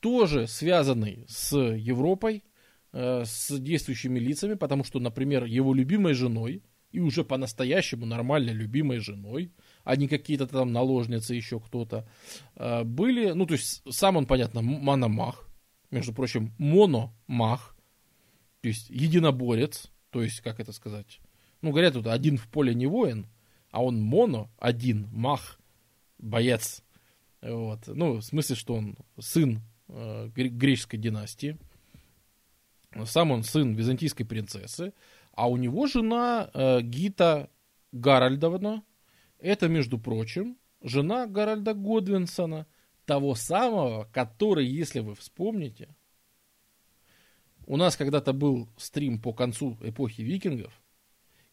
[0.00, 2.44] тоже связанный с Европой,
[2.92, 6.62] э, с действующими лицами, потому что, например, его любимой женой,
[6.92, 9.52] и уже по-настоящему нормально любимой женой,
[9.86, 12.08] а не какие-то там наложницы, еще кто-то,
[12.56, 15.48] э, были, ну, то есть, сам он, понятно, мономах,
[15.92, 17.76] между прочим, мономах,
[18.62, 21.20] то есть, единоборец, то есть, как это сказать,
[21.62, 23.28] ну, говорят тут, один в поле не воин,
[23.70, 25.60] а он моно, один, мах,
[26.18, 26.82] боец,
[27.40, 31.56] вот, ну, в смысле, что он сын э, греческой династии,
[33.04, 34.94] сам он сын византийской принцессы,
[35.32, 37.50] а у него жена э, Гита
[37.92, 38.82] Гаральдовна,
[39.38, 42.66] это, между прочим, жена Гарольда Годвинсона,
[43.06, 45.94] того самого, который, если вы вспомните,
[47.66, 50.82] у нас когда-то был стрим по концу эпохи викингов,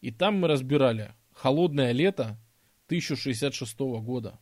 [0.00, 2.38] и там мы разбирали холодное лето
[2.86, 4.38] 1066 года,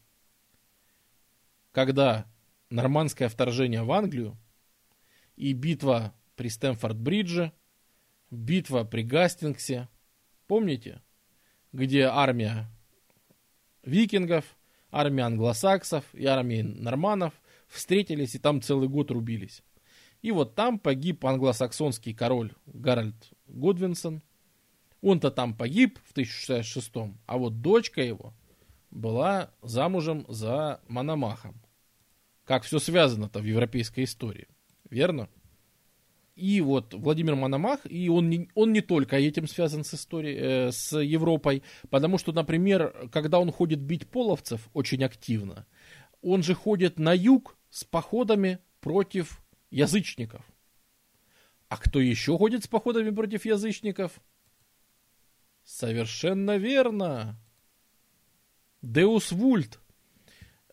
[1.71, 2.27] когда
[2.71, 4.37] нормандское вторжение в Англию
[5.37, 7.53] и битва при Стэнфорд-Бридже,
[8.31, 9.89] битва при Гастингсе,
[10.47, 11.03] помните,
[11.73, 12.71] где армия
[13.83, 14.45] викингов,
[14.91, 17.35] армия англосаксов и армия норманов
[17.69, 19.63] встретились и там целый год рубились.
[20.21, 24.23] И вот там погиб англосаксонский король Гарольд Гудвинсон.
[25.01, 28.33] Он-то там погиб в 1066, а вот дочка его
[28.93, 31.61] была замужем за Мономахом.
[32.45, 34.47] Как все связано-то в европейской истории.
[34.91, 35.29] Верно?
[36.35, 40.73] И вот Владимир Мономах, и он не, он не только этим связан с историей, э,
[40.73, 45.67] с Европой, потому что, например, когда он ходит бить половцев очень активно,
[46.23, 50.45] он же ходит на юг с походами против язычников.
[51.69, 54.13] А кто еще ходит с походами против язычников?
[55.65, 57.39] Совершенно верно.
[58.81, 59.81] Деус Вульт.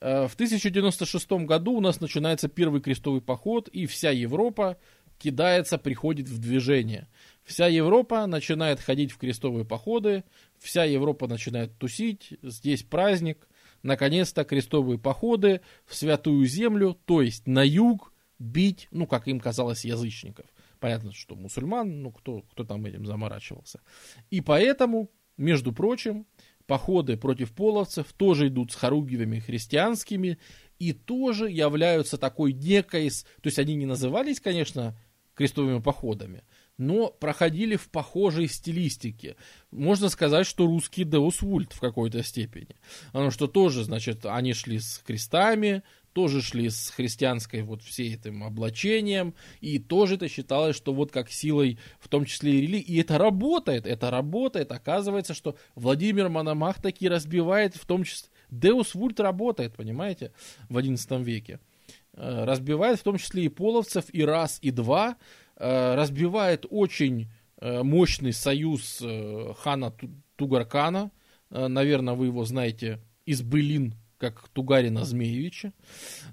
[0.01, 4.77] Э, в 1096 году у нас начинается первый крестовый поход, и вся Европа
[5.19, 7.07] кидается, приходит в движение.
[7.43, 10.23] Вся Европа начинает ходить в крестовые походы,
[10.57, 13.47] вся Европа начинает тусить, здесь праздник.
[13.83, 19.85] Наконец-то крестовые походы в Святую Землю, то есть на юг, бить, ну, как им казалось,
[19.85, 20.45] язычников.
[20.79, 23.81] Понятно, что мусульман, ну, кто, кто там этим заморачивался.
[24.29, 26.25] И поэтому, между прочим,
[26.65, 30.37] походы против половцев тоже идут с хоругвями христианскими
[30.77, 34.97] и тоже являются такой некой, то есть они не назывались, конечно,
[35.39, 36.43] крестовыми походами,
[36.77, 39.37] но проходили в похожей стилистике.
[39.71, 42.75] Можно сказать, что русский Деус Вульт в какой-то степени.
[43.13, 48.43] Потому что тоже, значит, они шли с крестами, тоже шли с христианской вот всей этим
[48.43, 52.99] облачением, и тоже это считалось, что вот как силой, в том числе и религии, и
[52.99, 59.21] это работает, это работает, оказывается, что Владимир Мономах таки разбивает, в том числе, Деус Вульт
[59.21, 60.33] работает, понимаете,
[60.67, 61.61] в XI веке.
[62.13, 65.17] Э, разбивает в том числе и половцев, и раз, и два,
[65.55, 67.29] э, разбивает очень
[67.61, 69.03] э, мощный союз
[69.59, 69.93] хана
[70.35, 71.11] Тугаркана,
[71.49, 75.73] наверное, вы его знаете из былин как Тугарина Змеевича.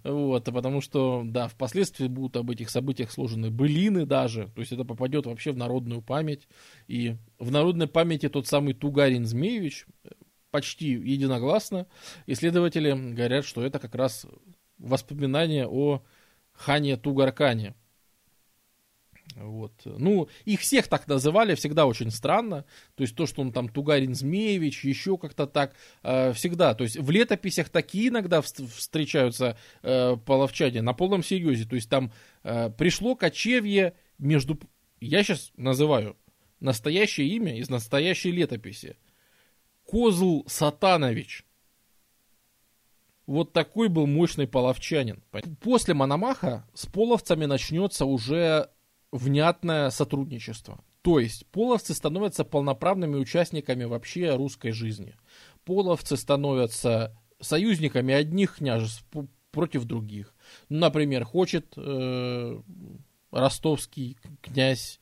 [0.02, 4.84] Вот, потому что, да, впоследствии будут об этих событиях сложены былины даже, то есть это
[4.84, 6.48] попадет вообще в народную память.
[6.88, 9.86] И в народной памяти тот самый Тугарин Змеевич
[10.50, 11.86] почти единогласно
[12.26, 14.26] исследователи говорят, что это как раз
[14.78, 16.02] воспоминания о
[16.52, 17.74] хане Тугаркане.
[19.34, 19.72] Вот.
[19.84, 22.64] Ну, их всех так называли, всегда очень странно.
[22.94, 26.74] То есть то, что он там Тугарин Змеевич, еще как-то так, э, всегда.
[26.74, 31.66] То есть в летописях такие иногда встречаются э, половчане на полном серьезе.
[31.66, 32.12] То есть там
[32.44, 34.58] э, пришло кочевье между...
[35.00, 36.16] Я сейчас называю
[36.60, 38.96] настоящее имя из настоящей летописи.
[39.84, 41.44] Козл Сатанович.
[43.26, 45.22] Вот такой был мощный половчанин.
[45.60, 48.70] После Мономаха с половцами начнется уже
[49.10, 50.80] внятное сотрудничество.
[51.02, 55.14] То есть половцы становятся полноправными участниками вообще русской жизни.
[55.64, 59.04] Половцы становятся союзниками одних княжеств
[59.50, 60.34] против других.
[60.68, 62.60] Например, хочет э,
[63.30, 65.00] ростовский князь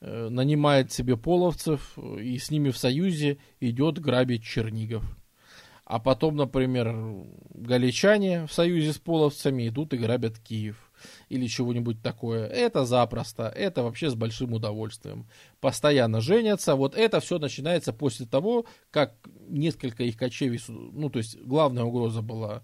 [0.00, 5.04] э, нанимает себе половцев и с ними в союзе идет грабить Чернигов.
[5.84, 6.94] А потом, например,
[7.50, 10.90] галичане в союзе с половцами идут и грабят Киев
[11.28, 12.46] или чего-нибудь такое.
[12.46, 15.26] Это запросто, это вообще с большим удовольствием.
[15.60, 16.76] Постоянно женятся.
[16.76, 19.14] Вот это все начинается после того, как
[19.48, 22.62] несколько их кочевий, ну то есть главная угроза была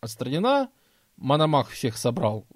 [0.00, 0.68] отстранена,
[1.16, 2.46] Мономах всех собрал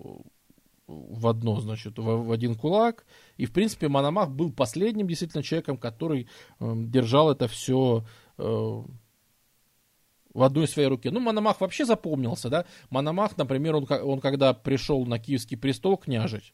[0.88, 3.06] в одно, значит, в, в один кулак.
[3.36, 8.04] И, в принципе, Мономах был последним действительно человеком, который э, держал это все
[8.38, 8.82] э,
[10.36, 11.10] в одной своей руке.
[11.10, 12.66] Ну, Мономах вообще запомнился, да.
[12.90, 16.52] Мономах, например, он, он когда пришел на киевский престол княжить,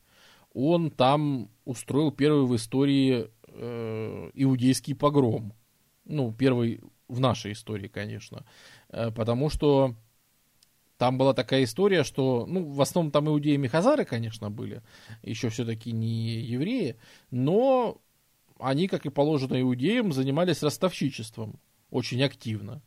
[0.55, 5.53] он там устроил первый в истории э, иудейский погром.
[6.05, 8.45] Ну, первый в нашей истории, конечно.
[8.89, 9.97] Э, потому что
[10.97, 14.83] там была такая история, что, ну, в основном там иудеи и хазары, конечно, были,
[15.25, 16.95] еще все-таки не евреи,
[17.33, 18.01] но
[18.61, 21.59] они, как и положено иудеям, занимались ростовщичеством
[21.91, 22.81] очень активно.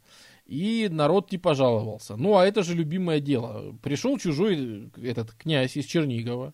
[0.45, 2.15] И народ не пожаловался.
[2.15, 3.75] Ну, а это же любимое дело.
[3.81, 6.53] Пришел чужой этот князь из Чернигова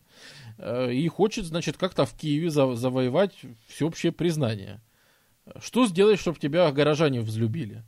[0.57, 3.34] э, и хочет, значит, как-то в Киеве за, завоевать
[3.68, 4.81] всеобщее признание.
[5.59, 7.84] Что сделать, чтобы тебя горожане взлюбили?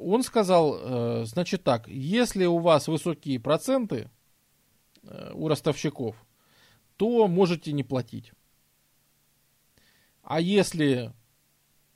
[0.00, 4.10] Он сказал, э, значит так, если у вас высокие проценты
[5.04, 6.16] э, у ростовщиков,
[6.96, 8.32] то можете не платить.
[10.22, 11.12] А если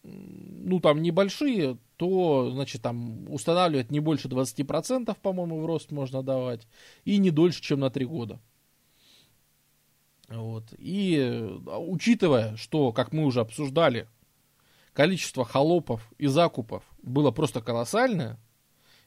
[0.02, 6.66] ну, там небольшие, то, значит, там устанавливать не больше 20%, по-моему, в рост можно давать,
[7.04, 8.40] и не дольше, чем на 3 года.
[10.28, 10.64] Вот.
[10.78, 11.16] И
[11.68, 14.08] а, учитывая, что, как мы уже обсуждали,
[14.94, 18.36] количество холопов и закупов было просто колоссальное,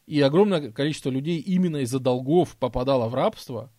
[0.06, 3.74] и огромное количество людей именно из-за долгов попадало в рабство,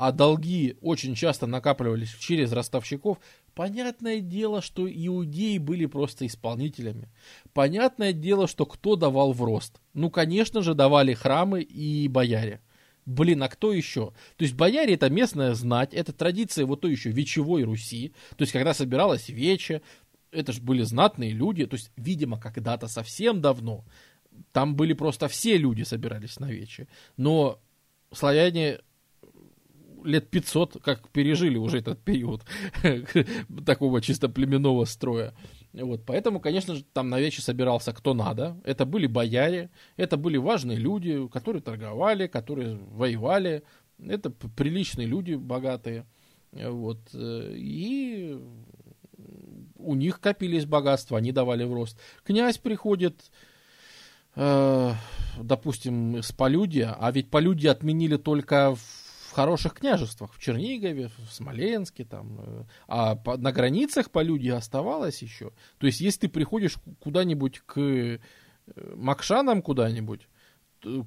[0.00, 3.18] а долги очень часто накапливались через ростовщиков,
[3.54, 7.10] понятное дело, что иудеи были просто исполнителями.
[7.52, 9.78] Понятное дело, что кто давал в рост?
[9.92, 12.62] Ну, конечно же, давали храмы и бояре.
[13.04, 14.14] Блин, а кто еще?
[14.38, 18.14] То есть бояре это местная знать, это традиция вот той еще вечевой Руси.
[18.38, 19.82] То есть когда собиралась вече,
[20.30, 23.84] это же были знатные люди, то есть, видимо, когда-то совсем давно
[24.52, 26.88] там были просто все люди собирались на вече.
[27.18, 27.60] Но
[28.12, 28.80] славяне
[30.04, 32.42] лет 500 как пережили уже этот период
[33.66, 35.34] такого чисто племенного строя.
[35.72, 38.60] Вот, поэтому, конечно же, там на вече собирался кто надо.
[38.64, 43.62] Это были бояре, это были важные люди, которые торговали, которые воевали.
[44.04, 46.06] Это приличные люди, богатые.
[46.52, 48.40] Вот, э, и
[49.76, 51.98] у них копились богатства, они давали в рост.
[52.24, 53.30] Князь приходит,
[54.34, 54.92] э,
[55.40, 58.99] допустим, с полюдия, а ведь полюдия отменили только в
[59.30, 64.48] в хороших княжествах, в Чернигове, в Смоленске, там, э, а по, на границах по люди
[64.48, 65.52] оставалось еще.
[65.78, 68.18] То есть, если ты приходишь куда-нибудь к э,
[68.96, 70.26] Макшанам куда-нибудь,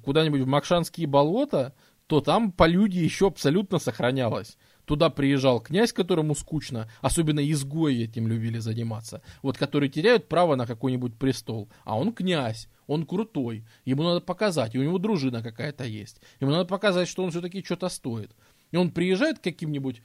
[0.02, 1.74] куда-нибудь в Макшанские болота,
[2.06, 4.56] то там по люди еще абсолютно сохранялось.
[4.86, 10.66] Туда приезжал князь, которому скучно, особенно изгои этим любили заниматься, вот которые теряют право на
[10.66, 15.84] какой-нибудь престол, а он князь, он крутой, ему надо показать, и у него дружина какая-то
[15.84, 16.20] есть.
[16.40, 18.34] Ему надо показать, что он все-таки что-то стоит.
[18.70, 20.02] И он приезжает к каким-нибудь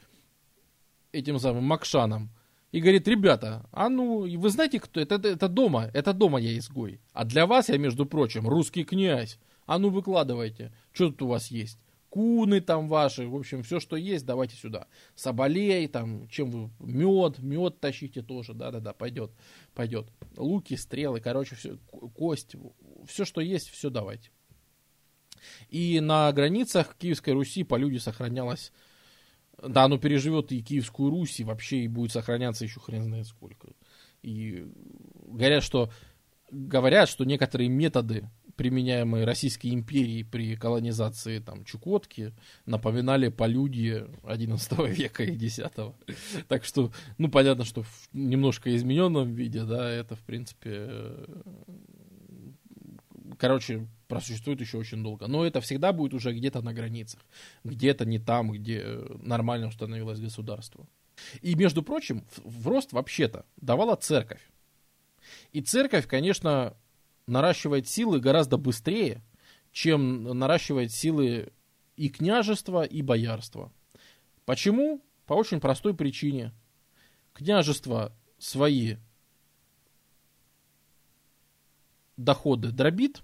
[1.12, 2.30] этим самым Макшанам
[2.72, 5.16] и говорит, ребята, а ну, вы знаете, кто это?
[5.16, 7.02] Это, это дома, это дома я изгой.
[7.14, 9.40] А для вас я, между прочим, русский князь.
[9.66, 11.80] А ну, выкладывайте, что тут у вас есть
[12.10, 14.88] куны там ваши, в общем, все, что есть, давайте сюда.
[15.16, 19.32] Соболей, там, чем вы, мед, мед тащите тоже, да-да-да, пойдет,
[19.74, 20.12] пойдет.
[20.38, 21.78] Луки, стрелы, короче, все,
[22.16, 22.56] кость,
[23.08, 24.32] все, что есть, все давайте.
[25.70, 28.72] И на границах Киевской Руси по люди сохранялось,
[29.62, 33.70] да, оно переживет и Киевскую Русь, и вообще и будет сохраняться еще хрен знает сколько.
[34.22, 34.66] И
[35.26, 35.92] говорят, что
[36.52, 38.30] говорят, что некоторые методы
[38.60, 42.34] применяемые Российской империей при колонизации там, Чукотки,
[42.66, 45.72] напоминали полюдье 11 века и 10
[46.50, 51.26] Так что, ну, понятно, что в немножко измененном виде, да, это, в принципе, э,
[53.38, 55.28] короче, просуществует еще очень долго.
[55.28, 57.22] Но это всегда будет уже где-то на границах,
[57.64, 58.84] где-то не там, где
[59.22, 60.86] нормально установилось государство.
[61.42, 64.42] И, между прочим, в рост вообще-то давала церковь.
[65.54, 66.76] И церковь, конечно,
[67.30, 69.22] наращивает силы гораздо быстрее,
[69.72, 71.52] чем наращивает силы
[71.96, 73.72] и княжество, и боярство.
[74.46, 75.02] Почему?
[75.26, 76.54] По очень простой причине.
[77.34, 78.96] Княжество свои
[82.18, 83.22] доходы дробит,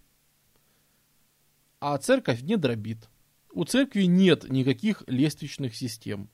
[1.79, 3.09] а церковь не дробит.
[3.51, 6.29] У церкви нет никаких лестничных систем.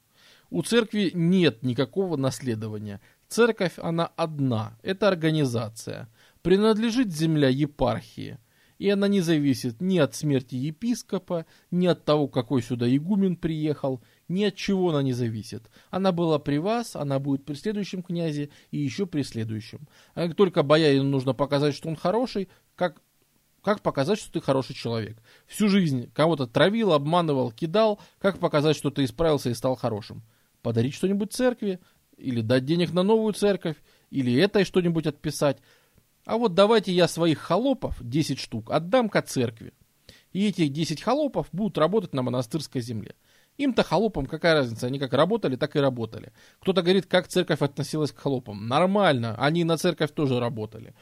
[0.49, 2.99] У церкви нет никакого наследования.
[3.27, 4.77] Церковь, она одна.
[4.81, 6.09] Это организация
[6.41, 8.37] принадлежит земля епархии,
[8.77, 14.01] и она не зависит ни от смерти епископа, ни от того, какой сюда игумен приехал,
[14.27, 15.69] ни от чего она не зависит.
[15.91, 19.87] Она была при вас, она будет при следующем князе и еще при следующем.
[20.15, 23.01] А как только боярину нужно показать, что он хороший, как
[23.61, 25.17] как показать, что ты хороший человек?
[25.45, 27.99] Всю жизнь кого-то травил, обманывал, кидал.
[28.17, 30.23] Как показать, что ты исправился и стал хорошим?
[30.63, 31.79] Подарить что-нибудь церкви?
[32.17, 33.77] Или дать денег на новую церковь?
[34.09, 35.59] Или этой что-нибудь отписать?
[36.31, 39.73] А вот давайте я своих холопов, 10 штук, отдам-ка церкви.
[40.31, 43.15] И эти 10 холопов будут работать на монастырской земле.
[43.57, 46.31] Им-то холопам какая разница, они как работали, так и работали.
[46.61, 48.65] Кто-то говорит, как церковь относилась к холопам.
[48.69, 50.95] Нормально, они на церковь тоже работали.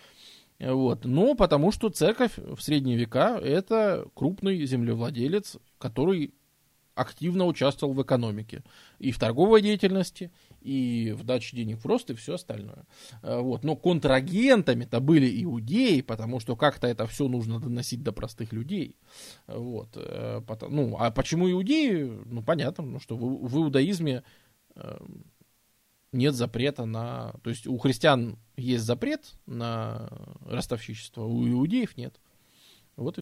[0.59, 1.05] Вот.
[1.05, 6.33] Но потому что церковь в средние века это крупный землевладелец, который
[6.99, 8.63] активно участвовал в экономике.
[8.99, 10.31] И в торговой деятельности,
[10.61, 12.85] и в даче денег в рост, и все остальное.
[13.21, 13.63] Э, вот.
[13.63, 18.97] Но контрагентами-то были иудеи, потому что как-то это все нужно доносить до простых людей.
[19.47, 19.89] Вот.
[19.95, 22.03] Э, ну, а почему иудеи?
[22.25, 24.23] Ну, понятно, ну, что в, в иудаизме
[24.75, 24.99] э,
[26.11, 27.33] нет запрета на...
[27.43, 30.09] То есть у христиан есть запрет на
[30.41, 32.19] ростовщичество, у иудеев нет.
[32.97, 33.21] Вот и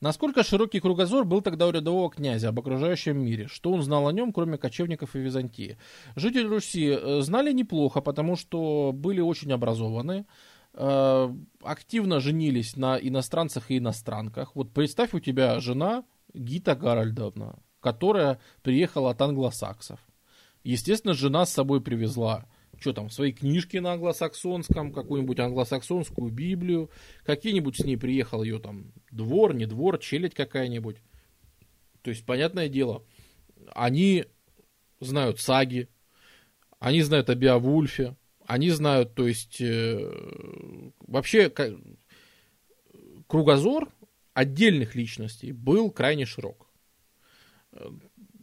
[0.00, 3.48] Насколько широкий кругозор был тогда у рядового князя об окружающем мире?
[3.48, 5.78] Что он знал о нем, кроме кочевников и Византии?
[6.16, 10.26] Жители Руси э, знали неплохо, потому что были очень образованы,
[10.74, 14.54] э, активно женились на иностранцах и иностранках.
[14.54, 16.04] Вот представь, у тебя жена
[16.34, 20.00] Гита Гарольдовна, которая приехала от англосаксов.
[20.64, 22.46] Естественно, жена с собой привезла
[22.80, 26.90] что там, свои книжки на англосаксонском, какую-нибудь англосаксонскую Библию,
[27.24, 30.96] какие-нибудь с ней приехал ее там двор, не двор, челядь какая-нибудь.
[32.02, 33.04] То есть, понятное дело,
[33.74, 34.26] они
[35.00, 35.88] знают саги,
[36.78, 41.52] они знают о Биовульфе, они знают, то есть, э, вообще
[43.26, 43.92] кругозор
[44.32, 46.70] отдельных личностей был крайне широк.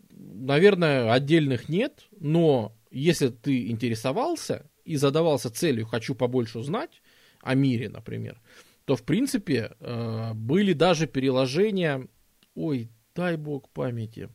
[0.10, 7.02] Наверное, отдельных нет, но если ты интересовался и задавался целью «хочу побольше узнать»
[7.42, 8.42] о мире, например,
[8.86, 12.08] то, в принципе, э, были даже переложения,
[12.54, 14.30] ой, дай бог памяти,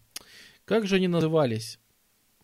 [0.64, 1.78] как же они назывались?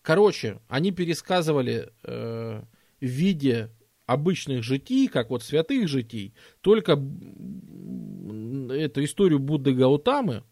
[0.02, 2.62] Короче, они пересказывали э,
[3.00, 3.70] в виде
[4.06, 10.44] обычных житий, как вот святых житий, только эту историю Будды Гаутамы,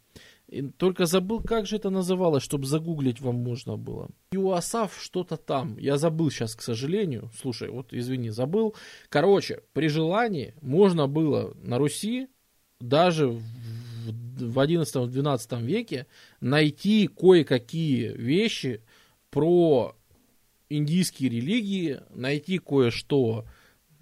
[0.62, 4.10] только забыл, как же это называлось, чтобы загуглить вам можно было.
[4.32, 5.78] Юасав что-то там.
[5.78, 7.30] Я забыл сейчас, к сожалению.
[7.40, 8.74] Слушай, вот извини, забыл.
[9.08, 12.28] Короче, при желании можно было на Руси
[12.80, 16.06] даже в 11-12 веке
[16.40, 18.82] найти кое-какие вещи
[19.30, 19.96] про
[20.68, 23.46] индийские религии, найти кое-что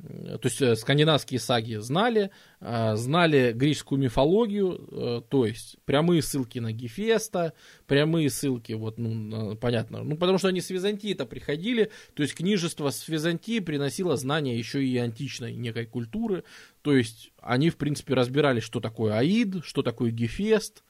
[0.03, 2.31] то есть э, скандинавские саги знали,
[2.61, 7.53] э, знали греческую мифологию, э, то есть прямые ссылки на Гефеста,
[7.87, 12.91] прямые ссылки, вот, ну, понятно, ну, потому что они с Византии-то приходили, то есть книжество
[12.91, 16.43] с Византии приносило знания еще и античной некой культуры,
[16.83, 20.83] то есть они, в принципе, разбирались, что такое Аид, что такое Гефест,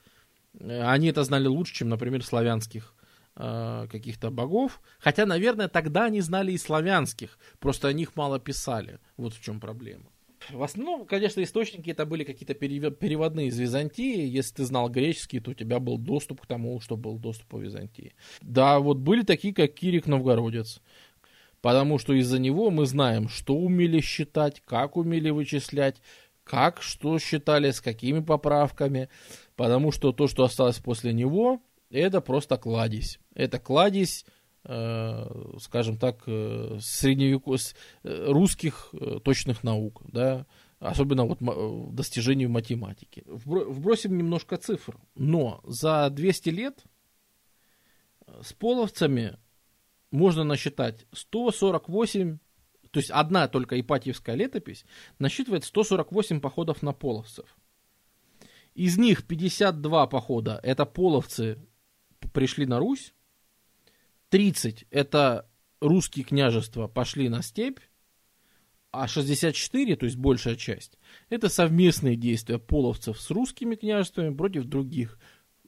[0.59, 2.92] они это знали лучше, чем, например, славянских
[3.35, 4.79] Э, каких-то богов.
[4.99, 8.99] Хотя, наверное, тогда они знали и славянских, просто о них мало писали.
[9.17, 10.05] Вот в чем проблема.
[10.51, 14.27] В основном, конечно, источники это были какие-то переводные из Византии.
[14.27, 17.57] Если ты знал греческий, то у тебя был доступ к тому, что был доступ по
[17.57, 18.13] Византии.
[18.41, 20.79] Да, вот были такие, как Кирик Новгородец.
[21.61, 26.01] Потому что из-за него мы знаем, что умели считать, как умели вычислять,
[26.43, 29.09] как что считали, с какими поправками.
[29.55, 31.61] Потому что то, что осталось после него,
[31.99, 33.19] это просто кладезь.
[33.35, 34.25] Это кладезь,
[34.63, 37.55] э, скажем так, э, средневеку...
[38.03, 40.45] Э, русских э, точных наук, да,
[40.79, 43.23] особенно вот в достижении математики.
[43.25, 46.83] Вбросим немножко цифр, но за 200 лет
[48.41, 49.37] с половцами
[50.11, 52.37] можно насчитать 148,
[52.91, 54.85] то есть одна только Ипатьевская летопись
[55.19, 57.55] насчитывает 148 походов на половцев.
[58.75, 61.59] Из них 52 похода это половцы
[62.31, 63.13] пришли на Русь,
[64.29, 67.79] 30 это русские княжества пошли на степь,
[68.91, 70.97] а 64, то есть большая часть,
[71.29, 75.17] это совместные действия половцев с русскими княжествами против других,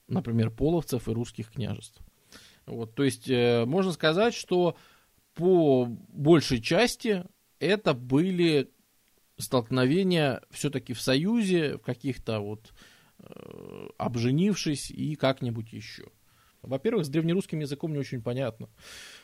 [0.08, 2.00] например, половцев и русских княжеств.
[2.66, 4.78] Вот, то есть э, можно сказать, что
[5.34, 7.26] по большей части
[7.60, 8.72] это были
[9.38, 12.74] столкновения все-таки в союзе, в каких-то вот
[13.20, 16.06] э, обженившись и как-нибудь еще.
[16.66, 18.70] Во-первых, с древнерусским языком не очень понятно.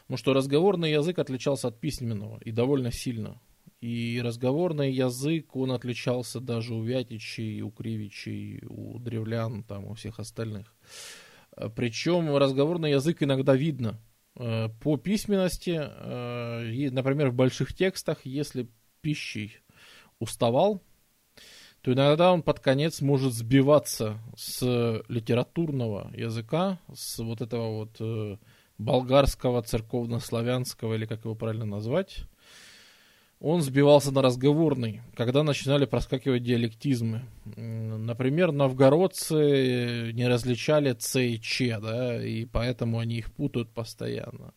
[0.01, 3.41] Потому что разговорный язык отличался от письменного и довольно сильно.
[3.81, 10.19] И разговорный язык, он отличался даже у Вятичей, у Кривичей, у древлян, там, у всех
[10.19, 10.73] остальных.
[11.75, 13.99] Причем разговорный язык иногда видно.
[14.35, 18.69] Э, по письменности, э, например, в больших текстах, если
[19.01, 19.57] пищей
[20.19, 20.81] уставал,
[21.81, 28.37] то иногда он под конец может сбиваться с литературного языка, с вот этого вот э,
[28.77, 32.25] болгарского, церковно-славянского, или как его правильно назвать.
[33.39, 37.23] Он сбивался на разговорный, когда начинали проскакивать диалектизмы.
[37.55, 44.53] Например, новгородцы не различали Ц и Ч, да, и поэтому они их путают постоянно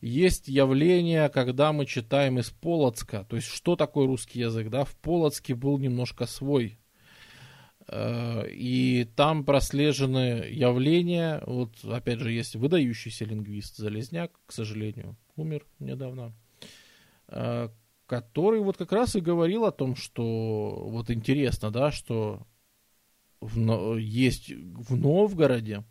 [0.00, 3.26] есть явление, когда мы читаем из Полоцка.
[3.28, 4.68] То есть, что такое русский язык?
[4.70, 4.84] Да?
[4.84, 6.78] В Полоцке был немножко свой.
[7.88, 11.42] Э, и там прослежены явления.
[11.46, 16.34] Вот, опять же, есть выдающийся лингвист Залезняк, к сожалению, умер недавно,
[17.28, 17.68] э,
[18.06, 22.46] который вот как раз и говорил о том, что вот интересно, да, что
[23.40, 25.84] в, есть в Новгороде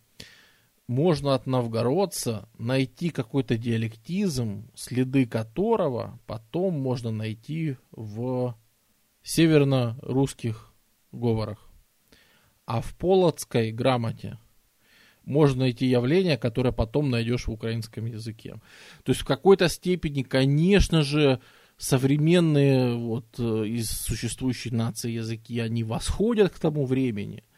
[0.88, 8.56] можно от новгородца найти какой-то диалектизм, следы которого потом можно найти в
[9.24, 10.74] северно-русских
[11.12, 11.70] говорах.
[12.66, 14.38] А в полоцкой грамоте
[15.24, 18.62] можно найти явления, которые потом найдешь в украинском языке.
[19.04, 21.40] То есть в какой-то степени, конечно же,
[21.78, 27.44] современные вот э, из существующей нации языки, они восходят к тому времени–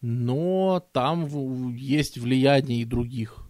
[0.00, 3.46] но там есть влияние и других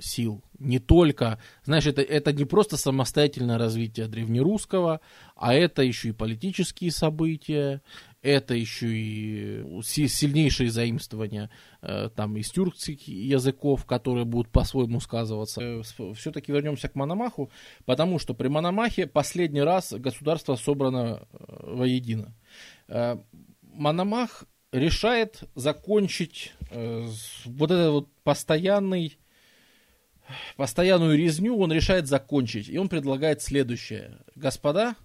[0.00, 0.42] сил.
[0.58, 5.00] Не только, знаешь, это, это не просто самостоятельное развитие древнерусского,
[5.36, 7.82] а это еще и политические события,
[8.22, 11.50] это еще и сильнейшие заимствования
[11.80, 15.60] э, там из тюркских языков, которые будут по-своему сказываться.
[15.62, 15.82] Э,
[16.14, 17.50] Все-таки вернемся к Мономаху,
[17.84, 22.34] потому что при Мономахе последний раз государство собрано э, воедино.
[23.62, 27.08] Мономах решает закончить э,
[27.44, 29.18] вот этот вот постоянный,
[30.56, 32.68] постоянную резню, он решает закончить.
[32.68, 34.18] И он предлагает следующее.
[34.34, 34.96] Господа,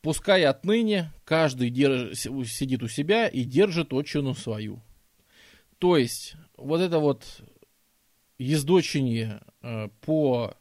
[0.00, 4.82] пускай отныне каждый держ, сидит у себя и держит отчину свою.
[5.78, 7.24] То есть, вот это вот
[8.38, 10.56] ездочение э, по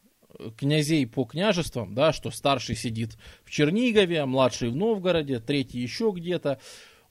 [0.57, 6.11] князей по княжествам, да, что старший сидит в Чернигове, а младший в Новгороде, третий еще
[6.15, 6.59] где-то.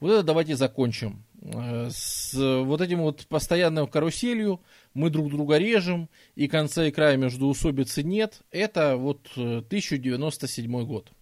[0.00, 1.24] Вот это давайте закончим.
[1.42, 4.62] Э, с вот этим вот постоянным каруселью
[4.94, 8.40] мы друг друга режем, и конца и края между усобицы нет.
[8.50, 11.12] Это вот 1097 э, год.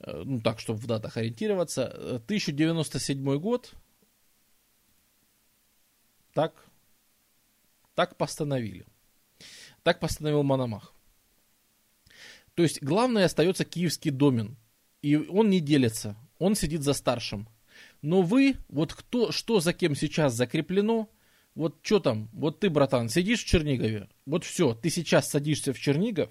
[0.00, 1.86] Э, ну, так, чтобы в датах ориентироваться.
[2.24, 3.74] 1097 год.
[6.32, 6.66] Так,
[7.94, 8.86] так постановили.
[9.82, 10.94] Так постановил Мономах.
[12.54, 14.56] То есть главное остается киевский домен.
[15.02, 17.48] И он не делится, он сидит за старшим.
[18.02, 21.08] Но вы, вот кто, что за кем сейчас закреплено,
[21.54, 25.78] вот что там, вот ты, братан, сидишь в Чернигове, вот все, ты сейчас садишься в
[25.78, 26.30] Чернигов,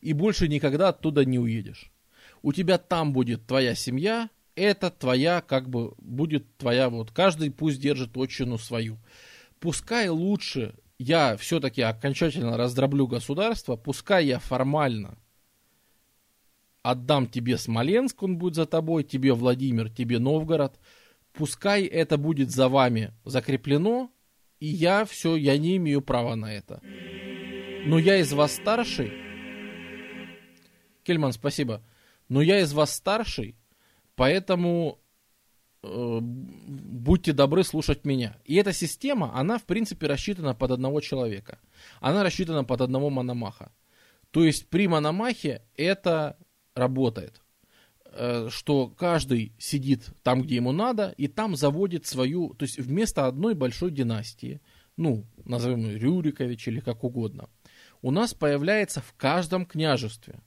[0.00, 1.92] и больше никогда оттуда не уедешь.
[2.42, 7.80] У тебя там будет твоя семья, это твоя, как бы, будет твоя, вот, каждый пусть
[7.80, 8.98] держит отчину свою.
[9.58, 15.18] Пускай лучше я все-таки окончательно раздроблю государство, пускай я формально
[16.82, 20.78] отдам тебе Смоленск, он будет за тобой, тебе Владимир, тебе Новгород,
[21.32, 24.10] пускай это будет за вами закреплено,
[24.60, 26.80] и я все, я не имею права на это.
[27.84, 29.12] Но я из вас старший.
[31.02, 31.82] Кельман, спасибо.
[32.28, 33.56] Но я из вас старший,
[34.14, 35.00] поэтому
[35.82, 38.36] э, будьте добры слушать меня.
[38.44, 41.58] И эта система, она в принципе рассчитана под одного человека.
[42.00, 43.72] Она рассчитана под одного мономаха.
[44.30, 46.38] То есть при мономахе это
[46.74, 47.42] работает.
[48.14, 53.26] Э, что каждый сидит там, где ему надо, и там заводит свою, то есть вместо
[53.26, 54.60] одной большой династии,
[54.96, 57.48] ну, назовем ее Рюрикович или как угодно,
[58.02, 60.42] у нас появляется в каждом княжестве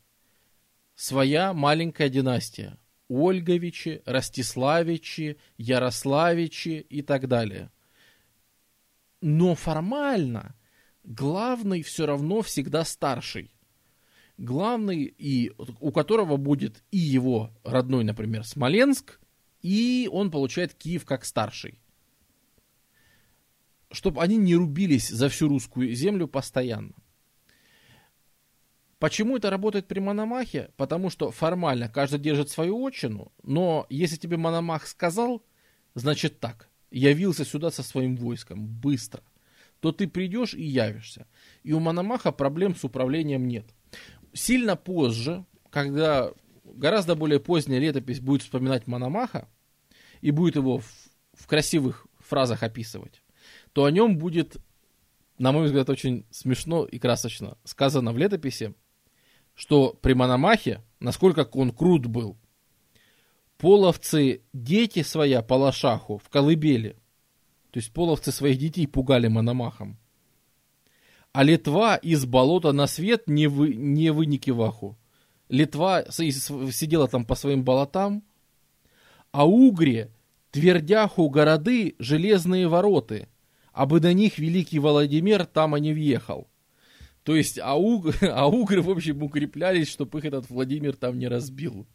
[0.95, 2.77] своя маленькая династия.
[3.07, 7.71] Ольговичи, Ростиславичи, Ярославичи и так далее.
[9.21, 10.55] Но формально
[11.03, 13.54] главный все равно всегда старший
[14.37, 19.19] главный, и у которого будет и его родной, например, Смоленск,
[19.61, 21.79] и он получает Киев как старший.
[23.91, 26.93] Чтобы они не рубились за всю русскую землю постоянно.
[28.99, 30.71] Почему это работает при Мономахе?
[30.77, 35.43] Потому что формально каждый держит свою отчину, но если тебе Мономах сказал,
[35.93, 39.21] значит так, явился сюда со своим войском, быстро,
[39.79, 41.27] то ты придешь и явишься.
[41.63, 43.65] И у Мономаха проблем с управлением нет
[44.35, 46.31] сильно позже, когда
[46.63, 49.47] гораздо более поздняя летопись будет вспоминать Мономаха
[50.21, 50.85] и будет его в,
[51.33, 53.23] в красивых фразах описывать,
[53.73, 54.57] то о нем будет,
[55.37, 58.75] на мой взгляд, очень смешно и красочно сказано в летописи,
[59.53, 62.37] что при Мономахе, насколько он крут был,
[63.57, 66.97] половцы дети своя по лошаху в колыбели,
[67.71, 69.97] то есть половцы своих детей пугали Мономахом,
[71.35, 74.97] а Литва из болота на свет не, вы, не выники ваху.
[75.49, 78.23] Литва сидела там по своим болотам,
[79.33, 80.11] а Угре
[80.51, 83.27] твердяху городы железные вороты,
[83.73, 86.47] а бы до них великий Владимир там и не въехал.
[87.23, 87.73] То есть, а,
[88.21, 91.85] а угры, в общем, укреплялись, чтобы их этот Владимир там не разбил.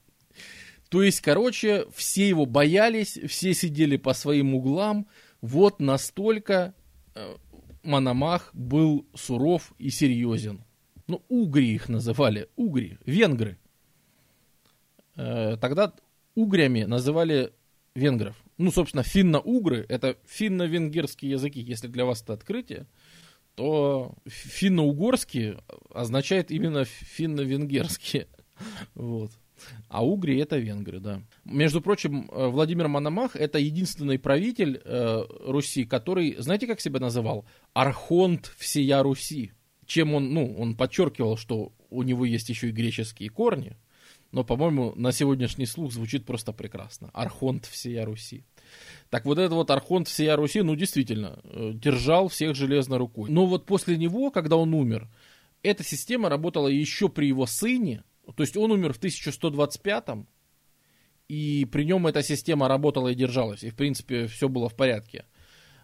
[0.91, 5.07] То есть, короче, все его боялись, все сидели по своим углам.
[5.41, 6.75] Вот настолько
[7.15, 7.37] э,
[7.83, 10.65] Мономах был суров и серьезен.
[11.07, 13.59] Ну, угри их называли, угри, венгры.
[15.17, 15.93] Э, тогда
[16.35, 17.53] угрями называли
[17.95, 18.37] венгров.
[18.59, 21.61] Ну, собственно, финно-угры– это финно-венгерские языки.
[21.61, 22.87] Если для вас это открытие,
[23.55, 25.57] то финно-угорский
[25.91, 28.29] означает именно финно-венгерские.
[28.95, 29.31] Вот.
[29.89, 31.23] А угри это венгры, да.
[31.45, 37.45] Между прочим, э, Владимир Мономах это единственный правитель э, Руси, который, знаете, как себя называл?
[37.73, 39.53] Архонт всея Руси.
[39.87, 43.77] Чем он, ну, он подчеркивал, что у него есть еще и греческие корни,
[44.33, 47.11] но, по-моему, на сегодняшний слух звучит просто прекрасно.
[47.13, 48.45] Архонт всея Руси.
[49.09, 53.31] Так вот этот вот Архонт всея Руси, ну, действительно, э, держал всех железной рукой.
[53.31, 55.09] Но вот после него, когда он умер,
[55.63, 58.05] эта система работала еще при его сыне,
[58.37, 60.27] то есть он умер в 1125
[61.29, 65.25] и при нем эта система работала и держалась, и в принципе все было в порядке.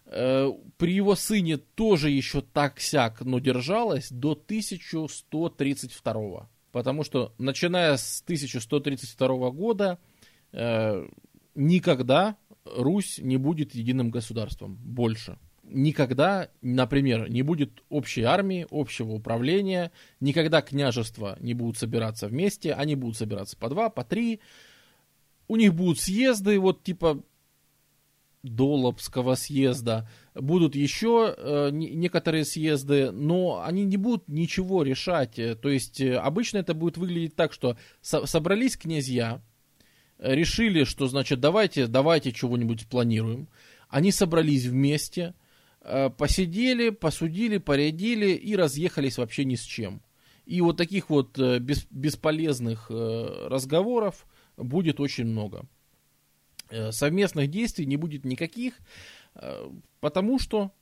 [0.05, 6.49] Э, при его сыне тоже еще так-сяк, но держалась до 1132.
[6.71, 9.99] Потому что начиная с 1132 года
[10.51, 11.07] э,
[11.55, 15.37] никогда Русь не будет единым государством больше
[15.69, 22.95] никогда, например, не будет общей армии, общего управления, никогда княжества не будут собираться вместе, они
[22.95, 24.39] будут собираться по два, по три,
[25.47, 27.23] у них будут съезды, вот типа
[28.43, 35.35] Долобского съезда, будут еще э, некоторые съезды, но они не будут ничего решать.
[35.35, 39.41] То есть э, обычно это будет выглядеть так, что со- собрались князья,
[40.19, 43.49] решили, что значит давайте, давайте чего-нибудь спланируем.
[43.89, 45.46] Они собрались вместе, Э,
[46.17, 50.01] посидели, посудили, порядили и разъехались вообще ни с чем.
[50.45, 55.65] И вот таких вот э, бес, бесполезных э, разговоров будет очень много.
[56.91, 58.73] Совместных действий не будет никаких,
[60.01, 60.73] потому что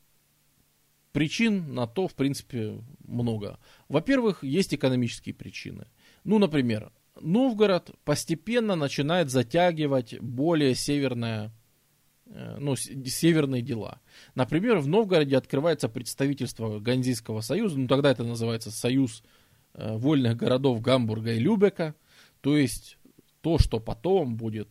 [1.11, 3.59] причин на то, в принципе, много.
[3.87, 5.87] Во-первых, есть экономические причины.
[6.23, 6.91] Ну, например,
[7.21, 11.51] Новгород постепенно начинает затягивать более северное, э,
[12.25, 14.01] ну, северные дела.
[14.33, 19.23] Например, в Новгороде открывается представительство Ганзийского союза, ну тогда это называется Союз
[19.73, 21.95] э, вольных городов Гамбурга и Любека,
[22.41, 22.97] то есть
[23.41, 24.69] то, что потом будет,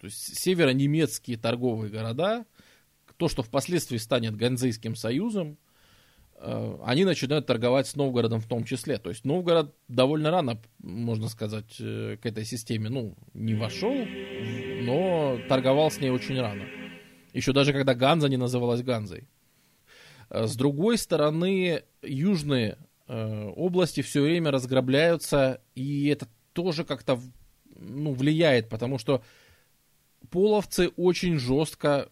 [0.00, 2.44] то есть северонемецкие торговые города,
[3.16, 5.58] то, что впоследствии станет Ганзейским союзом,
[6.38, 8.98] Э, они начинают торговать с Новгородом в том числе.
[8.98, 13.94] То есть Новгород довольно рано, можно сказать, э, к этой системе, ну, не вошел,
[14.86, 16.64] но торговал с ней очень рано.
[17.32, 19.28] Еще даже когда Ганза не называлась Ганзой.
[20.30, 27.20] Э, с другой стороны, южные области все время разграбляются, и это тоже как-то
[27.76, 29.22] ну, влияет, потому что
[30.28, 32.08] половцы очень жестко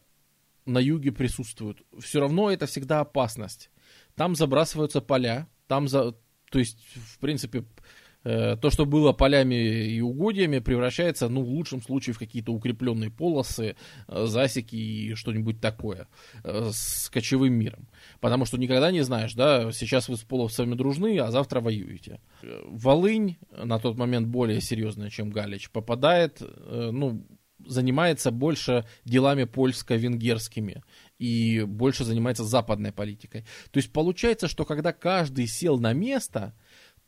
[0.66, 1.82] на юге присутствуют.
[1.98, 3.70] Все равно это всегда опасность
[4.14, 6.12] там забрасываются поля, там за,
[6.51, 7.62] то есть, в принципе, э,
[8.24, 13.76] то, что было полями и угодьями, превращается, ну, в лучшем случае, в какие-то укрепленные полосы,
[14.09, 16.09] э, засеки и что-нибудь такое
[16.42, 17.86] э, с кочевым миром.
[18.20, 22.20] Потому что никогда не знаешь, да, сейчас вы с половцами дружны, а завтра воюете.
[22.42, 27.26] Волынь, на тот момент более серьезная, чем Галич, попадает, ну,
[27.66, 30.82] занимается больше делами польско-венгерскими
[31.18, 33.42] и больше занимается западной политикой.
[33.70, 36.55] То есть получается, что когда каждый сел на место,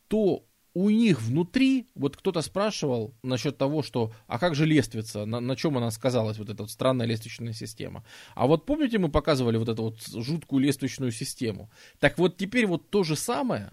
[0.09, 0.44] то
[0.77, 5.57] у них внутри, вот кто-то спрашивал насчет того, что, а как же лествица, на, на
[5.57, 8.05] чем она сказалась, вот эта вот странная лестничная система.
[8.35, 11.70] А вот помните, мы показывали вот эту вот жуткую лестничную систему?
[11.98, 13.70] Так вот теперь вот то же самое,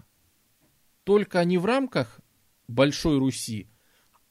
[1.04, 2.20] только не в рамках
[2.68, 3.68] Большой Руси,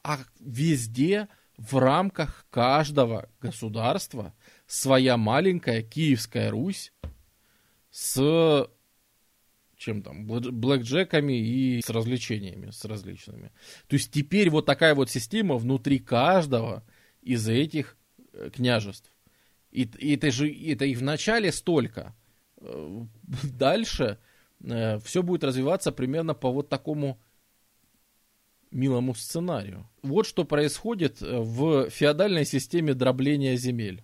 [0.02, 1.28] а везде
[1.58, 4.34] в рамках каждого государства
[4.66, 6.92] своя маленькая Киевская Русь
[7.92, 8.68] с
[9.84, 13.52] чем там, блэкджеками и с развлечениями, с различными.
[13.88, 16.84] То есть теперь вот такая вот система внутри каждого
[17.22, 17.98] из этих
[18.32, 19.12] э, княжеств.
[19.72, 22.16] И, и это же это и в начале столько.
[22.62, 23.02] Э,
[23.44, 24.20] дальше
[24.64, 27.20] э, все будет развиваться примерно по вот такому
[28.72, 29.90] милому сценарию.
[30.02, 34.02] Вот что происходит в феодальной системе дробления земель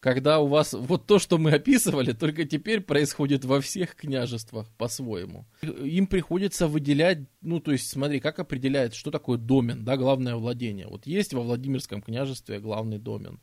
[0.00, 5.46] когда у вас вот то, что мы описывали, только теперь происходит во всех княжествах по-своему.
[5.62, 10.86] Им приходится выделять, ну, то есть, смотри, как определяет, что такое домен, да, главное владение.
[10.86, 13.40] Вот есть во Владимирском княжестве главный домен,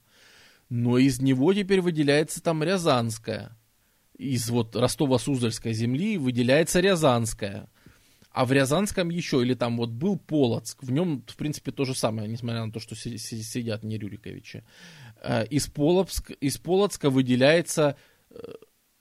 [0.69, 3.57] но из него теперь выделяется там Рязанская.
[4.17, 7.69] Из вот Ростова-Суздальской земли выделяется Рязанская.
[8.31, 11.95] А в Рязанском еще, или там вот был Полоцк, в нем, в принципе, то же
[11.95, 14.65] самое, несмотря на то, что сидят не Рюриковичи.
[15.25, 17.97] Э, из, Полоцк, из Полоцка выделяется
[18.29, 18.37] э,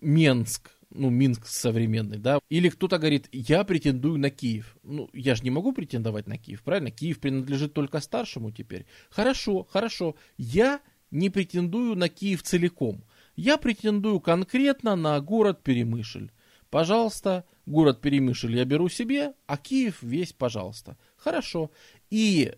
[0.01, 4.76] Менск, ну, Минск современный, да, или кто-то говорит, я претендую на Киев.
[4.82, 6.90] Ну, я же не могу претендовать на Киев, правильно?
[6.90, 8.86] Киев принадлежит только старшему теперь.
[9.10, 10.80] Хорошо, хорошо, я
[11.10, 13.05] не претендую на Киев целиком.
[13.36, 16.30] Я претендую конкретно на город Перемышль.
[16.70, 20.96] Пожалуйста, город Перемышль я беру себе, а Киев весь, пожалуйста.
[21.16, 21.70] Хорошо.
[22.09, 22.55] И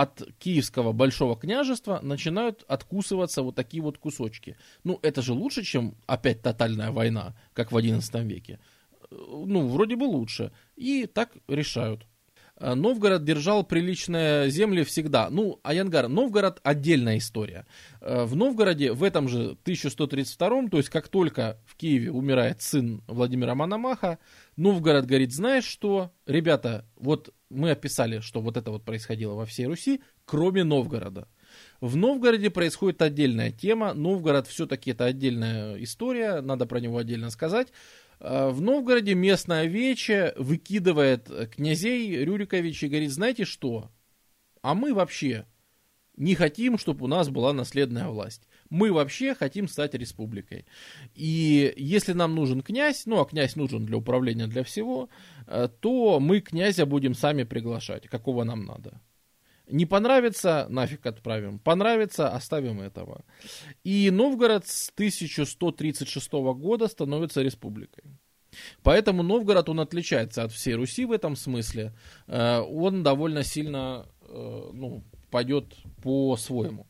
[0.00, 4.56] от киевского большого княжества начинают откусываться вот такие вот кусочки.
[4.84, 8.60] Ну, это же лучше, чем опять тотальная война, как в XI веке.
[9.10, 10.52] Ну, вроде бы лучше.
[10.76, 12.06] И так решают.
[12.60, 15.30] Э, Новгород держал приличные земли всегда.
[15.30, 17.66] Ну, Аянгар, Новгород отдельная история.
[18.00, 23.02] Э, в Новгороде в этом же 1132, то есть как только в Киеве умирает сын
[23.06, 24.18] Владимира Мономаха,
[24.56, 29.66] Новгород говорит, знаешь что, ребята, вот мы описали, что вот это вот происходило во всей
[29.66, 31.28] Руси, кроме Новгорода.
[31.80, 33.94] В Новгороде происходит отдельная тема.
[33.94, 37.68] Новгород все-таки это отдельная история, надо про него отдельно сказать.
[38.20, 43.90] Э, в Новгороде местная вече выкидывает князей Рюрикович и говорит, знаете что?
[44.60, 45.46] А мы вообще
[46.16, 48.42] не хотим, чтобы у нас была наследная власть.
[48.70, 50.66] Мы вообще хотим стать республикой.
[51.14, 55.08] И если нам нужен князь, ну а князь нужен для управления для всего,
[55.46, 59.00] э, то мы князя будем сами приглашать, какого нам надо.
[59.70, 61.58] Не понравится, нафиг отправим.
[61.58, 63.24] Понравится, оставим этого.
[63.84, 68.04] И Новгород с 1136 года становится республикой.
[68.82, 71.94] Поэтому Новгород, он отличается от всей Руси в этом смысле.
[72.26, 76.86] Э, он довольно сильно э, ну, пойдет по-своему,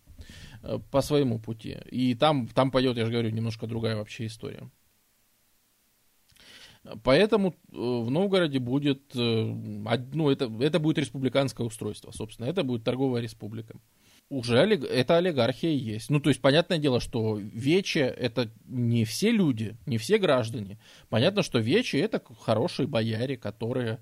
[0.90, 1.78] по своему пути.
[1.90, 4.70] И там, там пойдет, я же говорю, немножко другая вообще история.
[7.02, 9.44] Поэтому э, в Новгороде будет, э,
[10.12, 13.76] ну, это, это будет республиканское устройство, собственно, это будет торговая республика.
[14.30, 16.10] Уже олиг, это олигархия есть.
[16.10, 20.78] Ну, то есть, понятное дело, что Вече это не все люди, не все граждане.
[21.09, 24.01] Понятно, что Вече это хорошие бояре, которые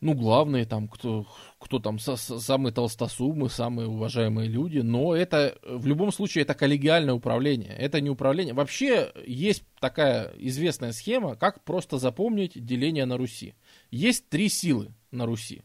[0.00, 1.26] ну, главные там, кто,
[1.58, 7.14] кто там со, самые толстосумы, самые уважаемые люди, но это в любом случае это коллегиальное
[7.14, 8.54] управление, это не управление.
[8.54, 13.54] Вообще есть такая известная схема, как просто запомнить деление на Руси.
[13.90, 15.62] Есть три силы на Руси.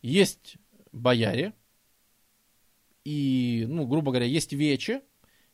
[0.00, 0.56] Есть
[0.92, 1.52] бояре,
[3.06, 5.00] и, ну, грубо говоря, есть вече,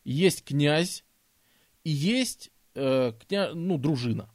[0.05, 1.05] есть князь,
[1.85, 4.31] и есть э, кня, ну, дружина.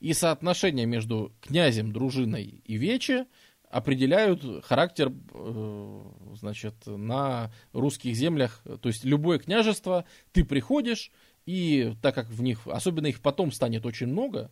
[0.00, 3.26] И соотношение между князем, дружиной и вече
[3.70, 6.02] определяют характер, э,
[6.34, 8.62] значит, на русских землях.
[8.80, 11.10] То есть любое княжество, ты приходишь,
[11.46, 14.50] и так как в них, особенно их потом станет очень много,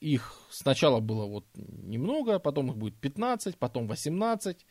[0.00, 4.66] их сначала было вот немного, потом их будет 15, потом 18,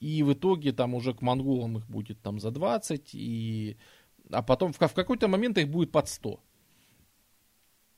[0.00, 3.76] и в итоге там уже к монголам их будет там за 20, и,
[4.30, 6.40] а потом в, в какой-то момент их будет под 100.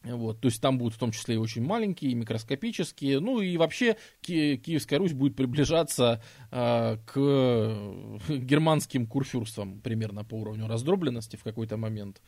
[0.04, 3.20] Вот, то есть там будут в том числе и очень маленькие, микроскопические.
[3.20, 7.14] Ну и вообще Ки- Киевская Русь будет приближаться э, к
[8.28, 12.20] германским курфюрствам примерно по уровню раздробленности в какой-то момент.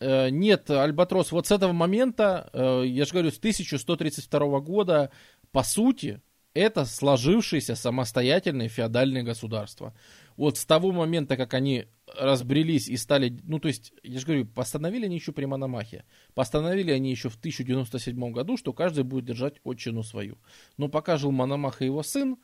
[0.00, 5.10] Э, нет, Альбатрос, вот с этого момента, э, я же говорю, с 1132 года,
[5.52, 6.20] по сути,
[6.54, 9.94] это сложившееся самостоятельное феодальное государство.
[10.36, 14.46] Вот с того момента, как они разбрелись и стали, ну то есть, я же говорю,
[14.46, 16.04] постановили они еще при Мономахе.
[16.34, 20.38] Постановили они еще в 1097 году, что каждый будет держать отчину свою.
[20.76, 22.36] Но пока жил Мономах и его сын,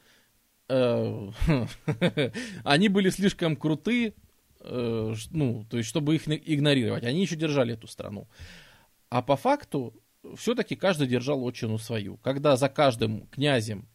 [0.69, 1.31] э,
[2.65, 4.15] они были слишком круты,
[4.61, 7.05] э, ну, то есть, чтобы их игнорировать.
[7.05, 8.29] Они еще держали эту страну.
[9.09, 9.95] А по факту,
[10.37, 12.17] все-таки каждый держал отчину свою.
[12.19, 13.89] Когда за каждым князем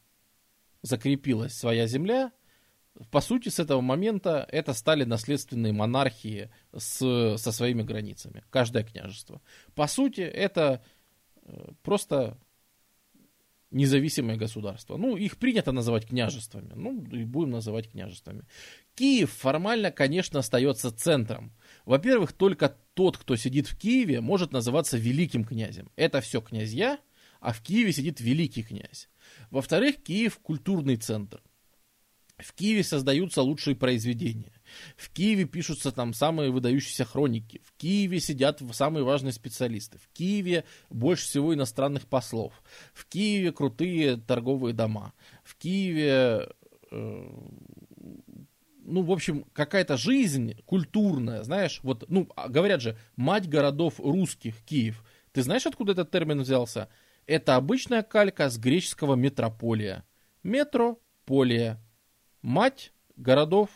[0.81, 2.31] закрепилась своя земля,
[3.09, 8.43] по сути, с этого момента это стали наследственные монархии с, со своими границами.
[8.49, 9.41] Каждое княжество.
[9.76, 10.84] По сути, это
[11.43, 12.38] э, просто
[13.72, 14.97] независимое государство.
[14.97, 16.73] Ну, их принято называть княжествами.
[16.76, 18.43] Ну, и будем называть княжествами.
[18.95, 21.53] Киев формально, конечно, остается центром.
[21.85, 25.89] Во-первых, только тот, кто сидит в Киеве, может называться великим князем.
[25.95, 26.99] Это все князья,
[27.39, 29.09] а в Киеве сидит великий князь.
[29.49, 31.41] Во-вторых, Киев культурный центр.
[32.41, 34.53] В Киеве создаются лучшие произведения.
[34.97, 37.61] В Киеве пишутся там самые выдающиеся хроники.
[37.63, 39.97] В Киеве сидят самые важные специалисты.
[39.97, 42.61] В Киеве больше всего иностранных послов.
[42.93, 45.13] В Киеве крутые торговые дома.
[45.43, 46.49] В Киеве,
[46.91, 47.30] э,
[48.84, 54.61] ну, в общем, какая-то жизнь культурная, знаешь, вот, ну, а говорят же, мать городов русских,
[54.63, 55.03] Киев.
[55.31, 56.89] Ты знаешь, откуда этот термин взялся?
[57.27, 60.03] Это обычная калька с греческого метрополия.
[60.43, 61.80] Метрополия
[62.41, 63.69] мать городов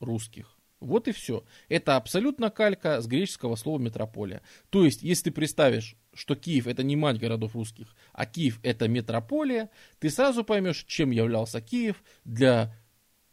[0.00, 0.54] русских.
[0.80, 1.44] Вот и все.
[1.68, 4.42] Это абсолютно калька с греческого слова метрополия.
[4.70, 8.86] То есть, если ты представишь, что Киев это не мать городов русских, а Киев это
[8.86, 12.74] метрополия, ты сразу поймешь, чем являлся Киев для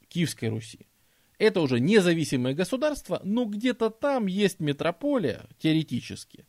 [0.07, 0.87] Киевской Руси.
[1.37, 6.45] Это уже независимое государство, но где-то там есть метрополия, теоретически,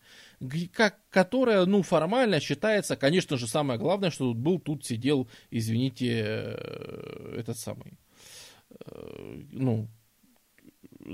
[0.73, 6.23] как, которая, ну, формально считается, конечно же, самое главное, что тут был, тут сидел, извините,
[6.25, 7.95] э, этот самый,
[9.53, 9.89] ну,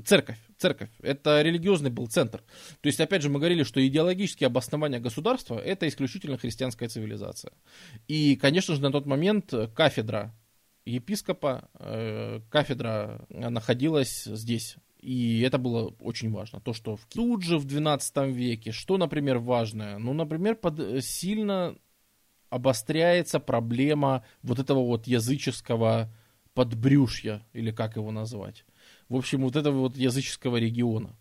[0.05, 2.43] церковь, церковь, это религиозный был центр.
[2.80, 7.52] То есть, опять же, мы говорили, что идеологические обоснования государства это исключительно христианская цивилизация.
[8.09, 10.34] И, конечно же, на тот момент кафедра
[10.84, 14.76] епископа, э, кафедра находилась здесь.
[15.01, 16.60] И это было очень важно.
[16.60, 17.05] То, что в...
[17.06, 19.98] тут же в 12 веке, что, например, важное?
[19.98, 21.05] Ну, например, под...
[21.05, 21.76] сильно
[22.51, 26.12] обостряется проблема вот этого вот языческого
[26.54, 28.64] подбрюшья, или как его назвать.
[29.08, 31.16] В общем, вот этого вот языческого региона.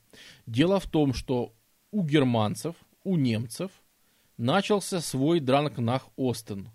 [0.45, 1.53] Дело в том, что
[1.91, 3.71] у германцев, у немцев
[4.37, 6.69] начался свой Дранкнах Остен.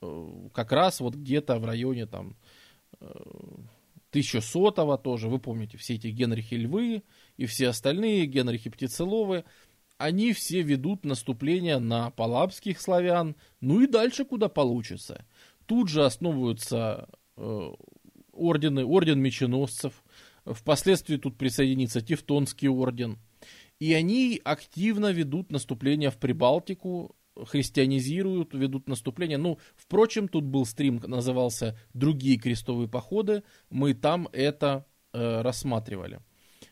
[0.00, 2.36] Э, как раз вот где-то в районе там
[4.12, 7.02] 1100-го э, тоже, вы помните, все эти Генрихи Львы
[7.36, 9.44] и все остальные, Генрихи Птицеловы,
[9.96, 15.24] они все ведут наступление на палабских славян, ну и дальше куда получится.
[15.66, 17.08] Тут же основываются
[18.32, 20.04] ордены, орден меченосцев,
[20.44, 23.18] впоследствии тут присоединится Тевтонский орден.
[23.78, 27.14] И они активно ведут наступление в Прибалтику,
[27.46, 29.38] христианизируют, ведут наступление.
[29.38, 33.44] Ну, впрочем, тут был стрим, назывался «Другие крестовые походы».
[33.70, 36.20] Мы там это э, рассматривали.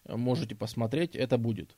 [0.08, 1.76] Можете посмотреть, это будет.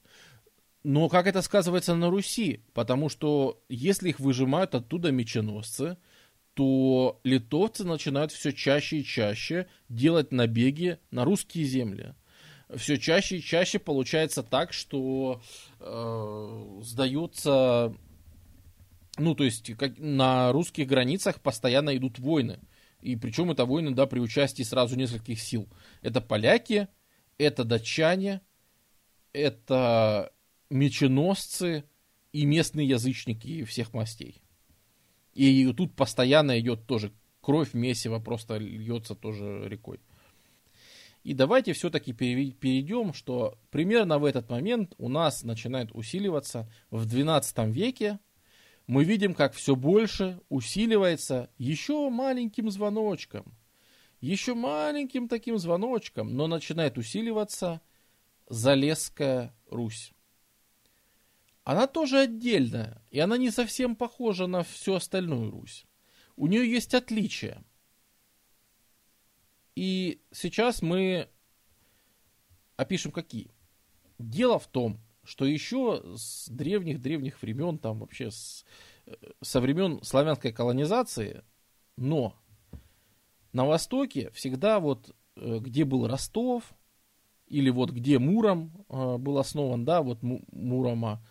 [0.84, 2.62] Но как это сказывается на Руси?
[2.72, 5.98] Потому что если их выжимают оттуда меченосцы,
[6.58, 12.16] то литовцы начинают все чаще и чаще делать набеги на русские земли.
[12.74, 15.40] Все чаще и чаще получается так, что
[15.78, 17.96] э, сдаются
[19.18, 22.58] ну, то есть как, на русских границах постоянно идут войны.
[23.02, 25.68] И причем это войны, да, при участии сразу нескольких сил.
[26.02, 26.88] Это поляки,
[27.38, 28.40] это датчане,
[29.32, 30.32] это
[30.70, 31.84] меченосцы
[32.32, 34.42] и местные язычники всех мастей.
[35.38, 40.00] И тут постоянно идет тоже кровь месиво, просто льется тоже рекой.
[41.22, 47.56] И давайте все-таки перейдем, что примерно в этот момент у нас начинает усиливаться в 12
[47.68, 48.18] веке.
[48.88, 53.54] Мы видим, как все больше усиливается еще маленьким звоночком.
[54.20, 57.80] Еще маленьким таким звоночком, но начинает усиливаться
[58.48, 60.12] Залесская Русь.
[61.68, 65.84] Она тоже отдельная, и она не совсем похожа на всю остальную Русь.
[66.34, 67.62] У нее есть отличия.
[69.76, 71.28] И сейчас мы
[72.76, 73.50] опишем какие.
[74.18, 78.64] Дело в том, что еще с древних-древних времен, там вообще с,
[79.04, 79.12] э,
[79.42, 81.44] со времен славянской колонизации,
[81.98, 82.34] но
[83.52, 86.72] на Востоке всегда вот э, где был Ростов,
[87.46, 91.22] или вот где Муром э, был основан, да, вот Мурома,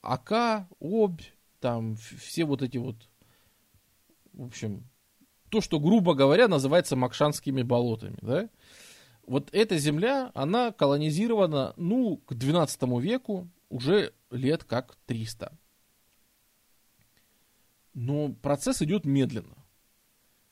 [0.00, 1.22] Ака, Обь,
[1.60, 2.96] там все вот эти вот,
[4.32, 4.88] в общем,
[5.48, 8.48] то, что, грубо говоря, называется Макшанскими болотами, да,
[9.26, 15.56] вот эта земля, она колонизирована, ну, к 12 веку уже лет как 300.
[17.94, 19.56] Но процесс идет медленно.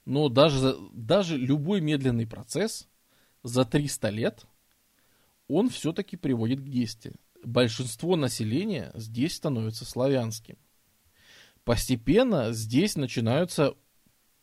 [0.05, 2.88] Но даже, даже любой медленный процесс
[3.42, 4.47] за 300 лет,
[5.48, 7.16] он все-таки приводит к действию.
[7.43, 10.57] Большинство населения здесь становится славянским.
[11.65, 13.75] Постепенно здесь начинаются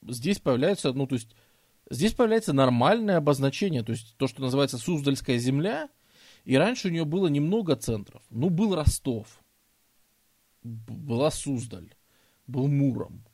[0.07, 1.35] здесь появляется, ну, то есть,
[1.89, 5.89] здесь появляется нормальное обозначение, то есть, то, что называется Суздальская земля,
[6.43, 8.23] и раньше у нее было немного центров.
[8.29, 9.43] Ну, был Ростов,
[10.63, 11.93] была Суздаль,
[12.45, 13.25] был Муром.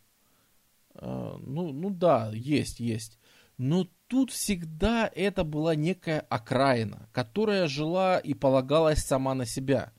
[0.95, 3.19] А, ну, ну да, есть, есть.
[3.57, 9.91] Но тут всегда это была некая окраина, которая жила и полагалась сама на себя.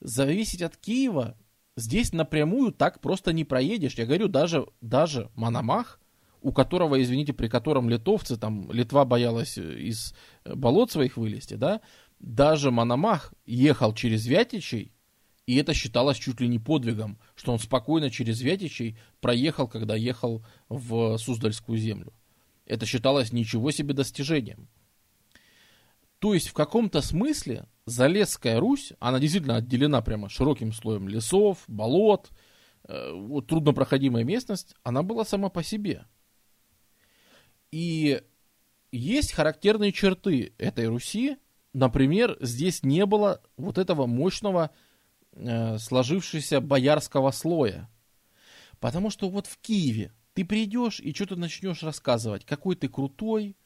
[0.00, 1.36] Зависеть от Киева
[1.76, 3.94] здесь напрямую так просто не проедешь.
[3.94, 6.00] Я говорю, даже, даже Мономах,
[6.40, 10.14] у которого, извините, при котором литовцы, там, Литва боялась из
[10.44, 11.80] болот своих вылезти, да,
[12.18, 14.92] даже Мономах ехал через Вятичей,
[15.46, 20.44] и это считалось чуть ли не подвигом, что он спокойно через Вятичей проехал, когда ехал
[20.68, 22.12] в Суздальскую землю.
[22.72, 24.66] Это считалось ничего себе достижением.
[26.20, 32.30] То есть в каком-то смысле Залесская Русь, она действительно отделена прямо широким слоем лесов, болот,
[32.84, 36.06] э, вот труднопроходимая местность, она была сама по себе.
[37.72, 38.22] И
[38.90, 41.36] есть характерные черты этой Руси.
[41.74, 44.70] Например, здесь не было вот этого мощного
[45.32, 47.90] э, сложившегося боярского слоя.
[48.80, 53.56] Потому что вот в Киеве ты придешь и что-то начнешь рассказывать, какой ты крутой,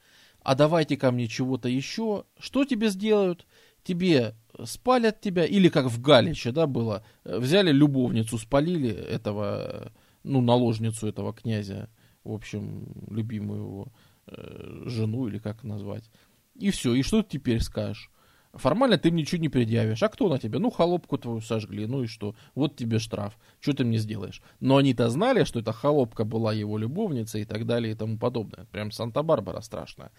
[0.42, 2.24] а давайте ко мне чего-то еще.
[2.38, 3.46] Что тебе сделают?
[3.82, 4.34] Тебе
[4.64, 9.92] спалят тебя, или как в Галиче, да, было, взяли любовницу, спалили этого,
[10.24, 11.88] ну, наложницу этого князя,
[12.24, 13.88] в общем, любимую его
[14.26, 16.10] э, жену, или как назвать.
[16.56, 18.10] И все, и что ты теперь скажешь?
[18.58, 20.02] Формально ты ничего не предъявишь.
[20.02, 20.58] А кто на тебя?
[20.58, 22.34] Ну, холопку твою сожгли, ну и что?
[22.54, 23.38] Вот тебе штраф.
[23.60, 24.42] Что ты мне сделаешь?
[24.60, 28.66] Но они-то знали, что эта холопка была его любовница и так далее и тому подобное.
[28.66, 30.10] Прям Санта-Барбара страшная.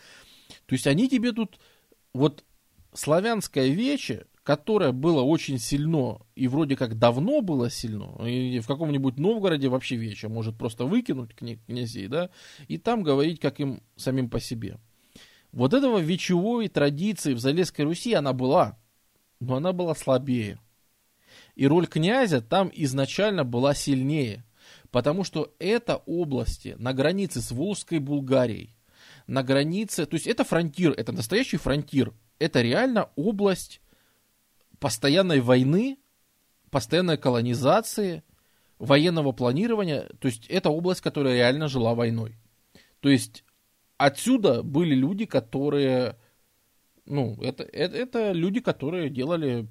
[0.66, 1.60] То есть они тебе тут...
[2.14, 2.44] Вот
[2.94, 9.18] славянское вече, которое было очень сильно и вроде как давно было сильно, и в каком-нибудь
[9.18, 12.30] Новгороде вообще вече может просто выкинуть князей, да,
[12.68, 14.80] и там говорить как им самим по себе.
[15.58, 18.78] Вот этого вечевой традиции в Залесской Руси она была,
[19.40, 20.60] но она была слабее.
[21.56, 24.46] И роль князя там изначально была сильнее,
[24.92, 28.76] потому что это области на границе с Волжской Булгарией,
[29.26, 33.82] на границе, то есть это фронтир, это настоящий фронтир, это реально область
[34.78, 35.98] постоянной войны,
[36.70, 38.22] постоянной колонизации,
[38.78, 42.36] военного планирования, то есть это область, которая реально жила войной.
[43.00, 43.44] То есть
[43.98, 46.18] отсюда были люди, которые,
[47.06, 49.68] ну, это, это, это люди, которые делали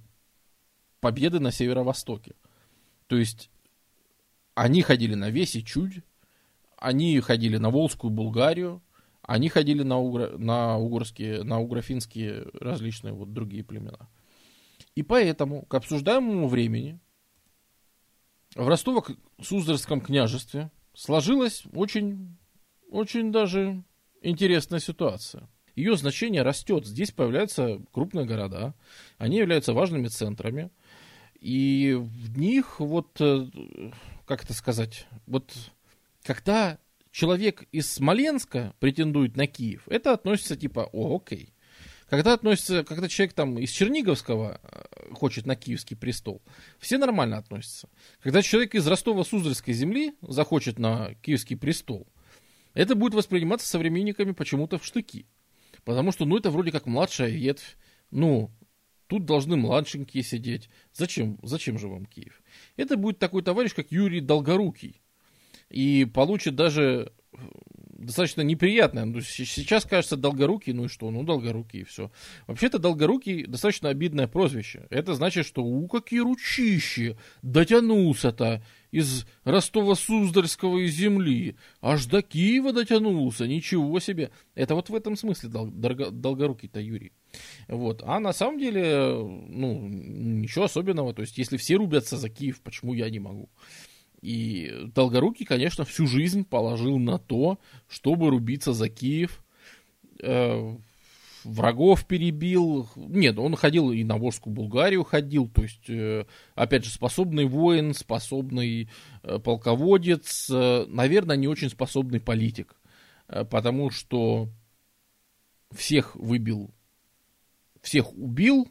[1.01, 2.35] победы на северо-востоке.
[3.07, 3.51] То есть
[4.55, 6.03] они ходили на весь и чуть,
[6.77, 8.83] они ходили на Волжскую Булгарию,
[9.23, 14.09] они ходили на, угро, на угорские, на угрофинские различные вот другие племена.
[14.95, 17.01] И поэтому к обсуждаемому времени
[18.55, 22.37] в Ростово-Суздальском княжестве сложилась очень,
[22.91, 23.85] очень даже
[24.31, 25.49] интересная ситуация.
[25.75, 26.87] Ее значение растет.
[26.87, 28.75] Здесь появляются крупные города.
[29.19, 30.71] Они являются важными центрами.
[31.39, 33.47] И в них вот, э,
[34.27, 35.53] как это сказать, вот
[36.23, 36.79] когда
[37.11, 41.53] человек из Смоленска претендует на Киев, это относится типа, о, окей.
[42.09, 46.41] Когда относится, когда человек там из Черниговского э, хочет на киевский престол,
[46.79, 47.89] все нормально относятся.
[48.21, 52.07] Когда человек из Ростова-Суздальской земли захочет на киевский престол,
[52.77, 55.27] это будет восприниматься современниками почему-то в штыки.
[55.85, 57.77] Потому что, ну, это вроде как младшая ветвь.
[58.11, 58.51] Ну,
[59.07, 60.69] тут должны младшенькие сидеть.
[60.93, 61.39] Зачем?
[61.43, 62.43] Зачем же вам Киев?
[62.77, 65.01] Это будет такой товарищ, как Юрий Долгорукий.
[65.71, 67.13] И получит даже
[67.99, 69.07] достаточно неприятное.
[69.07, 71.11] Ну, сейчас кажется Долгорукий, ну и что?
[71.11, 72.11] Ну, Долгорукий и все.
[72.47, 74.87] Вообще-то Долгорукий достаточно обидное прозвище.
[74.91, 78.63] Это значит, что у какие ручищи дотянулся-то
[78.97, 84.31] из Ростова-Суздальского земли, аж до Киева дотянулся, ничего себе.
[84.55, 87.13] Это вот в этом смысле дол- Долгорукий-то Юрий.
[87.69, 88.03] Вот.
[88.05, 89.09] А на самом деле,
[89.49, 91.13] ну, ничего особенного.
[91.13, 93.51] То есть, если все рубятся за Киев, почему я не могу?
[94.23, 97.59] И Долгорукий, конечно, всю жизнь положил на то,
[97.89, 99.45] чтобы рубиться за Киев.
[100.23, 100.77] Э,
[101.47, 102.89] врагов перебил.
[102.97, 105.49] Нет, он ходил и на Волжскую Булгарию ходил.
[105.49, 108.91] То есть, э, опять же, способный воин, способный
[109.23, 110.51] э, полководец.
[110.51, 112.77] Э, наверное, не очень способный политик.
[113.27, 114.49] Потому что
[115.73, 116.73] всех выбил,
[117.81, 118.69] всех убил,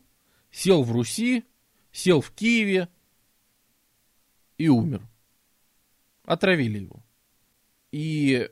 [0.50, 1.44] сел в Руси,
[1.92, 2.88] сел в Киеве
[4.58, 5.02] и умер.
[6.24, 7.04] Отравили его.
[7.92, 8.50] И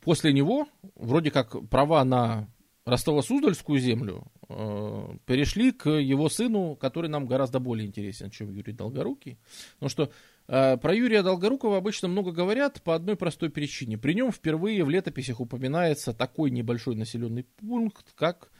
[0.00, 2.48] после него, вроде как, права на
[2.86, 9.38] Ростово-Суздальскую землю э, перешли к его сыну, который нам гораздо более интересен, чем Юрий Долгорукий.
[9.74, 10.12] Потому что
[10.46, 13.98] э, про Юрия Долгорукова обычно много говорят по одной простой причине.
[13.98, 18.52] При нем впервые в летописях упоминается такой небольшой населенный пункт, как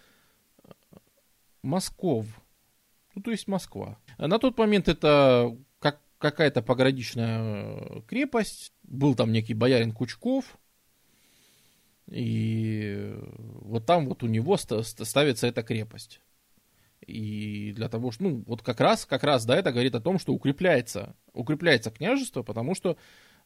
[0.64, 0.72] э,
[1.62, 2.26] Москов.
[3.14, 3.96] Ну, то есть Москва.
[4.18, 5.56] На тот момент это
[6.18, 10.58] какая-то пограничная э, крепость, был там некий боярин Кучков,
[12.10, 16.20] и вот там вот у него ставится эта крепость.
[17.06, 20.18] И для того, что, ну, вот как раз, как раз, да, это говорит о том,
[20.18, 22.96] что укрепляется, укрепляется княжество, потому что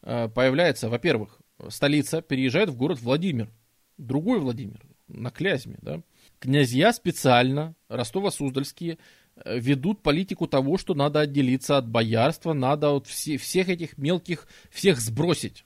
[0.03, 3.51] э, появляется, во-первых, столица переезжает в город Владимир,
[3.99, 6.01] другой Владимир, на Клязьме, да.
[6.39, 8.99] Князья специально, Ростово-Суздальские,
[9.45, 14.47] Э, ведут политику того, что надо отделиться от боярства, надо вот все, всех этих мелких,
[14.71, 15.65] всех сбросить.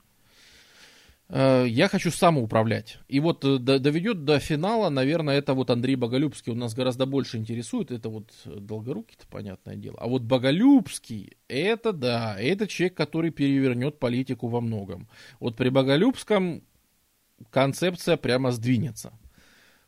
[1.28, 2.98] Э, я хочу самоуправлять.
[3.08, 6.52] И вот э, доведет до финала, наверное, это вот Андрей Боголюбский.
[6.52, 7.90] Он нас гораздо больше интересует.
[7.90, 9.96] Это вот Долгорукий-то, понятное дело.
[10.00, 15.08] А вот Боголюбский, это да, это человек, который перевернет политику во многом.
[15.40, 16.62] Вот при Боголюбском
[17.50, 19.12] концепция прямо сдвинется.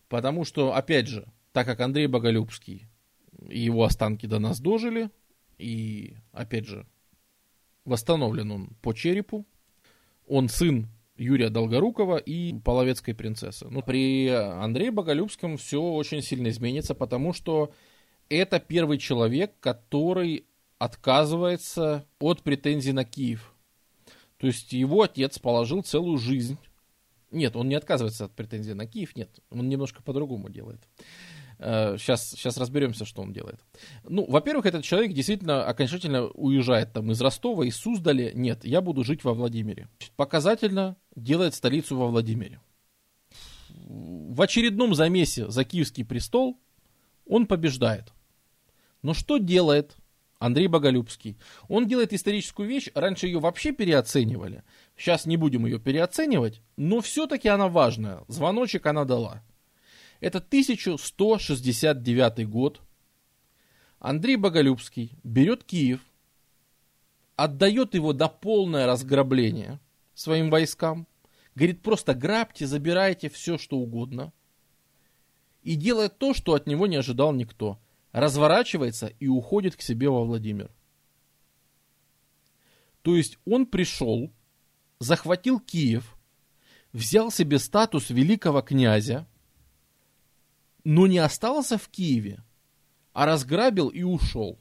[0.09, 2.89] Потому что, опять же, так как Андрей Боголюбский
[3.49, 5.11] его останки до нас дожили.
[5.59, 6.87] И, опять же,
[7.85, 9.47] восстановлен он по черепу.
[10.27, 13.67] Он сын Юрия Долгорукова и Половецкой принцессы.
[13.69, 17.73] Но при Андрее Боголюбском все очень сильно изменится, потому что
[18.29, 20.47] это первый человек, который
[20.79, 23.55] отказывается от претензий на Киев.
[24.39, 26.59] То есть его отец положил целую жизнь.
[27.31, 30.81] Нет, он не отказывается от претензий на Киев, нет, он немножко по-другому делает.
[31.59, 33.59] Сейчас, э, сейчас разберемся, что он делает.
[34.05, 38.33] Ну, во-первых, этот человек действительно окончательно уезжает там из Ростова, из Суздали.
[38.35, 39.89] Нет, я буду жить во Владимире.
[40.17, 42.61] Показательно делает столицу во Владимире.
[43.69, 46.61] В очередном замесе за Киевский престол
[47.27, 48.13] он побеждает.
[49.03, 49.97] Но что делает
[50.39, 51.39] Андрей Боголюбский?
[51.69, 54.63] Он делает историческую вещь, раньше ее вообще переоценивали.
[54.97, 58.23] Сейчас не будем ее переоценивать, но все-таки она важная.
[58.29, 59.43] Звоночек она дала.
[60.21, 62.81] Это 1169 год.
[63.99, 66.01] Андрей Боголюбский берет Киев,
[67.35, 69.81] отдает его до полное разграбление
[70.17, 71.07] своим войскам,
[71.55, 74.33] говорит, просто грабьте, забирайте все, что угодно,
[75.63, 77.79] и делает то, что от него не ожидал никто.
[78.13, 80.71] Разворачивается и уходит к себе во Владимир.
[83.03, 84.33] То есть он пришел,
[85.01, 86.17] захватил Киев,
[86.93, 89.29] взял себе статус великого князя,
[90.83, 92.43] но не остался в Киеве,
[93.13, 94.59] а разграбил и ушел.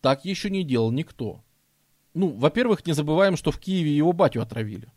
[0.00, 1.44] Так еще не делал никто.
[2.14, 4.88] Ну, во-первых, не забываем, что в Киеве его батю отравили.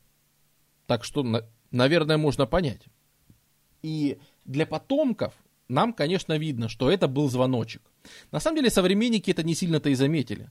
[0.87, 1.25] Так что,
[1.71, 2.81] наверное, можно понять.
[3.81, 5.33] И для потомков
[5.67, 7.81] нам, конечно, видно, что это был звоночек.
[8.31, 10.49] На самом деле, современники это не сильно-то и заметили.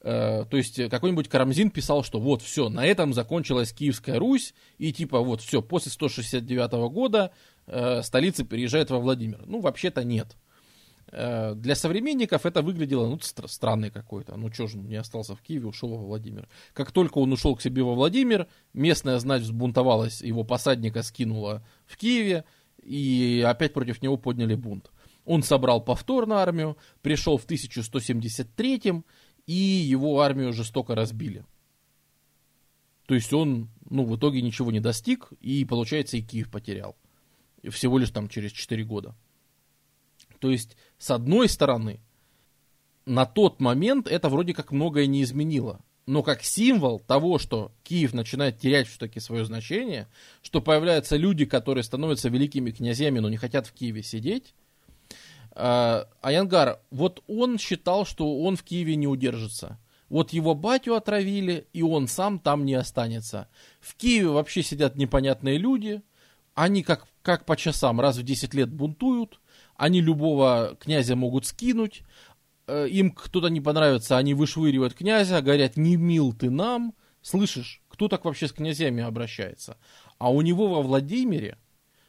[0.00, 4.92] Э, то есть какой-нибудь Карамзин писал, что вот все, на этом закончилась Киевская Русь, и
[4.92, 7.32] типа вот все, после 169 года
[7.66, 9.42] э, столица переезжает во Владимир.
[9.46, 10.36] Ну, вообще-то нет.
[11.16, 14.36] Э, для современников это выглядело, ну, стр- странный какой-то.
[14.36, 16.48] Ну, что же, не остался в Киеве, ушел во Владимир.
[16.72, 21.96] Как только он ушел к себе во Владимир, местная знать взбунтовалась, его посадника скинула в
[21.96, 22.44] Киеве,
[22.82, 24.90] и опять против него подняли бунт.
[25.24, 29.04] Он собрал повторно армию, пришел в 1173
[29.46, 31.44] и его армию жестоко разбили.
[33.06, 36.96] То есть он, ну, в итоге ничего не достиг, и, получается, и Киев потерял.
[37.70, 39.14] Всего лишь там через 4 года.
[40.44, 42.00] То есть, с одной стороны,
[43.06, 45.80] на тот момент это вроде как многое не изменило.
[46.04, 50.06] Но как символ того, что Киев начинает терять все-таки свое значение,
[50.42, 54.52] что появляются люди, которые становятся великими князьями, но не хотят в Киеве сидеть,
[55.54, 59.78] Аянгар, вот он считал, что он в Киеве не удержится.
[60.10, 63.48] Вот его батю отравили, и он сам там не останется.
[63.80, 66.02] В Киеве вообще сидят непонятные люди,
[66.52, 69.40] они как, как по часам раз в 10 лет бунтуют,
[69.76, 72.02] они любого князя могут скинуть,
[72.66, 76.94] э, им кто-то не понравится, они вышвыривают князя, говорят, не мил ты нам.
[77.22, 79.78] Слышишь, кто так вообще с князьями обращается?
[80.18, 81.58] А у него во Владимире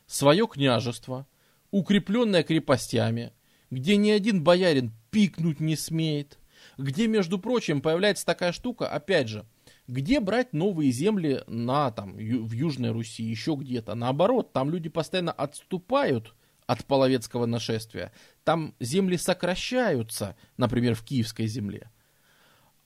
[0.07, 1.25] свое княжество,
[1.71, 3.33] укрепленное крепостями,
[3.71, 6.39] где ни один боярин пикнуть не смеет,
[6.77, 9.45] где, между прочим, появляется такая штука, опять же,
[9.87, 13.95] где брать новые земли на, там, в Южной Руси, еще где-то.
[13.95, 16.35] Наоборот, там люди постоянно отступают
[16.67, 18.11] от половецкого нашествия.
[18.43, 21.91] Там земли сокращаются, например, в Киевской земле.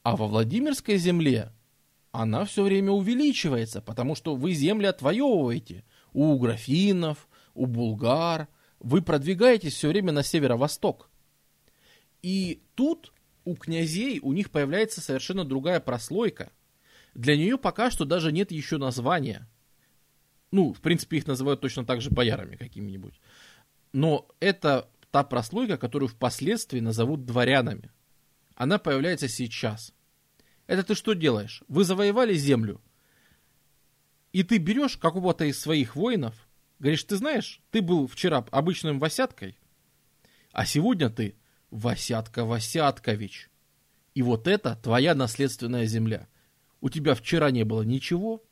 [0.04, 1.52] А во Владимирской земле
[2.12, 5.84] она все время увеличивается, потому что вы земли отвоевываете
[6.14, 8.48] у графинов, у булгар,
[8.80, 11.10] вы продвигаетесь все время на северо-восток.
[12.22, 13.14] И тут
[13.46, 16.52] у князей, у них появляется совершенно другая прослойка.
[17.14, 19.48] Для нее пока что даже нет еще названия.
[20.52, 23.20] Ну, в принципе, их называют точно так же боярами какими-нибудь.
[23.92, 27.92] Но это та прослойка, которую впоследствии назовут дворянами.
[28.56, 29.94] Она появляется сейчас.
[30.68, 31.64] Это ты что делаешь?
[31.68, 32.82] Вы завоевали землю.
[34.32, 36.48] И ты берешь какого-то из своих воинов,
[36.78, 39.58] говоришь, ты знаешь, ты был вчера обычным Васяткой,
[40.52, 41.36] а сегодня ты
[41.72, 43.50] Васятка Васяткович.
[44.14, 46.28] И вот это твоя наследственная земля.
[46.82, 48.44] У тебя вчера не было ничего,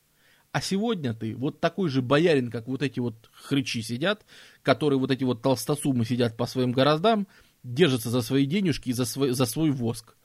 [0.57, 4.25] а сегодня ты вот такой же боярин, как вот эти вот хрычи сидят,
[4.63, 7.27] которые вот эти вот толстосумы сидят по своим гороздам,
[7.61, 10.15] держатся за свои денежки и за свой, за свой воск.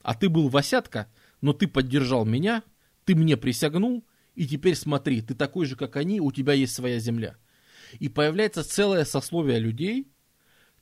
[0.00, 1.12] А ты был Васятка,
[1.42, 2.62] но ты поддержал меня,
[3.04, 4.02] ты мне присягнул,
[4.34, 7.36] и теперь смотри, ты такой же, как они, у тебя есть своя земля.
[7.98, 10.10] И появляется целое сословие людей,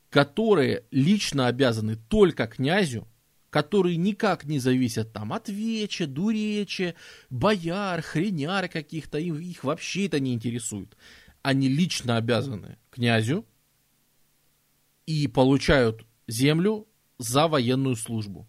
[0.08, 3.08] которые лично обязаны только князю,
[3.50, 6.94] которые никак не зависят там от веча, дуреча,
[7.28, 10.96] бояр, хреняр каких-то, их, их вообще это не интересует.
[11.42, 13.44] Они лично обязаны князю
[15.06, 16.86] и получают землю
[17.18, 18.46] за военную службу.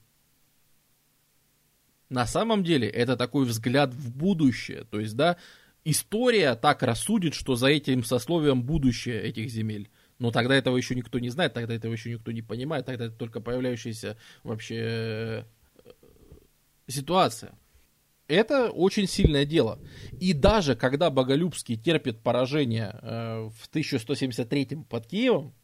[2.10, 4.84] На самом деле это такой взгляд в будущее.
[4.84, 5.38] То есть, да,
[5.84, 9.90] история так рассудит, что за этим сословием будущее этих земель.
[10.22, 13.16] Но тогда этого еще никто не знает, тогда этого еще никто не понимает, тогда это
[13.16, 15.44] только появляющаяся вообще э,
[16.86, 17.58] ситуация.
[18.28, 19.80] Это очень сильное дело.
[20.20, 25.56] И даже когда Боголюбский терпит поражение э, в 1173 под Киевом,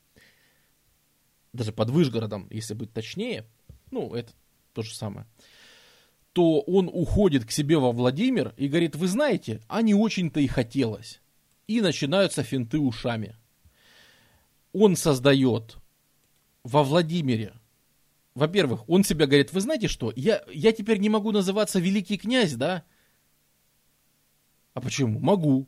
[1.53, 3.45] даже под Выжгородом, если быть точнее,
[3.91, 4.31] ну, это
[4.73, 5.27] то же самое,
[6.33, 10.47] то он уходит к себе во Владимир и говорит, вы знаете, а не очень-то и
[10.47, 11.21] хотелось.
[11.67, 13.35] И начинаются финты ушами
[14.73, 15.77] он создает
[16.63, 17.53] во Владимире,
[18.37, 22.53] во-первых, он себе говорит, вы знаете что, я, я теперь не могу называться великий князь,
[22.53, 22.83] да?
[24.73, 25.19] А почему?
[25.19, 25.67] Могу.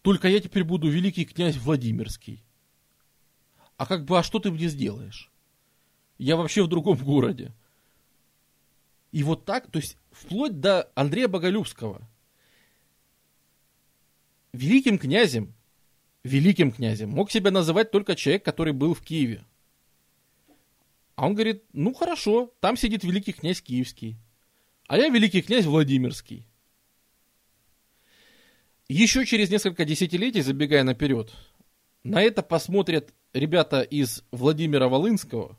[0.00, 2.42] Только я теперь буду великий князь Владимирский.
[3.76, 5.30] А как бы, а что ты мне сделаешь?
[6.16, 7.52] Я вообще в другом городе.
[9.12, 12.08] И вот так, то есть вплоть до Андрея Боголюбского.
[14.52, 15.54] Великим князем
[16.28, 19.44] великим князем мог себя называть только человек, который был в Киеве.
[21.16, 24.16] А он говорит, ну хорошо, там сидит великий князь Киевский,
[24.86, 26.46] а я великий князь Владимирский.
[28.88, 31.34] Еще через несколько десятилетий, забегая наперед,
[32.04, 35.58] на это посмотрят ребята из Владимира Волынского,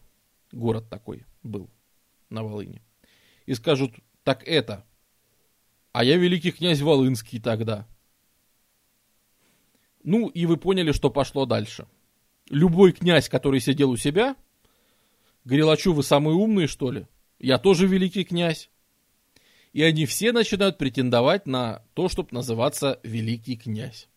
[0.51, 1.69] город такой был
[2.29, 2.81] на Волыне,
[3.45, 3.93] и скажут,
[4.23, 4.85] так это,
[5.91, 7.85] а я великий князь Волынский тогда–
[10.03, 11.87] ну, и вы поняли, что пошло дальше.
[12.49, 14.35] Любой князь, который сидел у себя,
[15.43, 17.07] говорил, а что, вы самые умные, что ли?
[17.37, 18.69] Я тоже великий князь.
[19.71, 24.09] И они все начинают претендовать на то, чтобы называться великий князь.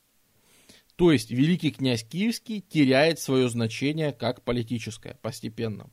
[0.96, 5.90] То есть великий князь Киевский теряет свое значение как политическое постепенно.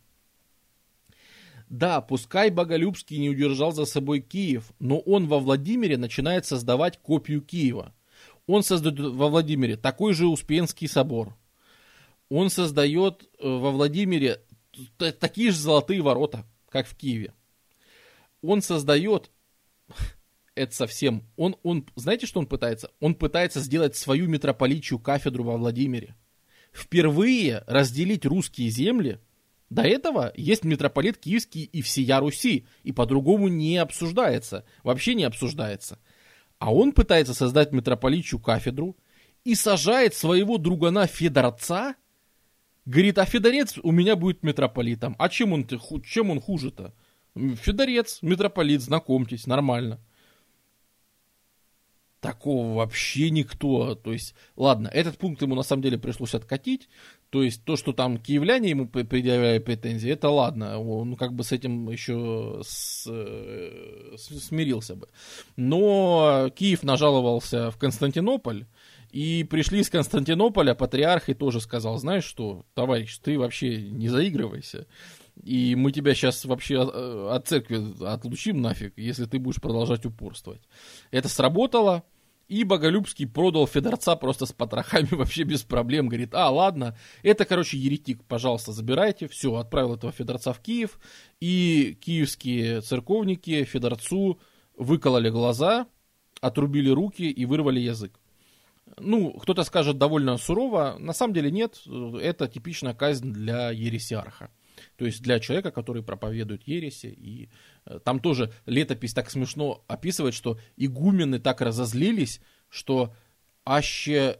[1.70, 7.42] Да, пускай Боголюбский не удержал за собой Киев, но он во Владимире начинает создавать копию
[7.42, 7.94] Киева.
[8.50, 11.38] Он создает во Владимире такой же Успенский собор.
[12.30, 14.42] Он создает э, во Владимире
[14.98, 17.36] такие же золотые ворота, как в Киеве.
[18.42, 19.30] Он создает
[20.56, 21.28] это совсем...
[21.36, 22.90] Он, он, знаете, что он пытается?
[23.00, 26.16] Он пытается сделать свою митрополичью кафедру во Владимире.
[26.74, 29.20] Впервые разделить русские земли.
[29.70, 36.00] До этого есть митрополит Киевский и всея Руси, и по-другому не обсуждается, вообще не обсуждается.
[36.60, 38.98] А он пытается создать митрополичью кафедру
[39.44, 41.96] и сажает своего другана Федорца,
[42.86, 45.16] говорит, а Федорец у меня будет митрополитом.
[45.18, 45.66] А чем он,
[46.04, 46.94] чем он хуже-то?
[47.36, 50.00] Федорец, митрополит, знакомьтесь, нормально
[52.20, 53.96] такого вообще никто.
[53.96, 56.90] То есть, ладно, этот пункт ему на самом деле пришлось откатить.
[57.30, 60.80] То есть, то, что там киевляне ему предъявляют претензии, это ладно.
[60.80, 65.08] Он как бы с этим еще с, с, смирился бы.
[65.56, 68.66] Но Киев нажаловался в Константинополь.
[69.12, 74.88] И пришли из Константинополя, патриарх и тоже сказал, знаешь что, товарищ, ты вообще не заигрывайся.
[75.44, 80.62] И мы тебя сейчас вообще от церкви отлучим нафиг, если ты будешь продолжать упорствовать.
[81.12, 82.04] Это сработало,
[82.50, 86.08] и Боголюбский продал Федорца просто с потрохами вообще без проблем.
[86.08, 89.28] Говорит, а, ладно, это, короче, еретик, пожалуйста, забирайте.
[89.28, 91.00] Все, отправил этого Федорца в Киев.
[91.40, 94.40] И киевские церковники Федорцу
[94.76, 95.88] выкололи глаза,
[96.42, 98.20] отрубили руки и вырвали язык.
[98.98, 100.96] Ну, кто-то скажет довольно сурово.
[100.98, 101.80] На самом деле нет,
[102.20, 104.50] это типичная казнь для ересиарха.
[104.96, 107.08] То есть для человека, который проповедует ереси.
[107.08, 107.50] И
[107.86, 113.14] э, там тоже летопись так смешно описывает, что игумены так разозлились, что
[113.66, 114.40] аще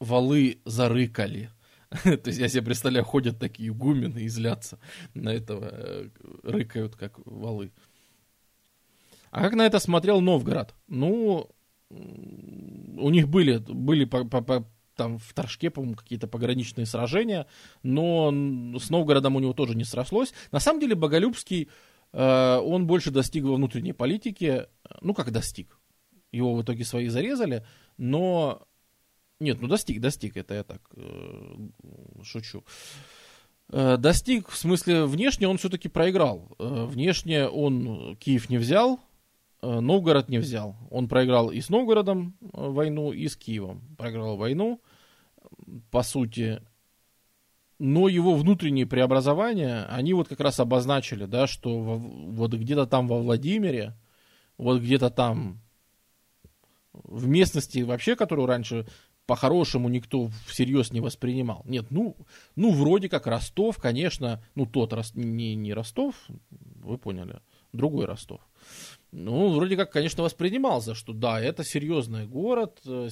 [0.00, 1.50] валы зарыкали.
[2.02, 4.78] То есть я себе представляю, ходят такие игумены и злятся
[5.14, 6.08] на этого, э,
[6.42, 7.72] рыкают как валы.
[9.30, 10.74] А как на это смотрел Новгород?
[10.88, 11.50] Ну,
[11.90, 14.08] у них были, были
[14.96, 17.46] там в Торжке, по-моему, какие-то пограничные сражения,
[17.82, 18.30] но
[18.78, 20.32] с Новгородом у него тоже не срослось.
[20.50, 21.68] На самом деле Боголюбский,
[22.12, 24.68] э, он больше достиг во внутренней политике,
[25.00, 25.78] ну как достиг,
[26.32, 27.64] его в итоге свои зарезали,
[27.96, 28.66] но...
[29.38, 31.56] Нет, ну достиг, достиг, это я так э,
[32.22, 32.64] шучу.
[33.68, 36.56] Э, достиг, в смысле, внешне он все-таки проиграл.
[36.58, 39.00] Э, внешне он Киев не взял,
[39.80, 40.76] Новгород не взял.
[40.90, 43.82] Он проиграл и с Новгородом э, войну, и с Киевом.
[43.96, 44.80] Проиграл войну,
[45.90, 46.62] по сути.
[47.78, 53.06] Но его внутренние преобразования, они вот как раз обозначили, да, что во, вот где-то там
[53.06, 53.94] во Владимире,
[54.56, 55.60] вот где-то там
[56.92, 58.86] в местности вообще, которую раньше
[59.26, 61.62] по-хорошему никто всерьез не воспринимал.
[61.66, 62.16] Нет, ну,
[62.54, 66.14] ну, вроде как Ростов, конечно, ну, тот, не, не Ростов,
[66.50, 67.40] вы поняли,
[67.72, 68.40] другой Ростов
[69.16, 73.08] ну, вроде как, конечно, воспринимался, что да, это серьезный город, э,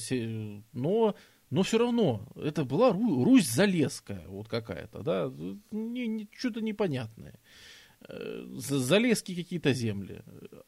[0.74, 1.14] но,
[1.48, 5.32] но все равно это была Русь Залесская, вот какая-то, да,
[5.70, 7.40] не, не, что-то непонятное.
[8.06, 10.20] Э, Залезские какие-то земли.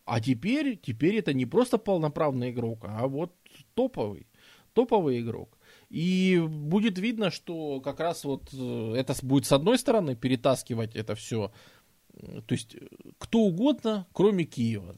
[0.07, 3.35] А теперь, теперь это не просто полноправный игрок, а вот
[3.75, 4.27] топовый,
[4.73, 5.59] топовый игрок.
[5.91, 11.15] И будет видно, что как раз вот э, это будет с одной стороны перетаскивать это
[11.15, 11.53] все,
[12.15, 12.75] то есть
[13.19, 14.97] кто угодно, кроме Киева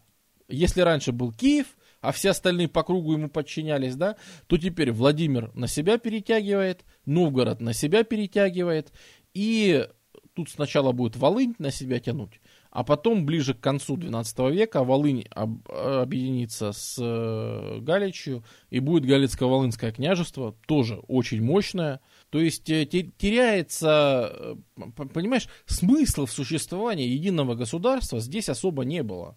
[0.48, 1.66] если раньше был Киев,
[2.00, 4.16] а все остальные по кругу ему подчинялись, да,
[4.46, 8.92] то теперь Владимир на себя перетягивает, Новгород на себя перетягивает,
[9.34, 9.86] и
[10.34, 15.24] тут сначала будет Волынь на себя тянуть, а потом ближе к концу 12 века Волынь
[15.30, 22.00] об, объединится с э, Галичью, и будет Галицко-Волынское княжество, тоже очень мощное.
[22.30, 24.30] То есть э, теряется,
[24.76, 29.36] э, понимаешь, смысла в существовании единого государства здесь особо не было.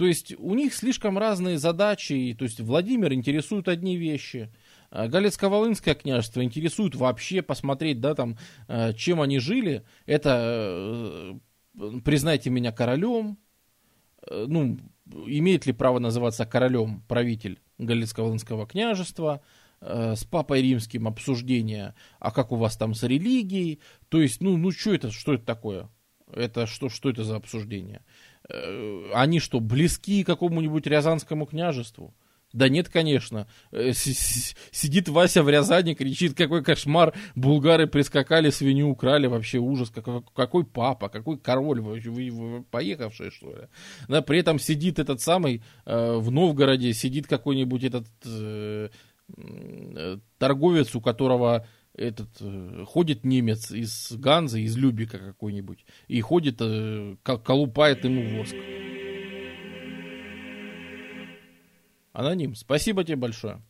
[0.00, 4.50] То есть у них слишком разные задачи, то есть Владимир интересует одни вещи,
[4.90, 9.84] а Галицко-Волынское княжество интересует вообще посмотреть, да, там, э, чем они жили.
[10.06, 11.38] Это
[11.76, 13.36] э, признайте меня королем,
[14.26, 14.78] э, ну,
[15.26, 19.42] имеет ли право называться королем правитель Галицко-Волынского княжества,
[19.82, 24.70] с папой римским обсуждение, а как у вас там с религией, то есть, ну, ну
[24.70, 25.90] что это, что это такое?
[26.32, 28.02] Это что, что это за обсуждение?
[28.52, 32.14] Э, они что, близки какому-нибудь Рязанскому княжеству?
[32.52, 33.46] Да нет, конечно.
[33.70, 40.22] Э, сидит Вася в Рязани, кричит, какой кошмар, булгары прискакали, свинью украли, вообще ужас, какой,
[40.34, 43.68] какой папа, какой король, вы, вы, вы поехавшие, что ли?
[44.08, 48.88] Да, при этом сидит этот самый, э, в Новгороде сидит какой-нибудь этот, э,
[49.36, 56.56] э, торговец, у которого этот э, ходит немец из Ганзы, из Любика какой-нибудь, и ходит,
[56.60, 58.54] э, колупает ему воск.
[62.12, 63.62] Аноним, спасибо тебе большое.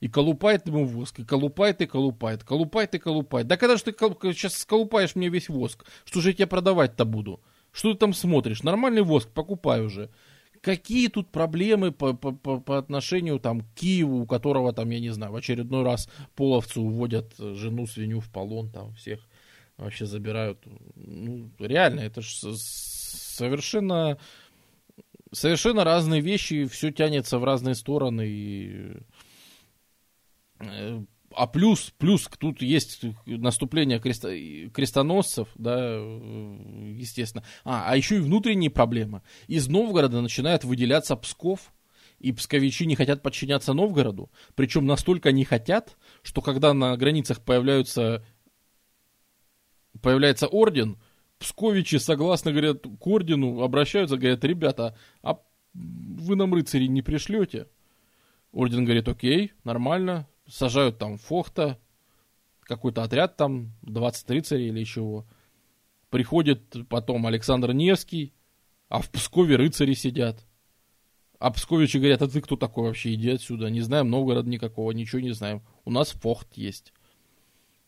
[0.00, 3.46] И колупает ему воск, и колупает, и колупает, колупает, и колупает.
[3.46, 7.40] Да когда же ты сейчас сколупаешь мне весь воск, что же я тебе продавать-то буду?
[7.72, 8.62] Что ты там смотришь?
[8.62, 10.10] Нормальный воск покупай уже.
[10.60, 15.00] Какие тут проблемы по, по, по, по отношению там, к Киеву, у которого там, я
[15.00, 19.26] не знаю, в очередной раз половцы уводят жену, свинью в полон, там всех
[19.78, 20.58] вообще забирают.
[20.94, 24.18] Ну, реально, это же совершенно,
[25.32, 28.26] совершенно разные вещи, все тянется в разные стороны.
[28.28, 28.92] И
[30.60, 31.02] э,
[31.34, 34.24] а плюс, плюс тут есть наступление крест,
[34.72, 37.44] крестоносцев, да, естественно.
[37.64, 39.22] А, а еще и внутренние проблемы.
[39.46, 41.72] Из Новгорода начинает выделяться Псков,
[42.18, 44.30] и псковичи не хотят подчиняться Новгороду.
[44.54, 48.24] Причем настолько не хотят, что когда на границах появляются,
[50.02, 50.98] появляется орден,
[51.38, 55.40] псковичи, согласно, говорят, к ордену обращаются, говорят, ребята, а
[55.72, 57.68] вы нам рыцари не пришлете?
[58.52, 61.78] Орден говорит, окей, нормально, сажают там Фохта,
[62.62, 65.26] какой-то отряд там, 20 рыцарей или чего.
[66.10, 68.34] Приходит потом Александр Невский,
[68.88, 70.44] а в Пскове рыцари сидят.
[71.38, 73.70] А псковичи говорят, а ты кто такой вообще, иди отсюда.
[73.70, 75.62] Не знаем Новгород никакого, ничего не знаем.
[75.86, 76.92] У нас Фохт есть.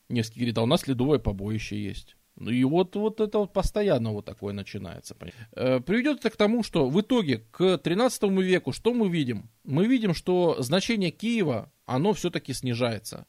[0.09, 2.17] Невский говорит, а у нас ледовое побоище есть.
[2.43, 5.17] Ну и вот, вот это вот постоянно вот такое начинается.
[5.53, 9.49] Э, приведет это к тому, что в итоге к 13 веку что мы видим?
[9.63, 13.27] Мы видим, что значение Киева, оно все-таки снижается.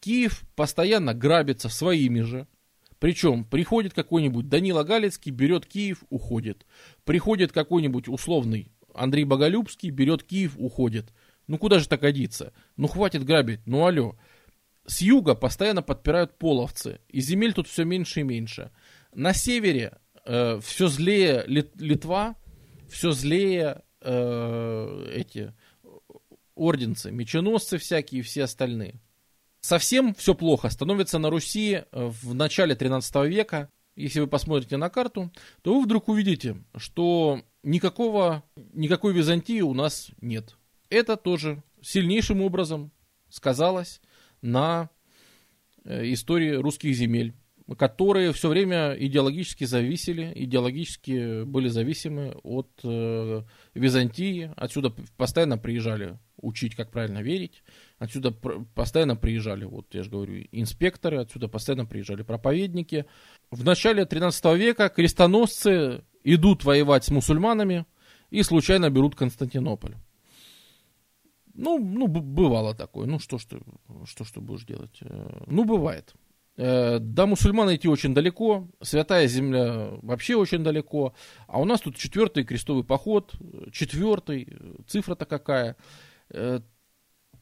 [0.00, 2.46] Киев постоянно грабится своими же.
[2.98, 6.66] Причем приходит какой-нибудь Данила Галицкий, берет Киев, уходит.
[7.04, 11.10] Приходит какой-нибудь условный Андрей Боголюбский, берет Киев, уходит.
[11.46, 12.52] Ну куда же так годится?
[12.76, 14.14] Ну хватит грабить, ну алло
[14.86, 18.70] с юга постоянно подпирают половцы, и земель тут все меньше и меньше.
[19.14, 22.36] На севере э, все злее Лит, Литва,
[22.88, 25.54] все злее э, эти
[26.54, 29.00] орденцы, меченосцы всякие и все остальные.
[29.60, 33.70] Совсем все плохо становится на Руси э, в начале 13 века.
[33.94, 35.30] Если вы посмотрите на карту,
[35.62, 38.42] то вы вдруг увидите, что никакого,
[38.72, 40.56] никакой Византии у нас нет.
[40.88, 42.90] Это тоже сильнейшим образом
[43.28, 44.00] сказалось
[44.42, 44.90] на
[45.84, 47.34] э, истории русских земель,
[47.78, 53.42] которые все время идеологически зависели, идеологически были зависимы от э,
[53.74, 54.52] Византии.
[54.56, 57.62] Отсюда постоянно приезжали учить, как правильно верить.
[57.98, 63.06] Отсюда постоянно приезжали, вот я же говорю, инспекторы, отсюда постоянно приезжали проповедники.
[63.50, 67.86] В начале 13 века крестоносцы идут воевать с мусульманами
[68.30, 69.94] и случайно берут Константинополь.
[71.54, 73.06] Ну, ну, бывало такое.
[73.06, 73.60] Ну, что ж ты,
[74.04, 74.98] что ты будешь делать?
[75.00, 76.14] Э, ну, бывает.
[76.56, 81.14] Э, до мусульман идти очень далеко, святая земля вообще очень далеко,
[81.46, 83.34] а у нас тут четвертый крестовый поход,
[83.72, 84.48] четвертый,
[84.86, 85.76] цифра-то какая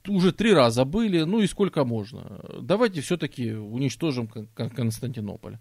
[0.08, 2.40] уже три раза были, ну и сколько можно.
[2.60, 5.58] Давайте все-таки уничтожим Константинополь.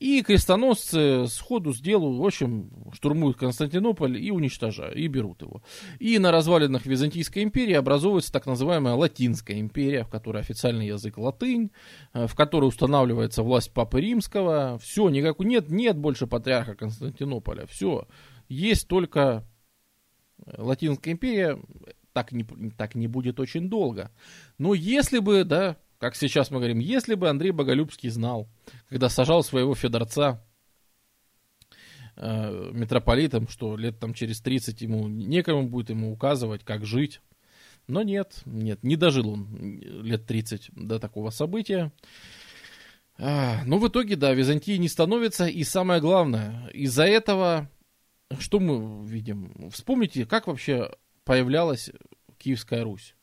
[0.00, 5.62] И крестоносцы сходу сделают, в общем, штурмуют Константинополь и уничтожают, и берут его.
[5.98, 11.70] И на развалинах Византийской империи образовывается так называемая Латинская империя, в которой официальный язык латынь,
[12.14, 14.78] э, в которой устанавливается власть Папы Римского.
[14.78, 17.66] Все, никак, нет, нет больше патриарха Константинополя.
[17.66, 18.06] Все,
[18.48, 19.44] есть только
[20.56, 21.58] Латинская империя,
[22.12, 22.44] так не,
[22.76, 24.10] так не будет очень долго.
[24.58, 28.48] Но если бы, да, как сейчас мы говорим, если бы Андрей Боголюбский знал,
[28.88, 30.44] когда сажал своего Федорца
[32.16, 37.20] э, митрополитом, что лет там через 30 ему некому будет ему указывать, как жить.
[37.88, 41.92] Но нет, нет, не дожил он лет 30 до такого события.
[43.18, 45.46] А, но в итоге, да, Византии не становится.
[45.46, 47.70] И самое главное, из-за этого,
[48.38, 49.70] что мы видим?
[49.70, 50.90] Вспомните, как вообще
[51.24, 51.90] появлялась
[52.38, 53.14] Киевская Русь.